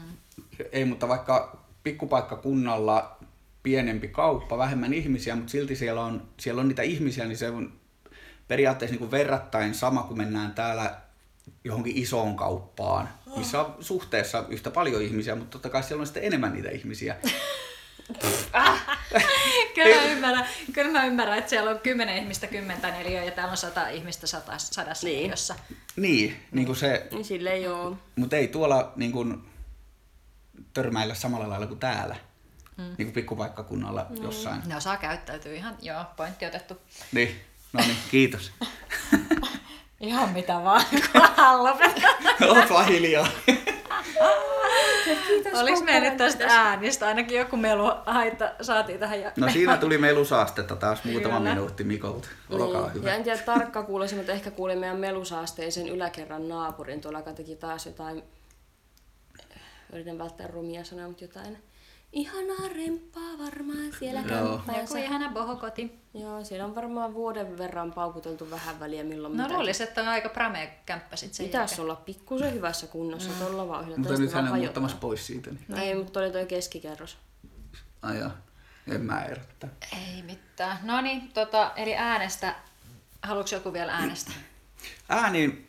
Ei, 0.72 0.86
mutta 0.86 1.08
vaikka 1.08 1.66
pikkupaikkakunnalla 1.84 3.18
pienempi 3.66 4.08
kauppa, 4.08 4.58
vähemmän 4.58 4.94
ihmisiä, 4.94 5.36
mutta 5.36 5.52
silti 5.52 5.76
siellä 5.76 6.02
on, 6.02 6.28
siellä 6.40 6.62
on 6.62 6.68
niitä 6.68 6.82
ihmisiä, 6.82 7.26
niin 7.26 7.38
se 7.38 7.50
on 7.50 7.74
periaatteessa 8.48 8.92
niin 8.94 9.00
kuin 9.00 9.12
verrattain 9.12 9.74
sama, 9.74 10.04
kun 10.04 10.18
mennään 10.18 10.54
täällä 10.54 10.96
johonkin 11.64 11.98
isoon 11.98 12.36
kauppaan, 12.36 13.10
missä 13.38 13.62
on 13.62 13.76
suhteessa 13.80 14.46
yhtä 14.50 14.72
paljon 14.72 15.02
ihmisiä, 15.02 15.36
mutta 15.36 15.52
totta 15.52 15.70
kai 15.70 15.84
siellä 15.84 16.02
on 16.02 16.08
sitten 16.08 16.24
enemmän 16.24 16.54
niitä 16.54 16.70
ihmisiä. 16.70 17.16
kyllä, 19.76 19.96
mä 19.96 20.06
ymmärrän, 20.06 20.46
kyllä 20.74 20.92
mä 20.92 21.06
ymmärrän, 21.06 21.38
että 21.38 21.50
siellä 21.50 21.72
on 21.72 21.80
kymmenen 21.80 22.18
ihmistä 22.18 22.48
kymmentä 22.48 22.92
neliöä 22.92 23.24
ja 23.24 23.32
täällä 23.32 23.52
on 23.52 23.58
sata 23.58 23.90
ihmistä 23.90 24.28
sata, 24.28 24.58
sadassa 24.58 25.08
niin. 25.08 25.22
neliössä. 25.22 25.56
Niin, 25.96 26.36
niin 26.52 26.66
kuin 26.66 26.76
se... 26.76 27.08
Niin 27.12 27.26
sille 27.26 27.60
joo. 27.60 27.98
Mutta 28.16 28.36
ei 28.36 28.48
tuolla 28.48 28.94
niin 28.96 29.12
kuin, 29.12 29.44
törmäillä 30.74 31.14
samalla 31.14 31.50
lailla 31.50 31.68
kuin 31.68 31.80
täällä. 31.80 32.16
Mm. 32.78 32.84
Niin 32.84 33.08
kuin 33.08 33.14
pikkupaikkakunnalla 33.14 34.06
mm. 34.10 34.24
jossain. 34.24 34.62
Ne 34.66 34.76
osaa 34.76 34.98
käyttäytyä 34.98 35.54
ihan, 35.54 35.78
joo, 35.82 36.06
pointti 36.18 36.46
otettu. 36.46 36.78
Niin, 37.12 37.42
no 37.74 37.82
niin, 37.82 37.98
kiitos. 38.12 38.52
Ihan 40.00 40.30
mitä 40.30 40.64
vaan, 40.64 40.86
kunhan 41.12 41.64
lopetetaan. 41.64 42.18
Oot 42.50 42.70
vaan 42.70 42.86
hiljaa. 42.86 43.28
Oliko 45.54 45.82
me 45.84 46.00
nyt 46.00 46.18
tästä 46.18 46.46
äänistä 46.48 47.08
ainakin 47.08 47.38
joku 47.38 47.58
melu 47.58 47.92
haitta 48.06 48.52
saatiin 48.62 49.00
tähän? 49.00 49.22
Ja... 49.22 49.32
No 49.38 49.50
siinä 49.50 49.78
tuli 49.78 49.98
melusaastetta 49.98 50.76
taas 50.76 51.04
muutama 51.04 51.38
Kyllä. 51.38 51.50
minuutti 51.50 51.84
Mikolta. 51.84 52.28
Olkaa 52.50 52.82
niin. 52.82 52.94
hyvä. 52.94 53.10
Ja 53.10 53.16
en 53.16 53.24
tiedä 53.24 53.42
tarkka 53.42 53.84
kuulosi, 53.84 54.16
mutta 54.16 54.32
ehkä 54.32 54.52
kuulin 54.52 54.80
meidän 54.80 55.00
melusaasteisen 55.00 55.88
yläkerran 55.88 56.50
naapurin 56.50 57.02
tuolla, 57.02 57.20
joka 57.20 57.34
teki 57.34 57.56
taas 57.56 57.86
jotain, 57.86 58.24
yritän 59.94 60.18
välttää 60.18 60.48
rumia 60.48 60.84
sanoa, 60.84 61.08
mutta 61.08 61.24
jotain 61.24 61.58
Ihanaa 62.16 62.70
remppaa 62.76 63.38
varmaan 63.40 63.92
siellä 64.00 64.24
kämppässä. 64.24 64.82
Joku 64.82 64.96
ihana 64.96 65.30
bohokoti. 65.30 66.00
Joo, 66.14 66.44
siellä 66.44 66.66
on 66.66 66.76
varmaan 66.76 67.14
vuoden 67.14 67.58
verran 67.58 67.94
paukuteltu 67.94 68.52
vähän 68.52 68.80
väliä 68.80 69.04
milloin 69.04 69.38
No 69.38 69.48
luulisin, 69.50 69.88
että 69.88 70.02
on 70.02 70.08
aika 70.08 70.30
pramea 70.30 70.68
kämppä 70.86 71.16
sit 71.16 71.34
sen 71.34 71.46
Pitäisi 71.46 71.82
olla 71.82 71.96
pikkusen 71.96 72.54
hyvässä 72.54 72.88
kunnossa, 72.88 73.30
mm. 73.30 73.36
tuolla 73.36 73.68
vaan 73.68 73.82
yhdellä. 73.82 73.98
Mutta 73.98 74.20
nyt 74.20 74.34
hän 74.34 74.52
on 74.52 74.60
muuttamassa 74.60 74.98
pois 74.98 75.28
siitä. 75.28 75.50
Niin. 75.50 75.66
No 75.68 75.78
ei, 75.78 75.96
mutta 75.96 76.20
oli 76.20 76.32
toi 76.32 76.46
keskikerros. 76.46 77.18
Ai 78.02 78.18
joo. 78.18 78.32
En 78.88 79.02
mä 79.02 79.26
erottaa. 79.26 79.70
Ei 79.94 80.22
mitään. 80.22 80.78
No 80.84 81.02
niin, 81.02 81.32
tota, 81.34 81.72
eli 81.76 81.96
äänestä. 81.96 82.56
Haluatko 83.22 83.56
joku 83.56 83.74
vielä 83.74 83.94
äänestä? 83.94 84.32
Ääni 85.10 85.66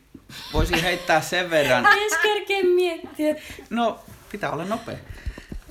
voisin 0.53 0.81
heittää 0.81 1.21
sen 1.21 1.49
verran. 1.49 1.85
Edes 1.85 2.17
kerkeä 2.21 2.63
miettiä. 2.63 3.35
No, 3.69 3.99
pitää 4.31 4.51
olla 4.51 4.65
nopea. 4.65 4.97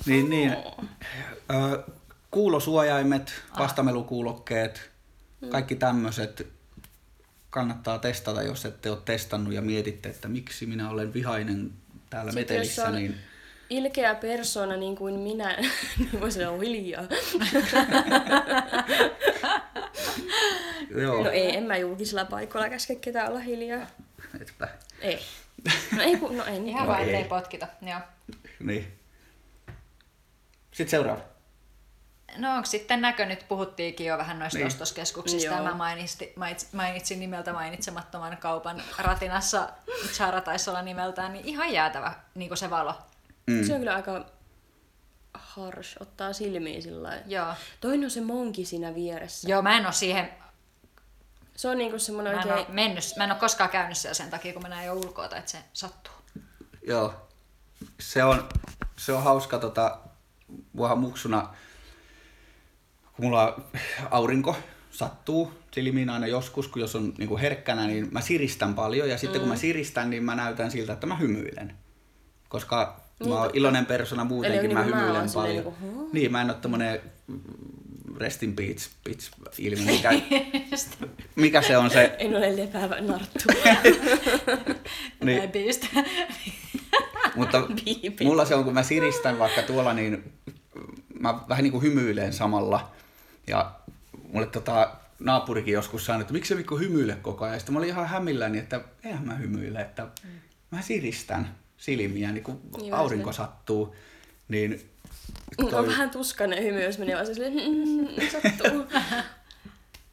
Niin, 0.07 0.29
niin. 0.29 0.51
Ö, 0.51 1.83
kuulosuojaimet, 2.31 3.33
vastamelukuulokkeet, 3.59 4.91
mm. 5.41 5.49
kaikki 5.49 5.75
tämmöiset 5.75 6.47
kannattaa 7.49 7.99
testata, 7.99 8.43
jos 8.43 8.65
ette 8.65 8.91
ole 8.91 8.99
testannut 9.05 9.53
ja 9.53 9.61
mietitte, 9.61 10.09
että 10.09 10.27
miksi 10.27 10.65
minä 10.65 10.89
olen 10.89 11.13
vihainen 11.13 11.71
täällä 12.09 12.31
Sitten 12.31 12.55
metelissä. 12.55 12.81
Jos 12.81 12.89
on 12.89 12.95
niin... 12.95 13.15
ilkeä 13.69 14.15
persona 14.15 14.77
niin 14.77 14.95
kuin 14.95 15.15
minä, 15.15 15.57
niin 15.99 16.21
voisi 16.21 16.45
olla 16.45 16.61
hiljaa. 16.61 17.03
Joo. 21.01 21.23
No 21.23 21.29
ei, 21.29 21.55
en 21.55 21.63
mä 21.63 21.77
julkisilla 21.77 22.25
paikoilla 22.25 22.69
käske 22.69 22.95
ketään 22.95 23.29
olla 23.29 23.39
hiljaa. 23.39 23.87
Etpä. 24.41 24.67
Ei. 25.01 25.19
No 25.95 26.01
ei, 26.01 26.15
no 26.15 26.45
en. 26.45 26.67
Ihan 26.67 26.81
no 26.81 26.87
vaan, 26.87 27.03
ettei 27.03 27.23
potkita. 27.23 27.67
Joo. 27.81 27.99
Niin. 28.59 28.96
Sitten 30.77 30.89
seuraava. 30.89 31.21
No 32.37 32.55
onko 32.55 32.65
sitten 32.65 33.01
näkö, 33.01 33.25
nyt 33.25 33.45
puhuttiinkin 33.47 34.07
jo 34.07 34.17
vähän 34.17 34.39
noista 34.39 34.57
niin. 34.57 34.67
ostoskeskuksista 34.67 35.53
ja 35.53 35.63
mä 35.63 35.73
mainitsin, 35.73 36.33
mainitsin 36.71 37.19
nimeltä 37.19 37.53
mainitsemattoman 37.53 38.37
kaupan 38.37 38.81
ratinassa, 38.97 39.69
Zara 40.13 40.41
taisi 40.41 40.69
olla 40.69 40.81
nimeltään, 40.81 41.33
niin 41.33 41.45
ihan 41.45 41.73
jäätävä 41.73 42.13
niin 42.35 42.49
kuin 42.49 42.57
se 42.57 42.69
valo. 42.69 42.93
Mm. 43.47 43.63
Se 43.63 43.73
on 43.73 43.79
kyllä 43.79 43.95
aika 43.95 44.25
harsh, 45.33 45.97
ottaa 45.99 46.33
silmiin 46.33 46.81
sillä 46.81 47.21
Joo. 47.25 47.53
Toinen 47.81 48.03
on 48.03 48.11
se 48.11 48.21
monki 48.21 48.65
siinä 48.65 48.95
vieressä. 48.95 49.49
Joo, 49.49 49.61
mä 49.61 49.77
en 49.77 49.85
ole 49.85 49.93
siihen 49.93 50.31
se 51.55 51.67
on 51.67 51.77
niinku 51.77 51.99
semmoinen 51.99 52.33
mä 52.35 52.39
oikein... 52.39 52.75
mennyt, 52.75 53.03
mä 53.17 53.23
en 53.23 53.31
ole 53.31 53.39
koskaan 53.39 53.69
käynyt 53.69 53.97
siellä 53.97 54.13
sen 54.13 54.29
takia, 54.29 54.53
kun 54.53 54.61
mä 54.61 54.69
näen 54.69 54.85
jo 54.85 54.93
ulkoa, 54.93 55.25
että 55.25 55.51
se 55.51 55.57
sattuu. 55.73 56.13
Joo. 56.87 57.13
Se 57.99 58.23
on, 58.23 58.49
se 58.95 59.13
on 59.13 59.23
hauska 59.23 59.59
tota, 59.59 59.99
vuohan 60.77 60.99
muksuna, 60.99 61.49
kun 63.15 63.25
mulla 63.25 63.61
aurinko 64.11 64.55
sattuu 64.91 65.51
silmiin 65.71 66.09
aina 66.09 66.27
joskus, 66.27 66.67
kun 66.67 66.81
jos 66.81 66.95
on 66.95 67.13
niin 67.17 67.29
kuin 67.29 67.41
herkkänä, 67.41 67.87
niin 67.87 68.07
mä 68.11 68.21
siristän 68.21 68.73
paljon. 68.73 69.09
Ja 69.09 69.17
sitten 69.17 69.37
mm. 69.37 69.39
kun 69.39 69.49
mä 69.49 69.55
mm. 69.55 69.59
siristän, 69.59 70.09
niin 70.09 70.23
mä 70.23 70.35
näytän 70.35 70.71
siltä, 70.71 70.93
että 70.93 71.07
mä 71.07 71.15
hymyilen. 71.15 71.73
Koska 72.49 73.01
niin, 73.19 73.29
mä 73.29 73.39
oon 73.39 73.49
iloinen 73.53 73.85
persona 73.85 74.23
muutenkin, 74.23 74.59
Eli 74.59 74.73
mä 74.73 74.83
niin 74.83 74.95
hymyilen 74.95 75.25
mä 75.25 75.31
paljon. 75.33 75.55
Niin, 75.55 75.63
kuin, 75.63 76.09
niin, 76.13 76.31
mä 76.31 76.41
en 76.41 76.49
ole 76.49 76.57
tämmönen 76.61 77.01
rest 78.17 78.43
in 78.43 78.55
peace, 78.55 78.89
peace 79.03 79.31
ilmi, 79.57 79.85
mikä, 79.85 80.11
mikä 81.35 81.61
se 81.61 81.77
on 81.77 81.89
se? 81.89 82.15
En 82.19 82.35
ole 82.35 82.55
lepäävä 82.57 83.01
narttu. 83.01 83.39
niin. 85.23 85.41
Mutta 87.35 87.63
mulla 88.23 88.45
se 88.45 88.55
on, 88.55 88.63
kun 88.63 88.73
mä 88.73 88.83
siristän 88.83 89.39
vaikka 89.39 89.61
tuolla, 89.61 89.93
niin 89.93 90.33
mä 91.19 91.39
vähän 91.49 91.63
niin 91.63 91.71
kuin 91.71 91.83
hymyilen 91.83 92.33
samalla. 92.33 92.91
Ja 93.47 93.71
mulle 94.33 94.47
tota, 94.47 94.95
naapurikin 95.19 95.73
joskus 95.73 96.05
sanoi, 96.05 96.21
että 96.21 96.33
miksi 96.33 96.49
se 96.49 96.55
Mikko 96.55 96.77
hymyile 96.77 97.15
koko 97.15 97.45
ajan. 97.45 97.59
Sitten 97.59 97.73
mä 97.73 97.79
olin 97.79 97.89
ihan 97.89 98.07
hämilläni, 98.07 98.57
että 98.57 98.81
eihän 99.03 99.25
mä 99.25 99.35
hymyile, 99.35 99.81
että 99.81 100.03
mm. 100.23 100.29
mä 100.71 100.81
siristän 100.81 101.55
silmiä, 101.77 102.31
niin 102.31 102.43
kun 102.43 102.61
niin 102.77 102.93
aurinko 102.93 103.33
sattuu. 103.33 103.95
Niin 104.47 104.89
toi... 105.57 105.73
On 105.73 105.87
vähän 105.87 106.09
tuskainen 106.09 106.63
hymy, 106.63 106.83
jos 106.83 106.97
menee 106.97 107.15
vaan 107.15 107.27
silleen, 107.27 107.53
mm, 107.53 108.07
sattuu. 108.31 108.85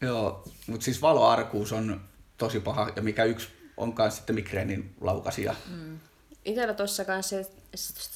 Joo, 0.01 0.45
mutta 0.67 0.85
siis 0.85 1.03
valoarkuus 1.03 1.73
on 1.73 2.01
tosi 2.39 2.61
paha, 2.61 2.91
ja 2.97 3.03
mikä 3.03 3.25
yksi 3.25 3.49
on 3.77 3.95
myös 3.99 4.17
sitten 4.17 4.35
migreenin 4.35 4.95
laukasia. 5.01 5.55
Mm 5.71 5.99
itsellä 6.45 6.75
tuossa 6.75 7.05
kanssa 7.05 7.37
se, 7.43 7.51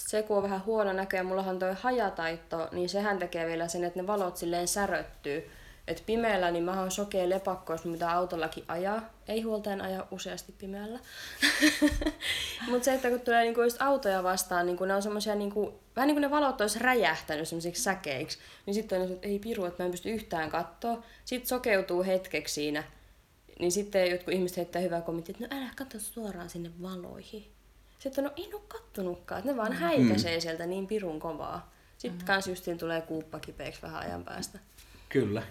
se, 0.08 0.22
kun 0.22 0.36
on 0.36 0.42
vähän 0.42 0.64
huono 0.64 0.92
näkö 0.92 1.16
ja 1.16 1.24
mullahan 1.24 1.58
toi 1.58 1.74
hajataitto, 1.80 2.68
niin 2.72 2.88
sehän 2.88 3.18
tekee 3.18 3.46
vielä 3.46 3.68
sen, 3.68 3.84
että 3.84 4.00
ne 4.00 4.06
valot 4.06 4.36
silleen 4.36 4.68
säröttyy. 4.68 5.50
että 5.88 6.02
pimeällä 6.06 6.50
niin 6.50 6.64
mä 6.64 6.80
oon 6.80 6.90
sokea 6.90 7.28
lepakko, 7.28 7.72
jos 7.72 7.84
mitä 7.84 8.12
autollakin 8.12 8.64
ajaa. 8.68 9.10
Ei 9.28 9.42
huoltajan 9.42 9.80
aja 9.80 10.06
useasti 10.10 10.54
pimeällä. 10.58 10.98
Mutta 12.70 12.84
se, 12.84 12.94
että 12.94 13.10
kun 13.10 13.20
tulee 13.20 13.42
niinku 13.42 13.62
just 13.62 13.82
autoja 13.82 14.22
vastaan, 14.22 14.66
niin 14.66 14.78
ne 14.86 14.94
on 14.94 15.02
semmoisia, 15.02 15.34
niinku, 15.34 15.80
vähän 15.96 16.06
niin 16.06 16.14
kuin 16.14 16.22
ne 16.22 16.30
valot 16.30 16.60
olisi 16.60 16.78
räjähtänyt 16.78 17.48
semmoisiksi 17.48 17.82
säkeiksi. 17.82 18.38
Niin 18.66 18.74
sitten 18.74 19.02
on, 19.02 19.12
että 19.12 19.28
ei 19.28 19.38
piru, 19.38 19.64
että 19.64 19.82
mä 19.82 19.84
en 19.84 19.90
pysty 19.90 20.10
yhtään 20.10 20.50
katsoa. 20.50 21.02
Sitten 21.24 21.48
sokeutuu 21.48 22.04
hetkeksi 22.04 22.54
siinä. 22.54 22.84
Niin 23.58 23.72
sitten 23.72 24.10
jotkut 24.10 24.34
ihmiset 24.34 24.56
heittää 24.56 24.82
hyvää 24.82 25.00
kommenttia, 25.00 25.34
että 25.40 25.56
no 25.56 25.62
älä 25.62 25.70
katso 25.76 25.98
suoraan 25.98 26.50
sinne 26.50 26.70
valoihin. 26.82 27.57
Sitten 27.98 28.24
no 28.24 28.30
en 28.36 28.54
ole 28.54 28.62
kattonutkaan, 28.68 29.38
että 29.38 29.50
ne 29.50 29.56
vaan 29.56 29.72
häikäisee 29.72 30.40
sieltä 30.40 30.66
niin 30.66 30.86
pirun 30.86 31.20
kovaa. 31.20 31.72
Sitten 31.98 32.26
kans 32.26 32.46
justiin 32.46 32.78
tulee 32.78 33.00
kuuppa 33.00 33.40
kipeäksi 33.40 33.82
vähän 33.82 34.00
ajan 34.00 34.24
päästä. 34.24 34.58
Kyllä. 35.08 35.42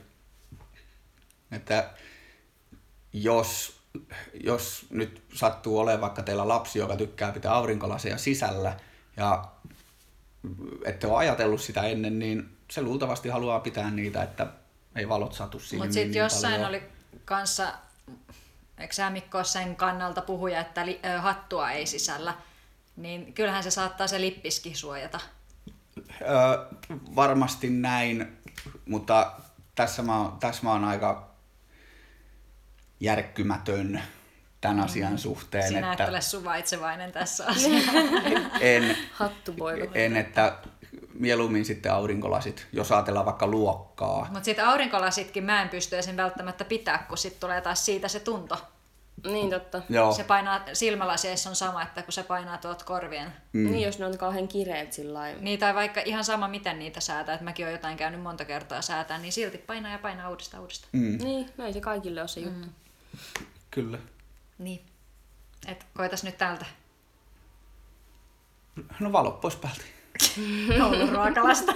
Että 1.52 1.89
jos, 3.14 3.80
jos 4.43 4.86
nyt 4.89 5.24
sattuu 5.34 5.80
olemaan 5.80 6.02
vaikka 6.02 6.24
teillä 6.24 6.48
lapsi, 6.48 6.80
joka 6.80 6.98
tykkää 6.98 7.32
pitää 7.32 7.54
aurinkolaseja 7.54 8.18
sisällä 8.18 8.78
ja 9.18 9.52
ette 10.86 11.08
ole 11.08 11.18
ajatellut 11.18 11.62
sitä 11.62 11.84
ennen, 11.84 12.20
niin 12.20 12.58
se 12.72 12.82
luultavasti 12.82 13.30
haluaa 13.30 13.60
pitää 13.60 13.91
niitä, 13.91 14.24
että 14.24 14.48
ei 14.95 15.10
valot 15.10 15.34
satu 15.34 15.60
siihen 15.60 15.78
Mutta 15.78 15.86
niin, 15.86 15.93
sitten 15.93 16.12
niin 16.12 16.20
jossain 16.20 16.54
paljon. 16.54 16.70
oli 16.70 16.84
kanssa, 17.26 17.74
eikö 18.78 18.93
sä 18.93 19.09
Mikko 19.09 19.38
ole 19.38 19.45
sen 19.45 19.75
kannalta 19.75 20.21
puhuja, 20.21 20.59
että 20.59 20.86
li, 20.86 20.99
ö, 21.05 21.21
hattua 21.21 21.71
ei 21.71 21.86
sisällä, 21.86 22.34
niin 22.95 23.34
kyllähän 23.34 23.63
se 23.63 23.71
saattaa 23.71 24.07
se 24.07 24.21
lippiskin 24.21 24.75
suojata. 24.75 25.19
Öö, 26.21 26.28
varmasti 27.15 27.69
näin, 27.69 28.38
mutta 28.86 29.32
tässä 29.75 30.03
mä, 30.03 30.17
oon- 30.17 30.39
tässä 30.39 30.63
mä 30.63 30.71
oon 30.71 30.84
aika 30.84 31.28
järkkymätön 32.99 34.01
tämän 34.61 34.80
asian 34.80 35.17
suhteen, 35.17 35.67
Sinä 35.67 35.93
et 35.93 35.99
että 35.99 36.11
ole 36.11 36.21
suvaitsevainen 36.21 37.11
tässä 37.11 37.45
asiassa. 37.51 37.91
en, 38.61 38.97
Hattupoika. 39.13 39.91
en, 39.93 40.17
että 40.17 40.57
mieluummin 41.20 41.65
sitten 41.65 41.93
aurinkolasit, 41.93 42.68
jos 42.74 42.91
ajatellaan 42.91 43.26
vaikka 43.26 43.47
luokkaa. 43.47 44.28
Mutta 44.32 44.43
sitten 44.45 44.65
aurinkolasitkin 44.68 45.43
mä 45.43 45.61
en 45.61 45.70
pysty 45.70 46.01
sen 46.01 46.18
välttämättä 46.18 46.65
pitää, 46.65 47.05
kun 47.07 47.18
sitten 47.18 47.39
tulee 47.39 47.61
taas 47.61 47.86
siitä 47.86 48.07
se 48.07 48.20
tunto. 48.20 48.57
Niin 49.24 49.49
totta. 49.49 49.82
Joo, 49.89 50.13
Se 50.13 50.24
painaa, 50.24 50.61
silmälaseissa 50.74 51.49
on 51.49 51.55
sama, 51.55 51.84
että 51.84 52.01
kun 52.03 52.13
se 52.13 52.24
painaa 52.24 52.57
tuot 52.57 52.84
korvien. 52.84 53.34
Mm. 53.53 53.72
Niin, 53.72 53.86
jos 53.86 53.99
ne 53.99 54.05
on 54.05 54.18
kauhean 54.18 54.47
kireet 54.47 54.93
sillä 54.93 55.20
lailla. 55.20 55.41
Niin, 55.41 55.59
tai 55.59 55.76
vaikka 55.76 56.01
ihan 56.05 56.24
sama, 56.24 56.47
miten 56.47 56.80
niitä 56.80 56.99
säätää, 56.99 57.34
että 57.36 57.43
mäkin 57.45 57.65
olen 57.65 57.74
jotain 57.74 57.97
käynyt 57.97 58.22
monta 58.22 58.45
kertaa 58.45 58.82
säätää, 58.82 59.18
niin 59.18 59.34
silti 59.34 59.57
painaa 59.57 59.91
ja 59.91 59.99
painaa 59.99 60.30
uudestaan 60.30 60.61
uudestaan. 60.61 60.89
mm, 60.93 61.18
Niin, 61.24 61.49
no 61.57 61.65
ei 61.65 61.74
se 61.74 61.82
kaikille 61.82 62.22
ole 62.22 62.28
se 62.28 62.39
juttu. 62.39 62.68
kyllä. 63.72 63.97
Niin. 64.57 64.82
Et 65.68 65.86
koitas 65.93 66.24
nyt 66.24 66.38
tältä 66.38 66.65
No 68.99 69.11
valot 69.11 69.41
pois 69.41 69.55
päältä. 69.55 69.82
kouluruokalasta. 70.80 71.74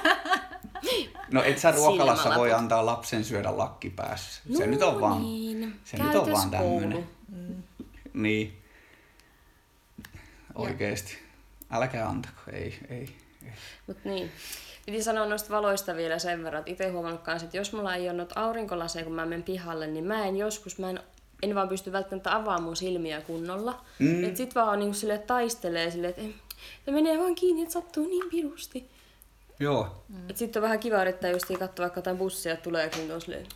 No 1.31 1.43
et 1.43 1.57
sä 1.57 1.71
ruokalassa 1.71 2.23
Silmälaput. 2.23 2.41
voi 2.41 2.53
antaa 2.53 2.85
lapsen 2.85 3.23
syödä 3.23 3.57
lakki 3.57 3.89
päässä. 3.89 4.41
Se 4.57 4.67
nyt 4.67 4.81
on 4.81 5.01
vaan, 5.01 5.21
niin. 5.21 5.79
se 5.83 5.97
nyt 5.97 6.15
on 6.15 6.31
vaan 6.31 6.51
tämmönen. 6.51 7.07
Niin. 8.13 8.57
Oikeesti. 10.55 11.17
Älkää 11.71 12.09
antako, 12.09 12.41
ei, 12.51 12.79
ei. 12.89 13.15
ei. 13.43 13.53
Mut 13.87 13.97
niin. 14.05 14.31
Piti 14.85 15.03
sanoa 15.03 15.25
noista 15.25 15.49
valoista 15.49 15.95
vielä 15.95 16.19
sen 16.19 16.43
verran, 16.43 16.59
että 16.59 16.71
itse 16.71 16.89
huomannut 16.89 17.21
kanssa, 17.21 17.45
että 17.45 17.57
jos 17.57 17.73
mulla 17.73 17.95
ei 17.95 18.09
ole 18.09 18.17
noita 18.17 18.39
aurinkolaseja, 18.39 19.05
kun 19.05 19.13
mä 19.13 19.25
menen 19.25 19.43
pihalle, 19.43 19.87
niin 19.87 20.05
mä 20.05 20.25
en 20.25 20.37
joskus, 20.37 20.79
mä 20.79 20.89
en, 20.89 20.99
en 21.43 21.55
vaan 21.55 21.69
pysty 21.69 21.91
välttämättä 21.91 22.35
avaamaan 22.35 22.63
mun 22.63 22.75
silmiä 22.75 23.21
kunnolla. 23.21 23.85
Mm. 23.99 24.23
Et 24.23 24.37
sit 24.37 24.55
vaan 24.55 24.69
on 24.69 24.79
niinku 24.79 24.93
sille 24.93 25.17
taistelee 25.17 25.91
sille, 25.91 26.07
että 26.07 26.21
se 26.85 26.91
menee 26.91 27.19
vaan 27.19 27.35
kiinni, 27.35 27.61
että 27.61 27.73
sattuu 27.73 28.07
niin 28.07 28.29
pirusti. 28.29 28.89
Joo, 29.59 30.03
Mm. 30.09 30.29
Et 30.29 30.37
sitten 30.37 30.59
on 30.59 30.63
vähän 30.63 30.79
kiva 30.79 31.01
yrittää 31.01 31.29
just 31.29 31.45
katsoa 31.59 31.83
vaikka 31.83 31.97
jotain 31.97 32.17
bussia, 32.17 32.53
että 32.53 32.63
tulee 32.63 32.89
niin 32.95 33.11
on 33.11 33.21
silleen, 33.21 33.47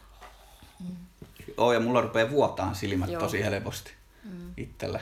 Oo, 1.58 1.74
ja 1.74 1.80
mulla 1.80 2.02
rupeaa 2.02 2.30
vuotaan 2.30 2.76
silmät 2.76 3.10
Joo. 3.10 3.22
tosi 3.22 3.44
helposti 3.44 3.92
mm. 4.24 4.54
itsellä. 4.58 5.00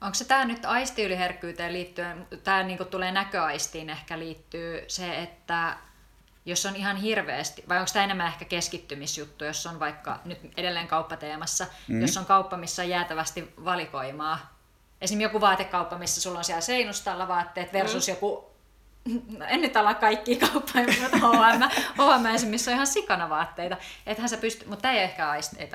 Onko 0.00 0.14
se 0.14 0.24
tämä 0.24 0.44
nyt 0.44 0.64
aistiyliherkkyyteen 0.64 1.72
liittyen, 1.72 2.26
tämä 2.44 2.62
niinku 2.62 2.84
tulee 2.84 3.12
näköaistiin 3.12 3.90
ehkä 3.90 4.18
liittyy 4.18 4.84
se, 4.88 5.22
että 5.22 5.76
jos 6.46 6.66
on 6.66 6.76
ihan 6.76 6.96
hirveästi, 6.96 7.64
vai 7.68 7.78
onko 7.78 7.90
tämä 7.92 8.04
enemmän 8.04 8.26
ehkä 8.26 8.44
keskittymisjuttu, 8.44 9.44
jos 9.44 9.66
on 9.66 9.80
vaikka 9.80 10.20
nyt 10.24 10.38
edelleen 10.56 10.88
kauppateemassa, 10.88 11.66
mm. 11.88 12.00
jos 12.00 12.16
on 12.16 12.26
kauppa, 12.26 12.56
missä 12.56 12.82
on 12.82 12.88
jäätävästi 12.88 13.52
valikoimaa. 13.64 14.55
Esimerkiksi 15.00 15.22
joku 15.22 15.40
vaatekauppa, 15.40 15.98
missä 15.98 16.20
sulla 16.20 16.38
on 16.38 16.44
siellä 16.44 16.60
seinustalla 16.60 17.28
vaatteet 17.28 17.72
versus 17.72 18.06
mm. 18.08 18.12
joku, 18.12 18.50
no 19.38 19.44
en 19.54 19.60
nyt 19.60 19.76
ala 19.76 19.94
kaikki 19.94 20.36
kauppoja, 20.36 20.84
mutta 21.02 21.18
H&M, 21.18 21.62
H&M 21.62 22.26
esimerkiksi, 22.26 22.46
missä 22.46 22.70
on 22.70 22.74
ihan 22.74 22.86
sikana 22.86 23.28
vaatteita. 23.28 23.76
Ethän 24.06 24.28
sä 24.28 24.36
pysty, 24.36 24.64
mutta 24.68 24.82
tämä 24.82 24.94
ei 24.94 25.00
ehkä 25.00 25.30
aisti, 25.30 25.56
ei 25.58 25.68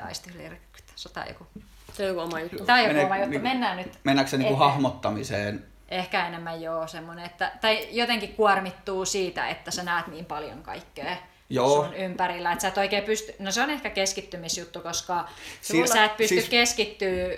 on 1.08 1.12
tää 1.12 1.26
joku. 1.28 1.46
se 1.92 2.02
on 2.02 2.08
joku 2.08 2.20
oma 2.20 2.40
juttu. 2.40 2.64
Tämä 2.64 2.78
on 2.78 2.84
joku 2.84 2.92
Menee- 2.94 3.04
oma 3.06 3.16
juttu, 3.16 3.30
niinku- 3.30 3.48
mennään 3.48 3.76
nyt 3.76 3.98
Mennäänkö 4.04 4.30
se 4.30 4.36
niinku 4.36 4.54
Ehkä. 4.54 4.64
hahmottamiseen? 4.64 5.64
Ehkä 5.88 6.26
enemmän 6.26 6.62
joo 6.62 6.86
semmoinen, 6.86 7.24
että, 7.24 7.52
tai 7.60 7.88
jotenkin 7.90 8.34
kuormittuu 8.34 9.04
siitä, 9.04 9.48
että 9.48 9.70
sä 9.70 9.82
näet 9.82 10.06
niin 10.06 10.24
paljon 10.24 10.62
kaikkea 10.62 11.16
Joo. 11.50 11.84
sun 11.84 11.94
ympärillä, 11.94 12.52
että 12.52 12.62
sä 12.62 12.68
et 12.68 12.78
oikein 12.78 13.04
pysty, 13.04 13.34
no 13.38 13.50
se 13.50 13.62
on 13.62 13.70
ehkä 13.70 13.90
keskittymisjuttu, 13.90 14.80
koska 14.80 15.28
Siis- 15.60 15.90
sä 15.90 16.04
et 16.04 16.16
pysty 16.16 16.34
siis... 16.34 16.48
keskittyä, 16.48 17.36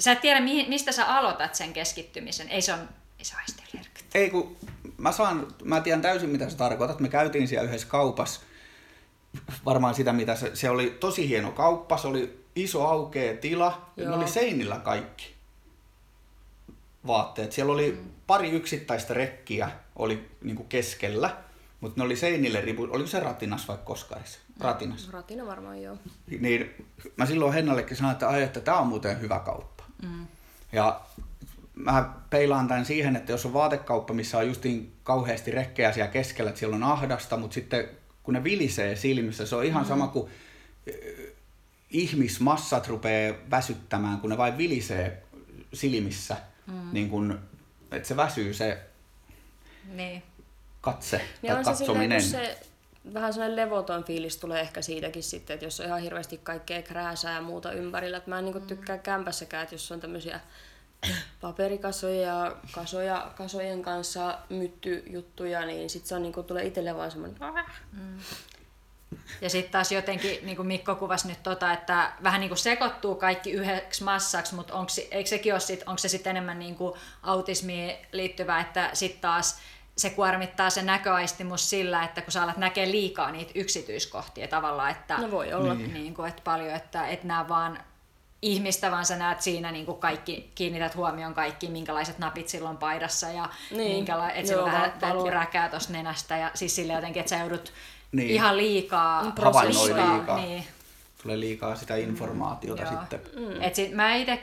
sä 0.00 0.12
et 0.12 0.20
tiedä 0.20 0.40
mihin, 0.40 0.68
mistä 0.68 0.92
sä 0.92 1.06
aloitat 1.06 1.54
sen 1.54 1.72
keskittymisen, 1.72 2.48
ei 2.48 2.62
se 2.62 2.72
on, 2.72 2.88
ei 3.18 3.24
se 3.24 3.34
ole 3.34 3.82
Ei 4.14 4.30
kun 4.30 4.56
mä 4.98 5.12
saan, 5.12 5.46
mä 5.64 5.80
tiedän 5.80 6.02
täysin 6.02 6.30
mitä 6.30 6.50
sä 6.50 6.56
tarkoitat. 6.56 7.00
Me 7.00 7.08
käytiin 7.08 7.48
siellä 7.48 7.68
yhdessä 7.68 7.88
kaupassa. 7.88 8.40
Varmaan 9.64 9.94
sitä 9.94 10.12
mitä 10.12 10.34
se, 10.34 10.56
se 10.56 10.70
oli 10.70 10.96
tosi 11.00 11.28
hieno 11.28 11.52
kauppa, 11.52 11.96
se 11.96 12.08
oli 12.08 12.44
iso 12.56 12.86
aukea 12.86 13.36
tila. 13.36 13.90
Ja 13.96 14.04
ne 14.04 14.10
Joo. 14.10 14.16
oli 14.20 14.28
seinillä 14.28 14.76
kaikki 14.76 15.34
vaatteet. 17.06 17.52
Siellä 17.52 17.72
oli 17.72 17.92
mm. 17.92 18.10
pari 18.26 18.50
yksittäistä 18.50 19.14
rekkiä 19.14 19.70
oli 19.96 20.28
niinku 20.42 20.64
keskellä, 20.64 21.36
mutta 21.80 22.00
ne 22.00 22.04
oli 22.04 22.16
seinille 22.16 22.60
ripu. 22.60 22.82
Oliko 22.82 23.06
se 23.06 23.20
ratinas 23.20 23.68
vai 23.68 23.78
koskarissa? 23.84 24.38
Ratinas. 24.60 25.08
Ratina 25.10 25.46
varmaan 25.46 25.82
joo. 25.82 25.96
Niin 26.40 26.86
mä 27.16 27.26
silloin 27.26 27.52
Hennallekin 27.52 27.96
sanoin, 27.96 28.12
että 28.12 28.28
ai, 28.28 28.42
että 28.42 28.60
tämä 28.60 28.78
on 28.78 28.86
muuten 28.86 29.20
hyvä 29.20 29.38
kauppa. 29.38 29.77
Mm. 30.02 30.26
Ja 30.72 31.00
mä 31.74 32.12
peilaan 32.30 32.68
tämän 32.68 32.84
siihen, 32.84 33.16
että 33.16 33.32
jos 33.32 33.46
on 33.46 33.52
vaatekauppa, 33.52 34.14
missä 34.14 34.38
on 34.38 34.46
justiin 34.48 34.92
kauheasti 35.04 35.50
rekkejä 35.50 35.92
siellä 35.92 36.10
keskellä, 36.10 36.48
että 36.48 36.58
siellä 36.58 36.76
on 36.76 36.82
ahdasta, 36.82 37.36
mutta 37.36 37.54
sitten 37.54 37.88
kun 38.22 38.34
ne 38.34 38.44
vilisee 38.44 38.96
silmissä, 38.96 39.46
se 39.46 39.56
on 39.56 39.64
ihan 39.64 39.82
mm. 39.82 39.88
sama 39.88 40.08
kuin 40.08 40.30
eh, 40.86 41.32
ihmismassat 41.90 42.88
rupeaa 42.88 43.34
väsyttämään, 43.50 44.20
kun 44.20 44.30
ne 44.30 44.36
vain 44.36 44.58
vilisee 44.58 45.22
silmissä, 45.74 46.36
mm. 46.66 46.88
niin 46.92 47.10
kun, 47.10 47.38
että 47.92 48.08
se 48.08 48.16
väsyy 48.16 48.54
se 48.54 48.78
Niin. 49.94 50.22
katse 50.80 51.16
Niin 51.42 51.52
tai 51.52 51.58
on 51.58 51.64
se 51.64 51.74
silleen, 51.74 52.10
katsominen. 52.10 52.22
kun 52.22 52.30
se 52.30 52.58
vähän 53.14 53.32
sellainen 53.32 53.56
levoton 53.56 54.04
fiilis 54.04 54.36
tulee 54.36 54.60
ehkä 54.60 54.82
siitäkin 54.82 55.22
sitten, 55.22 55.54
että 55.54 55.66
jos 55.66 55.80
on 55.80 55.86
ihan 55.86 56.00
hirveästi 56.00 56.38
kaikkea 56.38 56.82
krääsää 56.82 57.34
ja 57.34 57.40
muuta 57.40 57.72
ympärillä. 57.72 58.16
Että 58.16 58.30
mä 58.30 58.38
en 58.38 58.44
niinku 58.44 58.60
tykkää 58.60 58.98
kämpässäkään, 58.98 59.62
että 59.62 59.74
jos 59.74 59.92
on 59.92 60.00
tämmöisiä 60.00 60.40
paperikasoja 61.40 62.20
ja 62.20 62.56
kasoja, 62.72 63.32
kasojen 63.36 63.82
kanssa 63.82 64.38
myttyjuttuja, 64.48 65.66
niin 65.66 65.90
sit 65.90 66.06
se 66.06 66.14
on 66.14 66.22
niinku, 66.22 66.42
tulee 66.42 66.64
itselle 66.64 66.96
vaan 66.96 67.10
semmoinen 67.10 67.38
Ja 69.40 69.50
sitten 69.50 69.72
taas 69.72 69.92
jotenkin, 69.92 70.46
niin 70.46 70.56
kuin 70.56 70.68
Mikko 70.68 70.94
kuvasi 70.94 71.28
nyt 71.28 71.42
tota, 71.42 71.72
että 71.72 72.12
vähän 72.22 72.40
niin 72.40 72.48
kuin 72.48 72.58
sekoittuu 72.58 73.14
kaikki 73.14 73.50
yhdeksi 73.50 74.04
massaksi, 74.04 74.54
mutta 74.54 74.74
onko, 74.74 74.88
se- 74.88 75.08
eikö 75.10 75.28
sekin 75.30 75.52
ole 75.52 75.60
sit, 75.60 75.82
onko 75.86 75.98
se 75.98 76.08
sitten 76.08 76.30
enemmän 76.30 76.58
niin 76.58 76.74
kuin 76.74 76.94
autismiin 77.22 77.96
liittyvä, 78.12 78.60
että 78.60 78.90
sitten 78.92 79.20
taas 79.20 79.58
se 79.98 80.10
kuormittaa 80.10 80.70
se 80.70 80.82
näköaistimus 80.82 81.70
sillä, 81.70 82.04
että 82.04 82.22
kun 82.22 82.32
sä 82.32 82.42
alat 82.42 82.56
näkee 82.56 82.90
liikaa 82.90 83.30
niitä 83.30 83.52
yksityiskohtia 83.54 84.48
tavallaan, 84.48 84.90
että, 84.90 85.16
No 85.18 85.30
voi 85.30 85.52
olla. 85.52 85.74
niin. 85.74 85.94
Niin 85.94 86.14
kuin, 86.14 86.28
että 86.28 86.42
paljon, 86.44 86.74
että 86.74 87.06
et 87.08 87.24
näe 87.24 87.48
vaan 87.48 87.78
ihmistä, 88.42 88.90
vaan 88.90 89.06
sä 89.06 89.16
näet 89.16 89.42
siinä 89.42 89.72
niin 89.72 89.86
kuin 89.86 89.98
kaikki, 89.98 90.52
kiinnität 90.54 90.96
huomioon 90.96 91.34
kaikki, 91.34 91.68
minkälaiset 91.68 92.18
napit 92.18 92.48
sillä 92.48 92.68
on 92.68 92.76
paidassa 92.78 93.28
ja 93.28 93.48
Niin. 93.70 93.96
minkäla- 93.96 94.30
että 94.30 94.48
sillä 94.48 94.64
vähän 94.64 94.92
valo- 95.00 95.30
räkää 95.30 95.68
tuosta 95.68 95.92
nenästä 95.92 96.36
ja 96.36 96.50
siis 96.54 96.76
sillä 96.76 96.92
jotenkin, 96.92 97.20
että 97.20 97.30
sä 97.30 97.36
joudut 97.38 97.72
Niin. 98.12 98.30
ihan 98.30 98.56
liikaa, 98.56 99.32
Havainnoi 99.42 99.86
liikaa. 99.86 100.36
Niin, 100.36 100.64
Tulee 101.22 101.40
liikaa 101.40 101.76
sitä 101.76 101.96
informaatiota 101.96 102.82
joo. 102.82 102.90
sitten. 103.00 103.20
Mm. 103.36 103.62
Et 103.62 103.74
sit 103.74 103.92
mä 103.92 104.14
itse 104.14 104.42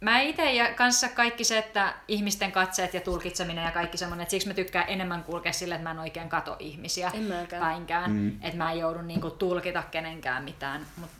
mä 0.00 0.20
itse 0.20 0.52
ja 0.52 0.74
kanssa 0.74 1.08
kaikki 1.08 1.44
se, 1.44 1.58
että 1.58 1.94
ihmisten 2.08 2.52
katseet 2.52 2.94
ja 2.94 3.00
tulkitseminen 3.00 3.64
ja 3.64 3.70
kaikki 3.70 3.98
semmoinen, 3.98 4.22
että 4.22 4.30
siksi 4.30 4.48
mä 4.48 4.54
tykkään 4.54 4.88
enemmän 4.88 5.24
kulkea 5.24 5.52
sille, 5.52 5.74
että 5.74 5.82
mä 5.84 5.90
en 5.90 5.98
oikein 5.98 6.28
kato 6.28 6.56
ihmisiä 6.58 7.10
En 7.14 7.22
mäkään. 7.22 7.62
päinkään, 7.62 8.10
mm. 8.10 8.28
että 8.42 8.56
mä 8.56 8.72
en 8.72 8.78
joudu 8.78 9.02
niinku 9.02 9.30
tulkita 9.30 9.82
kenenkään 9.90 10.44
mitään, 10.44 10.86
mutta 10.96 11.16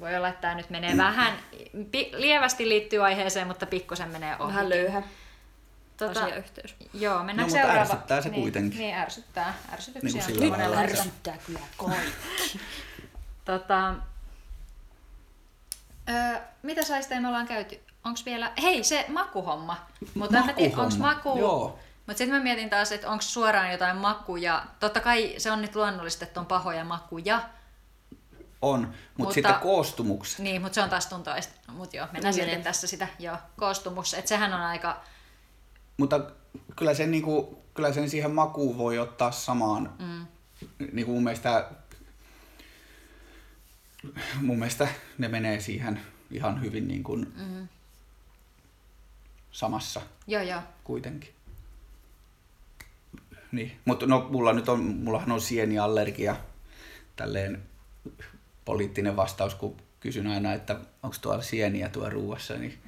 voi 0.00 0.16
olla, 0.16 0.28
että 0.28 0.40
tämä 0.40 0.54
nyt 0.54 0.70
menee 0.70 0.96
vähän, 0.96 1.32
pi- 1.90 2.10
lievästi 2.16 2.68
liittyy 2.68 3.04
aiheeseen, 3.04 3.46
mutta 3.46 3.66
pikkusen 3.66 4.08
menee 4.08 4.36
ohi. 4.38 4.48
Vähän 4.52 4.68
löyhä 4.68 5.02
Tota, 5.96 6.24
asiayhteys. 6.24 6.74
joo, 6.94 7.22
mennäänkö 7.22 7.40
No, 7.42 7.46
mutta 7.46 7.58
seuraava? 7.74 7.80
ärsyttää 7.80 8.20
se 8.22 8.28
niin, 8.28 8.42
kuitenkin. 8.42 8.78
Niin, 8.78 8.94
ärsyttää. 8.94 9.54
Ärsytyksiä 9.72 10.26
Niin 10.26 10.42
on 10.42 10.48
monella 10.48 10.82
että- 10.82 11.38
kyllä 11.46 11.60
kaikki. 11.76 12.60
Tota, 13.44 13.94
öö, 16.08 16.40
mitä 16.62 16.82
saista 16.82 17.20
me 17.20 17.28
ollaan 17.28 17.46
käyty? 17.46 17.80
Onks 18.04 18.24
vielä, 18.24 18.52
hei 18.62 18.84
se 18.84 19.06
makuhomma. 19.08 19.76
Mutta 20.14 20.38
en 20.38 20.46
mä 20.46 20.52
tiedä, 20.52 20.76
onks 20.76 20.98
Makuhomma, 20.98 21.14
maku... 21.14 21.38
joo. 21.38 21.78
Mutta 22.06 22.18
sitten 22.18 22.36
mä 22.36 22.42
mietin 22.42 22.70
taas, 22.70 22.92
että 22.92 23.10
onko 23.10 23.22
suoraan 23.22 23.72
jotain 23.72 23.96
makuja. 23.96 24.66
Totta 24.80 25.00
kai 25.00 25.34
se 25.38 25.50
on 25.50 25.62
nyt 25.62 25.76
luonnollista, 25.76 26.24
että 26.24 26.40
on 26.40 26.46
pahoja 26.46 26.84
makuja. 26.84 27.42
On, 28.62 28.80
mutta 28.80 28.94
Mutta- 29.18 29.34
sitten 29.34 29.54
koostumukset. 29.54 30.38
Niin, 30.38 30.62
mutta 30.62 30.74
se 30.74 30.82
on 30.82 30.90
taas 30.90 31.06
tuntoista. 31.06 31.54
Mutta 31.72 31.96
joo, 31.96 32.06
mennään 32.12 32.34
Niin 32.34 32.46
silti 32.48 32.62
tässä 32.62 32.86
sitä. 32.86 33.08
Joo, 33.18 33.36
koostumus. 33.56 34.14
Että 34.14 34.28
sehän 34.28 34.54
on 34.54 34.60
aika... 34.60 35.00
Mutta 35.96 36.20
kyllä 36.76 36.94
sen, 36.94 37.10
niinku, 37.10 37.62
kyllä 37.74 37.92
sen 37.92 38.10
siihen 38.10 38.30
makuun 38.30 38.78
voi 38.78 38.98
ottaa 38.98 39.30
samaan. 39.30 39.92
Mm. 39.98 40.26
Niinku 40.92 41.12
mun 41.12 41.24
mielestä 41.24 41.70
mun 44.40 44.58
mielestä 44.58 44.88
ne 45.18 45.28
menee 45.28 45.60
siihen 45.60 46.00
ihan 46.30 46.62
hyvin 46.62 46.88
niin 46.88 47.02
kuin 47.02 47.32
mm. 47.36 47.68
Samassa 49.54 50.00
Joo, 50.26 50.42
joo. 50.42 50.60
kuitenkin. 50.84 51.34
Niin. 53.52 53.80
Mutta 53.84 54.06
no, 54.06 54.26
mulla 54.30 54.52
nyt 54.52 54.68
on, 54.68 54.80
mullahan 54.80 55.32
on 55.32 55.40
sieniallergia, 55.40 56.36
tälleen 57.16 57.62
poliittinen 58.64 59.16
vastaus, 59.16 59.54
kun 59.54 59.76
kysyn 60.00 60.26
aina, 60.26 60.52
että 60.52 60.80
onko 61.02 61.16
tuolla 61.20 61.42
sieniä 61.42 61.88
tuo 61.88 62.10
ruuassa, 62.10 62.54
niin, 62.54 62.78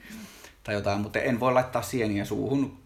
tai 0.64 0.74
jotain, 0.74 1.00
mutta 1.00 1.18
en 1.18 1.40
voi 1.40 1.52
laittaa 1.52 1.82
sieniä 1.82 2.24
suuhun, 2.24 2.78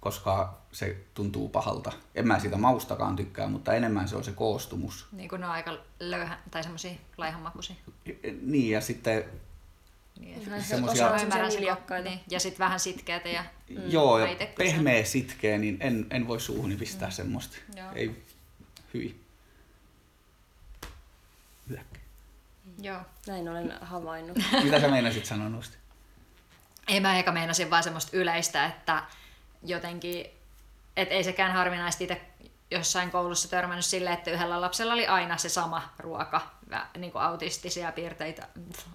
koska 0.00 0.60
se 0.72 0.96
tuntuu 1.14 1.48
pahalta. 1.48 1.92
En 2.14 2.28
mä 2.28 2.38
siitä 2.38 2.56
maustakaan 2.56 3.16
tykkää, 3.16 3.48
mutta 3.48 3.74
enemmän 3.74 4.08
se 4.08 4.16
on 4.16 4.24
se 4.24 4.32
koostumus. 4.32 5.06
Niin 5.12 5.28
kuin 5.28 5.40
ne 5.40 5.46
on 5.46 5.52
aika 5.52 5.78
löyhä, 6.00 6.38
tai 6.50 6.62
semmosia 6.62 6.92
laihanmakuisia. 7.16 7.76
Niin, 8.42 8.70
ja 8.70 8.80
sitten 8.80 9.24
Niin, 10.18 10.42
Ihan 10.42 10.54
että- 10.54 10.68
semmosia- 10.68 11.10
osa 11.10 11.22
ymmärrän 11.22 11.52
sen, 11.52 12.04
niin. 12.04 12.20
Ja 12.30 12.40
sitten 12.40 12.58
vähän 12.58 12.80
sitkeätä 12.80 13.28
ja 13.28 13.44
mm. 13.68 13.90
joo, 13.90 14.18
ja 14.18 14.46
pehmeä 14.58 15.04
sitkeä, 15.04 15.58
niin 15.58 15.76
en, 15.80 16.06
en 16.10 16.28
voi 16.28 16.40
suuhuni 16.40 16.76
pistää 16.76 17.08
mm. 17.08 17.12
semmoista. 17.12 17.56
Joo. 17.76 17.88
Ei 17.94 18.24
hyvin. 18.94 19.24
Hyökkä. 21.68 22.00
Joo. 22.80 23.00
Näin 23.26 23.48
olen 23.48 23.72
havainnut. 23.80 24.38
Mitä 24.64 24.80
sä 24.80 24.88
meinasit 24.88 25.26
sanoa 25.26 25.48
noista? 25.48 25.76
Ei 26.88 27.00
mä 27.00 27.16
eikä 27.16 27.32
meinasin 27.32 27.70
vaan 27.70 27.82
semmoista 27.82 28.16
yleistä, 28.16 28.66
että 28.66 29.02
jotenkin, 29.62 30.26
et 30.96 31.08
ei 31.12 31.24
sekään 31.24 31.52
harvinaisesti 31.52 32.04
itse 32.04 32.20
jossain 32.70 33.10
koulussa 33.10 33.50
törmännyt 33.50 33.84
silleen, 33.84 34.14
että 34.14 34.30
yhdellä 34.30 34.60
lapsella 34.60 34.92
oli 34.92 35.06
aina 35.06 35.36
se 35.36 35.48
sama 35.48 35.94
ruoka, 35.98 36.53
niin 36.98 37.12
kuin 37.12 37.22
autistisia 37.22 37.92
piirteitä. 37.92 38.48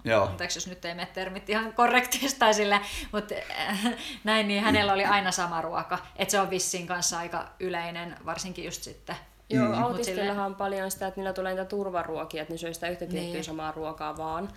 Joo. 0.04 0.26
Anteeksi, 0.26 0.56
jos 0.56 0.66
nyt 0.66 0.84
ei 0.84 0.94
mene 0.94 1.08
termit 1.14 1.50
ihan 1.50 1.72
korrektisti 1.72 2.38
tai 2.38 2.54
sille, 2.54 2.80
mutta 3.12 3.34
äh, 3.60 3.86
näin, 4.24 4.48
niin 4.48 4.62
hänellä 4.62 4.92
oli 4.92 5.04
aina 5.04 5.30
sama 5.30 5.62
ruoka. 5.62 5.98
Että 6.16 6.32
se 6.32 6.40
on 6.40 6.50
vissiin 6.50 6.86
kanssa 6.86 7.18
aika 7.18 7.48
yleinen, 7.60 8.16
varsinkin 8.26 8.64
just 8.64 8.82
sitten. 8.82 9.16
Joo, 9.50 9.68
Mut 9.68 9.78
autistillahan 9.78 10.46
on 10.46 10.54
paljon 10.54 10.90
sitä, 10.90 11.06
että 11.06 11.20
niillä 11.20 11.32
tulee 11.32 11.52
niitä 11.52 11.64
turvaruokia, 11.64 12.42
että 12.42 12.54
ne 12.54 12.58
syö 12.58 12.74
sitä 12.74 12.88
yhtä 12.88 13.06
tiettyä 13.06 13.32
Niin. 13.32 13.44
samaa 13.44 13.72
ruokaa 13.72 14.16
vaan. 14.16 14.48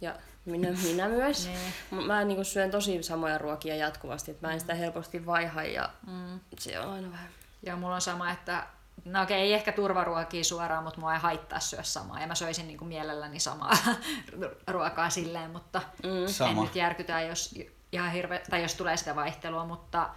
Ja 0.00 0.14
minä, 0.44 0.68
minä 0.82 1.08
myös. 1.08 1.46
Niin. 1.48 1.58
Mut 1.90 2.06
Mä 2.06 2.24
niin 2.24 2.44
syön 2.44 2.70
tosi 2.70 3.02
samoja 3.02 3.38
ruokia 3.38 3.76
jatkuvasti, 3.76 4.30
että 4.30 4.46
mä 4.46 4.52
en 4.52 4.60
sitä 4.60 4.74
helposti 4.74 5.26
vaiha 5.26 5.62
ja 5.62 5.90
mm. 6.06 6.40
se 6.58 6.80
on 6.80 6.92
aina 6.92 7.10
vähän... 7.10 7.28
Ja 7.62 7.76
mulla 7.76 7.94
on 7.94 8.00
sama, 8.00 8.30
että 8.30 8.66
no 9.12 9.22
okei, 9.22 9.40
ei 9.40 9.52
ehkä 9.54 9.72
turvaruokia 9.72 10.44
suoraan, 10.44 10.84
mutta 10.84 11.00
mua 11.00 11.14
ei 11.14 11.20
haittaa 11.20 11.60
syödä 11.60 11.82
samaa. 11.82 12.20
Ja 12.20 12.26
mä 12.26 12.34
söisin 12.34 12.66
niin 12.66 12.78
kuin 12.78 12.88
mielelläni 12.88 13.40
samaa 13.40 13.72
ruokaa 14.68 15.10
silleen, 15.10 15.50
mutta 15.50 15.82
Mm. 16.02 16.22
en 16.22 16.28
Sama. 16.32 16.62
nyt 16.62 16.76
järkytä, 16.76 17.20
jos, 17.20 17.54
ihan 17.92 18.12
hirve, 18.12 18.42
tai 18.50 18.62
jos 18.62 18.74
tulee 18.74 18.96
sitä 18.96 19.16
vaihtelua, 19.16 19.64
mutta 19.64 20.08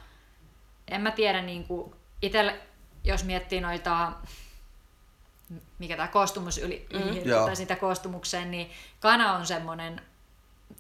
en 0.88 1.02
mä 1.02 1.12
tiedä, 1.12 1.42
niin 1.42 1.64
kuin 1.68 1.96
itselle, 2.22 2.60
jos 3.04 3.24
miettii 3.24 3.62
noita, 3.62 4.12
mikä 5.80 5.96
tämä 5.96 6.08
koostumus 6.08 6.58
yli, 6.58 6.88
mm. 6.94 7.30
Joo. 7.30 7.46
tai 7.46 7.56
sitä 7.56 7.76
koostumukseen, 7.76 8.52
niin 8.52 8.72
kana 9.00 9.34
on 9.34 9.46
semmoinen 9.46 10.02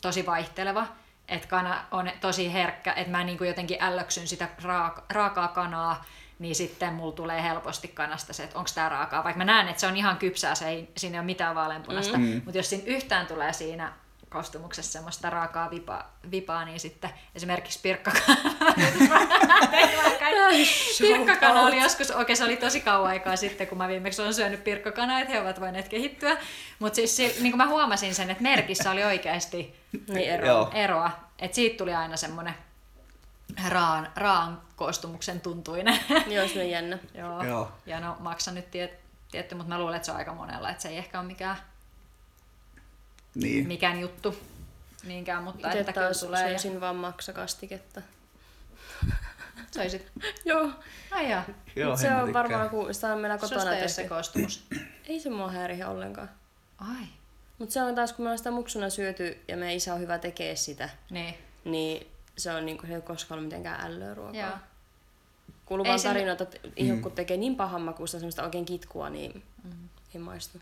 tosi 0.01 0.26
vaihteleva, 0.26 0.88
että 1.28 1.47
kana 1.47 1.86
on 1.91 2.12
tosi 2.22 2.53
herkkä, 2.53 2.93
että 2.93 3.12
mä 3.12 3.24
niin 3.24 3.38
kuin 3.38 3.47
jotenkin 3.47 3.78
ällöksyn 3.84 4.28
sitä 4.28 4.49
raaka, 4.64 5.03
raakaa 5.14 5.47
kanaa, 5.47 6.05
niin 6.41 6.55
sitten 6.55 6.93
mulla 6.93 7.11
tulee 7.11 7.43
helposti 7.43 7.87
kanasta 7.87 8.33
se, 8.33 8.43
että 8.43 8.57
onko 8.57 8.69
tämä 8.75 8.89
raakaa. 8.89 9.23
Vaikka 9.23 9.37
mä 9.37 9.45
näen, 9.45 9.67
että 9.67 9.79
se 9.79 9.87
on 9.87 9.97
ihan 9.97 10.17
kypsää, 10.17 10.55
se 10.55 10.67
ei, 10.67 10.91
siinä 10.97 11.15
ei 11.15 11.19
ole 11.19 11.25
mitään 11.25 11.55
vaaleanpunasta, 11.55 12.17
mm. 12.17 12.41
mutta 12.45 12.57
jos 12.57 12.69
siinä 12.69 12.83
yhtään 12.87 13.27
tulee 13.27 13.53
siinä 13.53 13.93
kostumuksessa 14.29 14.91
semmoista 14.91 15.29
raakaa 15.29 15.71
vipaa, 15.71 16.17
vipaa 16.31 16.65
niin 16.65 16.79
sitten 16.79 17.09
esimerkiksi 17.35 17.79
pirkkakana. 17.83 18.35
pirkkakana 20.99 21.61
oli 21.67 21.81
joskus, 21.81 22.11
okei 22.11 22.35
se 22.35 22.43
oli 22.43 22.57
tosi 22.57 22.81
kauan 22.81 23.09
aikaa 23.09 23.35
sitten, 23.35 23.67
kun 23.67 23.77
mä 23.77 23.87
viimeksi 23.87 24.21
olen 24.21 24.33
syönyt 24.33 24.63
pirkkakanaa, 24.63 25.19
että 25.19 25.33
he 25.33 25.41
ovat 25.41 25.59
voineet 25.59 25.89
kehittyä. 25.89 26.37
Mutta 26.79 26.95
siis 26.95 27.17
niin 27.17 27.51
kuin 27.51 27.57
mä 27.57 27.67
huomasin 27.67 28.15
sen, 28.15 28.29
että 28.29 28.43
merkissä 28.43 28.91
oli 28.91 29.03
oikeasti 29.03 29.75
Niin 30.07 30.29
ero. 30.29 30.71
Eroa. 30.73 31.11
Että 31.39 31.55
siitä 31.55 31.77
tuli 31.77 31.93
aina 31.93 32.17
semmoinen 32.17 32.53
raan, 33.70 34.10
raan 34.16 34.62
koostumuksen 34.76 35.41
tuntuinen. 35.41 35.99
Niin 36.28 36.41
olisi 36.41 36.56
myös 36.56 36.68
jännä. 36.72 36.97
Joo. 37.14 37.43
Joo. 37.43 37.72
Ja 37.86 37.99
no 37.99 38.18
maksa 38.20 38.52
nyt 38.52 38.72
tiet, 38.72 38.91
tietty, 39.32 39.56
mutta 39.56 39.70
mä 39.70 39.80
luulen, 39.80 39.95
että 39.95 40.06
se 40.06 40.12
on 40.12 40.18
aika 40.18 40.34
monella, 40.34 40.70
että 40.70 40.82
se 40.84 40.89
ei 40.89 40.97
ehkä 40.97 41.20
ole 41.20 41.28
mikään, 41.28 41.58
Niin. 43.36 43.68
mikään 43.68 43.99
juttu 43.99 44.38
niinkään, 45.04 45.43
mutta 45.43 45.68
Itse 45.68 45.80
että 45.80 45.93
kyllä 45.93 46.08
taas 46.08 46.20
tulee. 46.20 46.41
Ja... 46.41 46.47
söisin 46.49 46.82
vaan 46.82 46.95
maksakastiketta. 46.95 48.02
Söisit. 49.72 50.12
Joo. 50.45 50.70
Ai 51.12 51.32
jaa. 51.32 51.43
Joo, 51.76 51.97
se 51.97 52.16
on 52.16 52.24
tykkää. 52.26 52.34
varmaan, 52.43 52.70
kun 52.70 52.93
sitä 52.93 53.14
on 53.14 53.20
meillä 53.20 53.38
kotona 53.38 53.74
ei 53.76 53.82
ole 53.82 53.88
se 53.88 53.95
tehty. 53.95 54.10
koostumus. 54.10 54.68
Ei 55.10 55.20
se 55.20 55.30
mua 55.30 55.52
häirihe 55.52 55.86
ollenkaan. 55.86 56.30
Ai. 56.78 57.06
Mutta 57.60 57.74
se 57.74 57.82
on 57.84 57.95
taas, 57.95 58.14
kun 58.14 58.26
me 58.26 58.32
on 58.32 58.38
sitä 58.38 58.52
muksuna 58.52 58.89
syöty 58.89 59.39
ja 59.47 59.58
meidän 59.58 59.76
isä 59.76 59.93
on 59.93 59.99
hyvä 59.99 60.18
tekee 60.18 60.56
sitä, 60.56 60.89
Niin. 61.10 61.36
niin 61.66 62.08
se 62.41 62.53
on 62.53 62.65
niinku, 62.65 62.87
se 62.87 62.95
ei 62.95 63.01
koskaan 63.01 63.37
ollut 63.37 63.47
mitenkään 63.47 63.81
ällöä 63.81 64.13
ruokaa. 64.13 64.41
Joo. 64.41 64.57
Kuuluu 65.65 65.85
Ei 65.85 65.89
vaan 65.89 65.99
se- 65.99 66.07
tarinoita, 66.07 66.43
että 66.43 66.57
ihon 66.75 67.01
kun 67.01 67.11
tekee 67.11 67.37
niin 67.37 67.55
pahan 67.55 67.81
makuista 67.81 68.19
semmoista 68.19 68.43
oikein 68.43 68.65
kitkua, 68.65 69.09
niin 69.09 69.43
mm. 69.63 69.89
ei 70.15 70.21
maistu. 70.21 70.57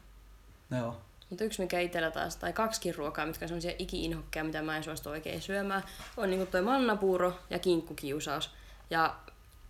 Joo. 0.72 0.98
Mutta 1.30 1.44
yksi 1.44 1.62
mikä 1.62 1.80
itsellä 1.80 2.12
taas, 2.12 2.36
tai 2.36 2.54
kaksikin 2.54 2.96
ruokaa, 2.96 3.26
mitkä 3.26 3.46
on 3.46 3.50
semmoisia 3.50 3.74
iki-inhokkeja, 3.80 4.44
mitä 4.44 4.62
mä 4.62 4.78
en 4.78 4.84
suostu 4.84 5.10
oikein 5.10 5.42
syömään, 5.42 5.84
on 6.18 6.30
niinku 6.30 6.46
toi 6.46 6.62
mannapuuro 6.62 7.40
ja 7.50 7.60
kinkkukiusaus. 7.60 8.50
Ja 8.90 9.16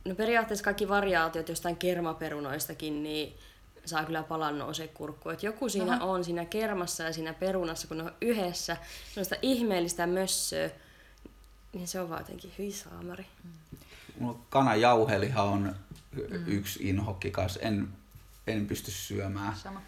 no 0.05 0.15
periaatteessa 0.15 0.63
kaikki 0.63 0.89
variaatiot 0.89 1.49
jostain 1.49 1.77
kermaperunoistakin, 1.77 3.03
niin 3.03 3.37
saa 3.85 4.03
kyllä 4.03 4.23
palan 4.23 4.57
nousee 4.57 4.87
kurkku. 4.87 5.29
Et 5.29 5.43
joku 5.43 5.69
siinä 5.69 5.93
Aha. 5.93 6.05
on 6.05 6.23
siinä 6.23 6.45
kermassa 6.45 7.03
ja 7.03 7.13
siinä 7.13 7.33
perunassa, 7.33 7.87
kun 7.87 7.97
ne 7.97 8.03
on 8.03 8.13
yhdessä, 8.21 8.77
sellaista 9.09 9.35
ihmeellistä 9.41 10.07
mössöä, 10.07 10.69
niin 11.73 11.87
se 11.87 12.01
on 12.01 12.09
vaan 12.09 12.21
jotenkin 12.21 12.53
hyi 12.57 12.71
saamari. 12.71 13.25
Mulla 14.19 14.39
kanajauhelihan 14.49 15.45
on 15.45 15.75
mm. 16.11 16.47
yksi 16.47 16.89
inhokki 16.89 17.31
kanssa. 17.31 17.59
En, 17.59 17.87
en 18.47 18.65
pysty 18.65 18.91
syömään. 18.91 19.55
Sama. 19.55 19.81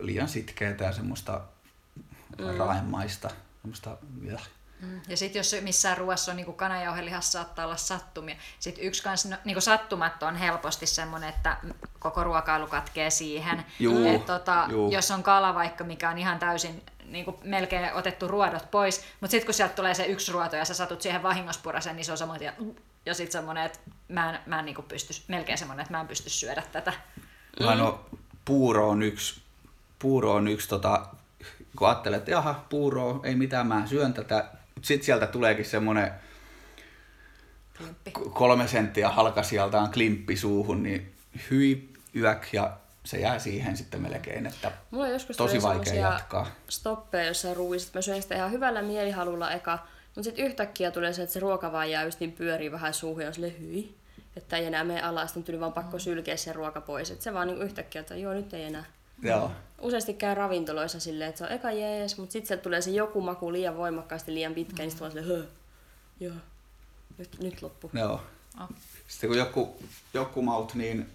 Liian 0.00 0.28
sitkeätä 0.28 0.84
ja 0.84 0.92
semmoista 0.92 1.40
mm. 2.38 2.58
raemaista. 2.58 3.30
Semmoista, 3.62 3.96
ja. 4.22 4.38
Mm. 4.80 5.00
Ja 5.08 5.16
sitten 5.16 5.40
jos 5.40 5.56
missään 5.60 5.98
ruoassa 5.98 6.32
on 6.32 6.36
niin 6.36 6.54
kanajauhelihassa 6.54 7.32
saattaa 7.32 7.64
olla 7.64 7.76
sattumia. 7.76 8.36
Sitten 8.58 8.84
yksi 8.84 9.02
kans, 9.02 9.28
niin 9.44 9.62
sattumat 9.62 10.22
on 10.22 10.36
helposti 10.36 10.86
semmoinen, 10.86 11.28
että 11.28 11.56
koko 11.98 12.24
ruokailu 12.24 12.66
katkee 12.66 13.10
siihen. 13.10 13.64
Juu, 13.78 14.06
Et, 14.06 14.26
tota, 14.26 14.66
juu. 14.70 14.92
jos 14.92 15.10
on 15.10 15.22
kala 15.22 15.54
vaikka, 15.54 15.84
mikä 15.84 16.10
on 16.10 16.18
ihan 16.18 16.38
täysin 16.38 16.82
niin 17.08 17.24
kuin 17.24 17.36
melkein 17.44 17.94
otettu 17.94 18.28
ruodot 18.28 18.70
pois, 18.70 19.04
mutta 19.20 19.30
sitten 19.30 19.46
kun 19.46 19.54
sieltä 19.54 19.74
tulee 19.74 19.94
se 19.94 20.06
yksi 20.06 20.32
ruoto 20.32 20.56
ja 20.56 20.64
sä 20.64 20.74
satut 20.74 21.02
siihen 21.02 21.22
vahingospurasen, 21.22 21.96
niin 21.96 22.04
se 22.04 22.12
on 22.12 22.18
samoin 22.18 22.42
ja, 22.42 22.52
ja 23.06 23.14
sitten 23.14 23.32
semmoinen, 23.32 23.64
että 23.64 23.78
mä 24.08 24.30
en, 24.30 24.38
mä 24.46 24.58
en 24.58 24.64
niin 24.64 24.74
kuin 24.74 24.86
pysty, 24.86 25.12
melkein 25.28 25.58
semmoinen, 25.58 25.82
että 25.82 25.94
mä 25.94 26.00
en 26.00 26.08
pysty 26.08 26.30
syödä 26.30 26.62
tätä. 26.72 26.92
Mm. 27.60 27.66
No, 27.78 28.06
puuro 28.44 28.88
on 28.88 29.02
yksi, 29.02 29.42
puuro 29.98 30.32
on 30.32 30.48
yksi 30.48 30.68
tota, 30.68 31.06
kun 31.78 31.88
ajattelet, 31.88 32.18
että 32.18 32.30
jaha, 32.30 32.64
puuro, 32.68 33.20
ei 33.24 33.34
mitään, 33.34 33.66
mä 33.66 33.86
syön 33.86 34.14
tätä, 34.14 34.44
sitten 34.82 35.06
sieltä 35.06 35.26
tuleekin 35.26 35.64
semmoinen 35.64 36.12
Klimppi. 37.76 38.10
kolme 38.10 38.68
senttiä 38.68 39.08
halkasijaltaan 39.08 39.90
klimppi 39.90 40.36
suuhun, 40.36 40.82
niin 40.82 41.14
hyi 41.50 41.92
yök 42.16 42.46
ja 42.52 42.76
se 43.06 43.18
jää 43.18 43.38
siihen 43.38 43.76
sitten 43.76 44.02
melkein, 44.02 44.46
että 44.46 44.72
Mulla 44.90 45.04
on 45.04 45.10
joskus 45.12 45.36
tosi 45.36 45.62
vaikea 45.62 45.94
jatkaa. 45.94 46.46
stoppeja 46.68 47.24
jossain 47.24 47.56
ruuissa, 47.56 47.88
että 47.88 47.98
mä 47.98 48.02
syön 48.02 48.22
sitä 48.22 48.34
ihan 48.34 48.52
hyvällä 48.52 48.82
mielihalulla 48.82 49.50
eka, 49.50 49.78
mutta 50.06 50.22
sitten 50.22 50.46
yhtäkkiä 50.46 50.90
tulee 50.90 51.12
se, 51.12 51.22
että 51.22 51.32
se 51.32 51.40
ruoka 51.40 51.72
vaan 51.72 51.90
jää 51.90 52.04
just 52.04 52.20
niin 52.20 52.32
pyörii 52.32 52.72
vähän 52.72 52.94
suuhun 52.94 53.22
ja 53.22 53.28
on 53.28 53.34
silleen, 53.34 53.60
hyi, 53.60 53.94
että 54.36 54.56
ei 54.56 54.64
enää 54.66 54.84
mene 54.84 55.02
alas, 55.02 55.28
sitten 55.28 55.44
tuli 55.44 55.60
vaan 55.60 55.72
pakko 55.72 55.98
sylkeä 55.98 56.36
se 56.36 56.52
ruoka 56.52 56.80
pois. 56.80 57.10
Että 57.10 57.24
se 57.24 57.34
vaan 57.34 57.46
niin 57.48 57.62
yhtäkkiä, 57.62 58.00
että 58.00 58.16
joo, 58.16 58.32
nyt 58.32 58.54
ei 58.54 58.64
enää. 58.64 58.84
Joo. 59.22 59.50
Useasti 59.80 60.14
käy 60.14 60.34
ravintoloissa 60.34 61.00
silleen, 61.00 61.28
että 61.28 61.38
se 61.38 61.44
on 61.44 61.52
eka 61.52 61.70
jees, 61.70 62.18
mutta 62.18 62.32
sitten 62.32 62.58
tulee 62.58 62.80
se 62.80 62.90
joku 62.90 63.20
maku 63.20 63.52
liian 63.52 63.76
voimakkaasti, 63.76 64.34
liian 64.34 64.54
pitkä, 64.54 64.82
niin 64.82 64.90
sitten 64.90 65.00
vaan 65.00 65.12
silleen, 65.12 65.38
höh, 65.38 65.46
joo, 66.20 66.34
nyt, 67.18 67.38
nyt 67.40 67.62
loppu. 67.62 67.90
Joo. 67.94 68.20
Oh. 68.60 68.68
Sitten 69.08 69.30
kun 69.30 69.38
joku, 69.38 69.76
joku 70.14 70.42
maut, 70.42 70.74
niin 70.74 71.10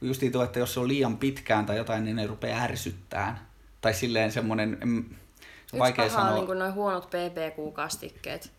justiin 0.00 0.32
tuo, 0.32 0.44
että 0.44 0.58
jos 0.58 0.74
se 0.74 0.80
on 0.80 0.88
liian 0.88 1.16
pitkään 1.16 1.66
tai 1.66 1.76
jotain, 1.76 2.04
niin 2.04 2.16
ne 2.16 2.26
rupeaa 2.26 2.62
ärsyttään. 2.62 3.40
Tai 3.80 3.94
silleen 3.94 4.32
semmoinen, 4.32 4.78
em, 4.82 5.04
se 5.04 5.76
on 5.76 5.78
Yksi 5.78 5.78
vaikea 5.78 6.04
paha 6.06 6.18
on 6.18 6.22
sanoa. 6.22 6.34
niin 6.36 6.46
kuin 6.46 6.58
noin 6.58 6.74
huonot 6.74 7.06
PPQ-kastikkeet. 7.10 8.50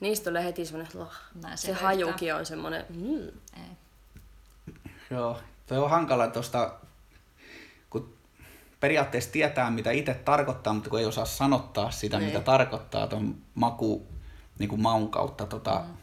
Niistä 0.00 0.30
tulee 0.30 0.44
heti 0.44 0.66
semmoinen, 0.66 1.02
oh, 1.02 1.12
Näin 1.42 1.58
se, 1.58 1.66
se 1.66 1.72
hajukin 1.72 2.34
on 2.34 2.46
semmoinen, 2.46 2.84
mm. 2.88 3.26
Ei. 3.56 3.76
Joo, 5.10 5.40
toi 5.66 5.78
on 5.78 5.90
hankala 5.90 6.26
tuosta, 6.28 6.74
kun 7.90 8.14
periaatteessa 8.80 9.32
tietää, 9.32 9.70
mitä 9.70 9.90
itse 9.90 10.14
tarkoittaa, 10.14 10.72
mutta 10.74 10.90
kun 10.90 10.98
ei 10.98 11.06
osaa 11.06 11.24
sanottaa 11.24 11.90
sitä, 11.90 12.18
Niin. 12.18 12.26
mitä 12.26 12.40
tarkoittaa 12.40 13.06
tuon 13.06 13.36
maku, 13.54 14.06
niin 14.58 14.68
kuin 14.68 14.80
maun 14.80 15.10
kautta, 15.10 15.46
tota, 15.46 15.84
mm. 15.88 15.94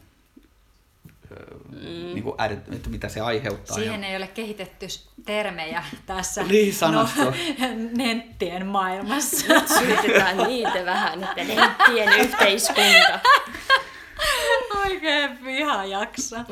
Niin 2.14 2.22
kuin 2.22 2.34
är, 2.38 2.52
että 2.52 2.90
mitä 2.90 3.08
se 3.08 3.20
aiheuttaa. 3.20 3.76
Siihen 3.76 4.02
ja, 4.02 4.08
ei 4.08 4.16
ole 4.16 4.26
kehitetty 4.26 4.86
termejä 5.24 5.84
tässä 6.06 6.42
Niin, 6.52 6.74
no, 6.92 7.08
nettien 8.04 8.66
maailmassa. 8.66 9.46
Syytetään 9.78 10.36
niitä 10.36 10.84
vähän, 10.84 11.24
että 11.24 11.44
nettien 11.44 12.20
yhteiskunta. 12.20 13.20
Oikein 14.86 15.44
viha 15.44 15.84
jaksa. 15.84 16.44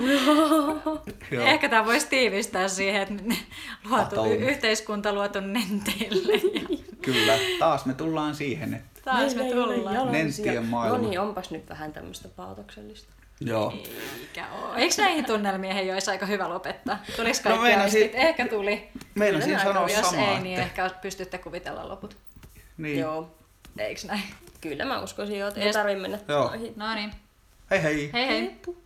Joo. 1.31 1.47
Ehkä 1.47 1.69
tämä 1.69 1.85
voisi 1.85 2.07
tiivistää 2.07 2.69
siihen, 2.69 3.03
että 3.03 3.15
luotu, 3.85 4.05
Patoon. 4.05 4.33
y- 4.33 4.51
yhteiskunta 4.51 5.13
luotu 5.13 5.41
nenteille. 5.41 6.33
Ja 6.61 6.79
Kyllä, 7.03 7.39
taas 7.59 7.87
me 7.87 7.95
tullaan 7.95 8.35
siihen, 8.35 8.75
että 8.75 9.01
taas 9.05 9.35
me 9.35 9.45
tullaan. 9.45 10.13
Nenttien 10.13 10.65
maailma. 10.67 10.99
No 10.99 11.09
niin, 11.09 11.21
onpas 11.21 11.51
nyt 11.51 11.69
vähän 11.69 11.93
tämmöistä 11.93 12.29
paatoksellista. 12.29 13.13
Joo. 13.41 13.73
Eikä 14.21 14.47
oo. 14.53 14.75
Eikö 14.75 14.95
näihin 14.99 15.25
tunnelmiin 15.25 15.93
olisi 15.95 16.11
aika 16.11 16.27
hyvä 16.27 16.49
lopettaa? 16.49 16.99
Tulis 17.17 17.41
kaikki 17.41 17.59
No 17.59 17.65
meinasin- 17.69 17.83
aistit? 18.03 18.15
Ehkä 18.15 18.47
tuli. 18.49 18.89
Meinasin 19.15 19.61
sanoa 19.61 19.89
Jos 19.89 20.11
samaa, 20.11 20.31
ei, 20.35 20.41
niin 20.41 20.61
että, 20.61 20.83
ehkä 20.83 20.91
pystytte 21.03 21.39
kuvitella 21.39 21.89
loput. 21.89 22.17
niin. 22.79 22.99
Joo. 22.99 23.31
Eiks 23.79 24.05
näin? 24.05 24.23
Kyllä 24.61 24.85
mä 24.85 25.01
uskoisin 25.01 25.39
jo, 25.39 25.49
että 25.49 25.61
ei 25.61 25.73
tarvitse 25.73 26.01
mennä 26.01 26.19
Joo. 26.29 26.49
noihin. 26.49 26.73
No 26.77 26.95
niin. 26.95 27.13
Hei 27.71 27.83
hei! 27.83 28.11
Hei 28.13 28.27
hei. 28.29 28.41
Heippu. 28.41 28.77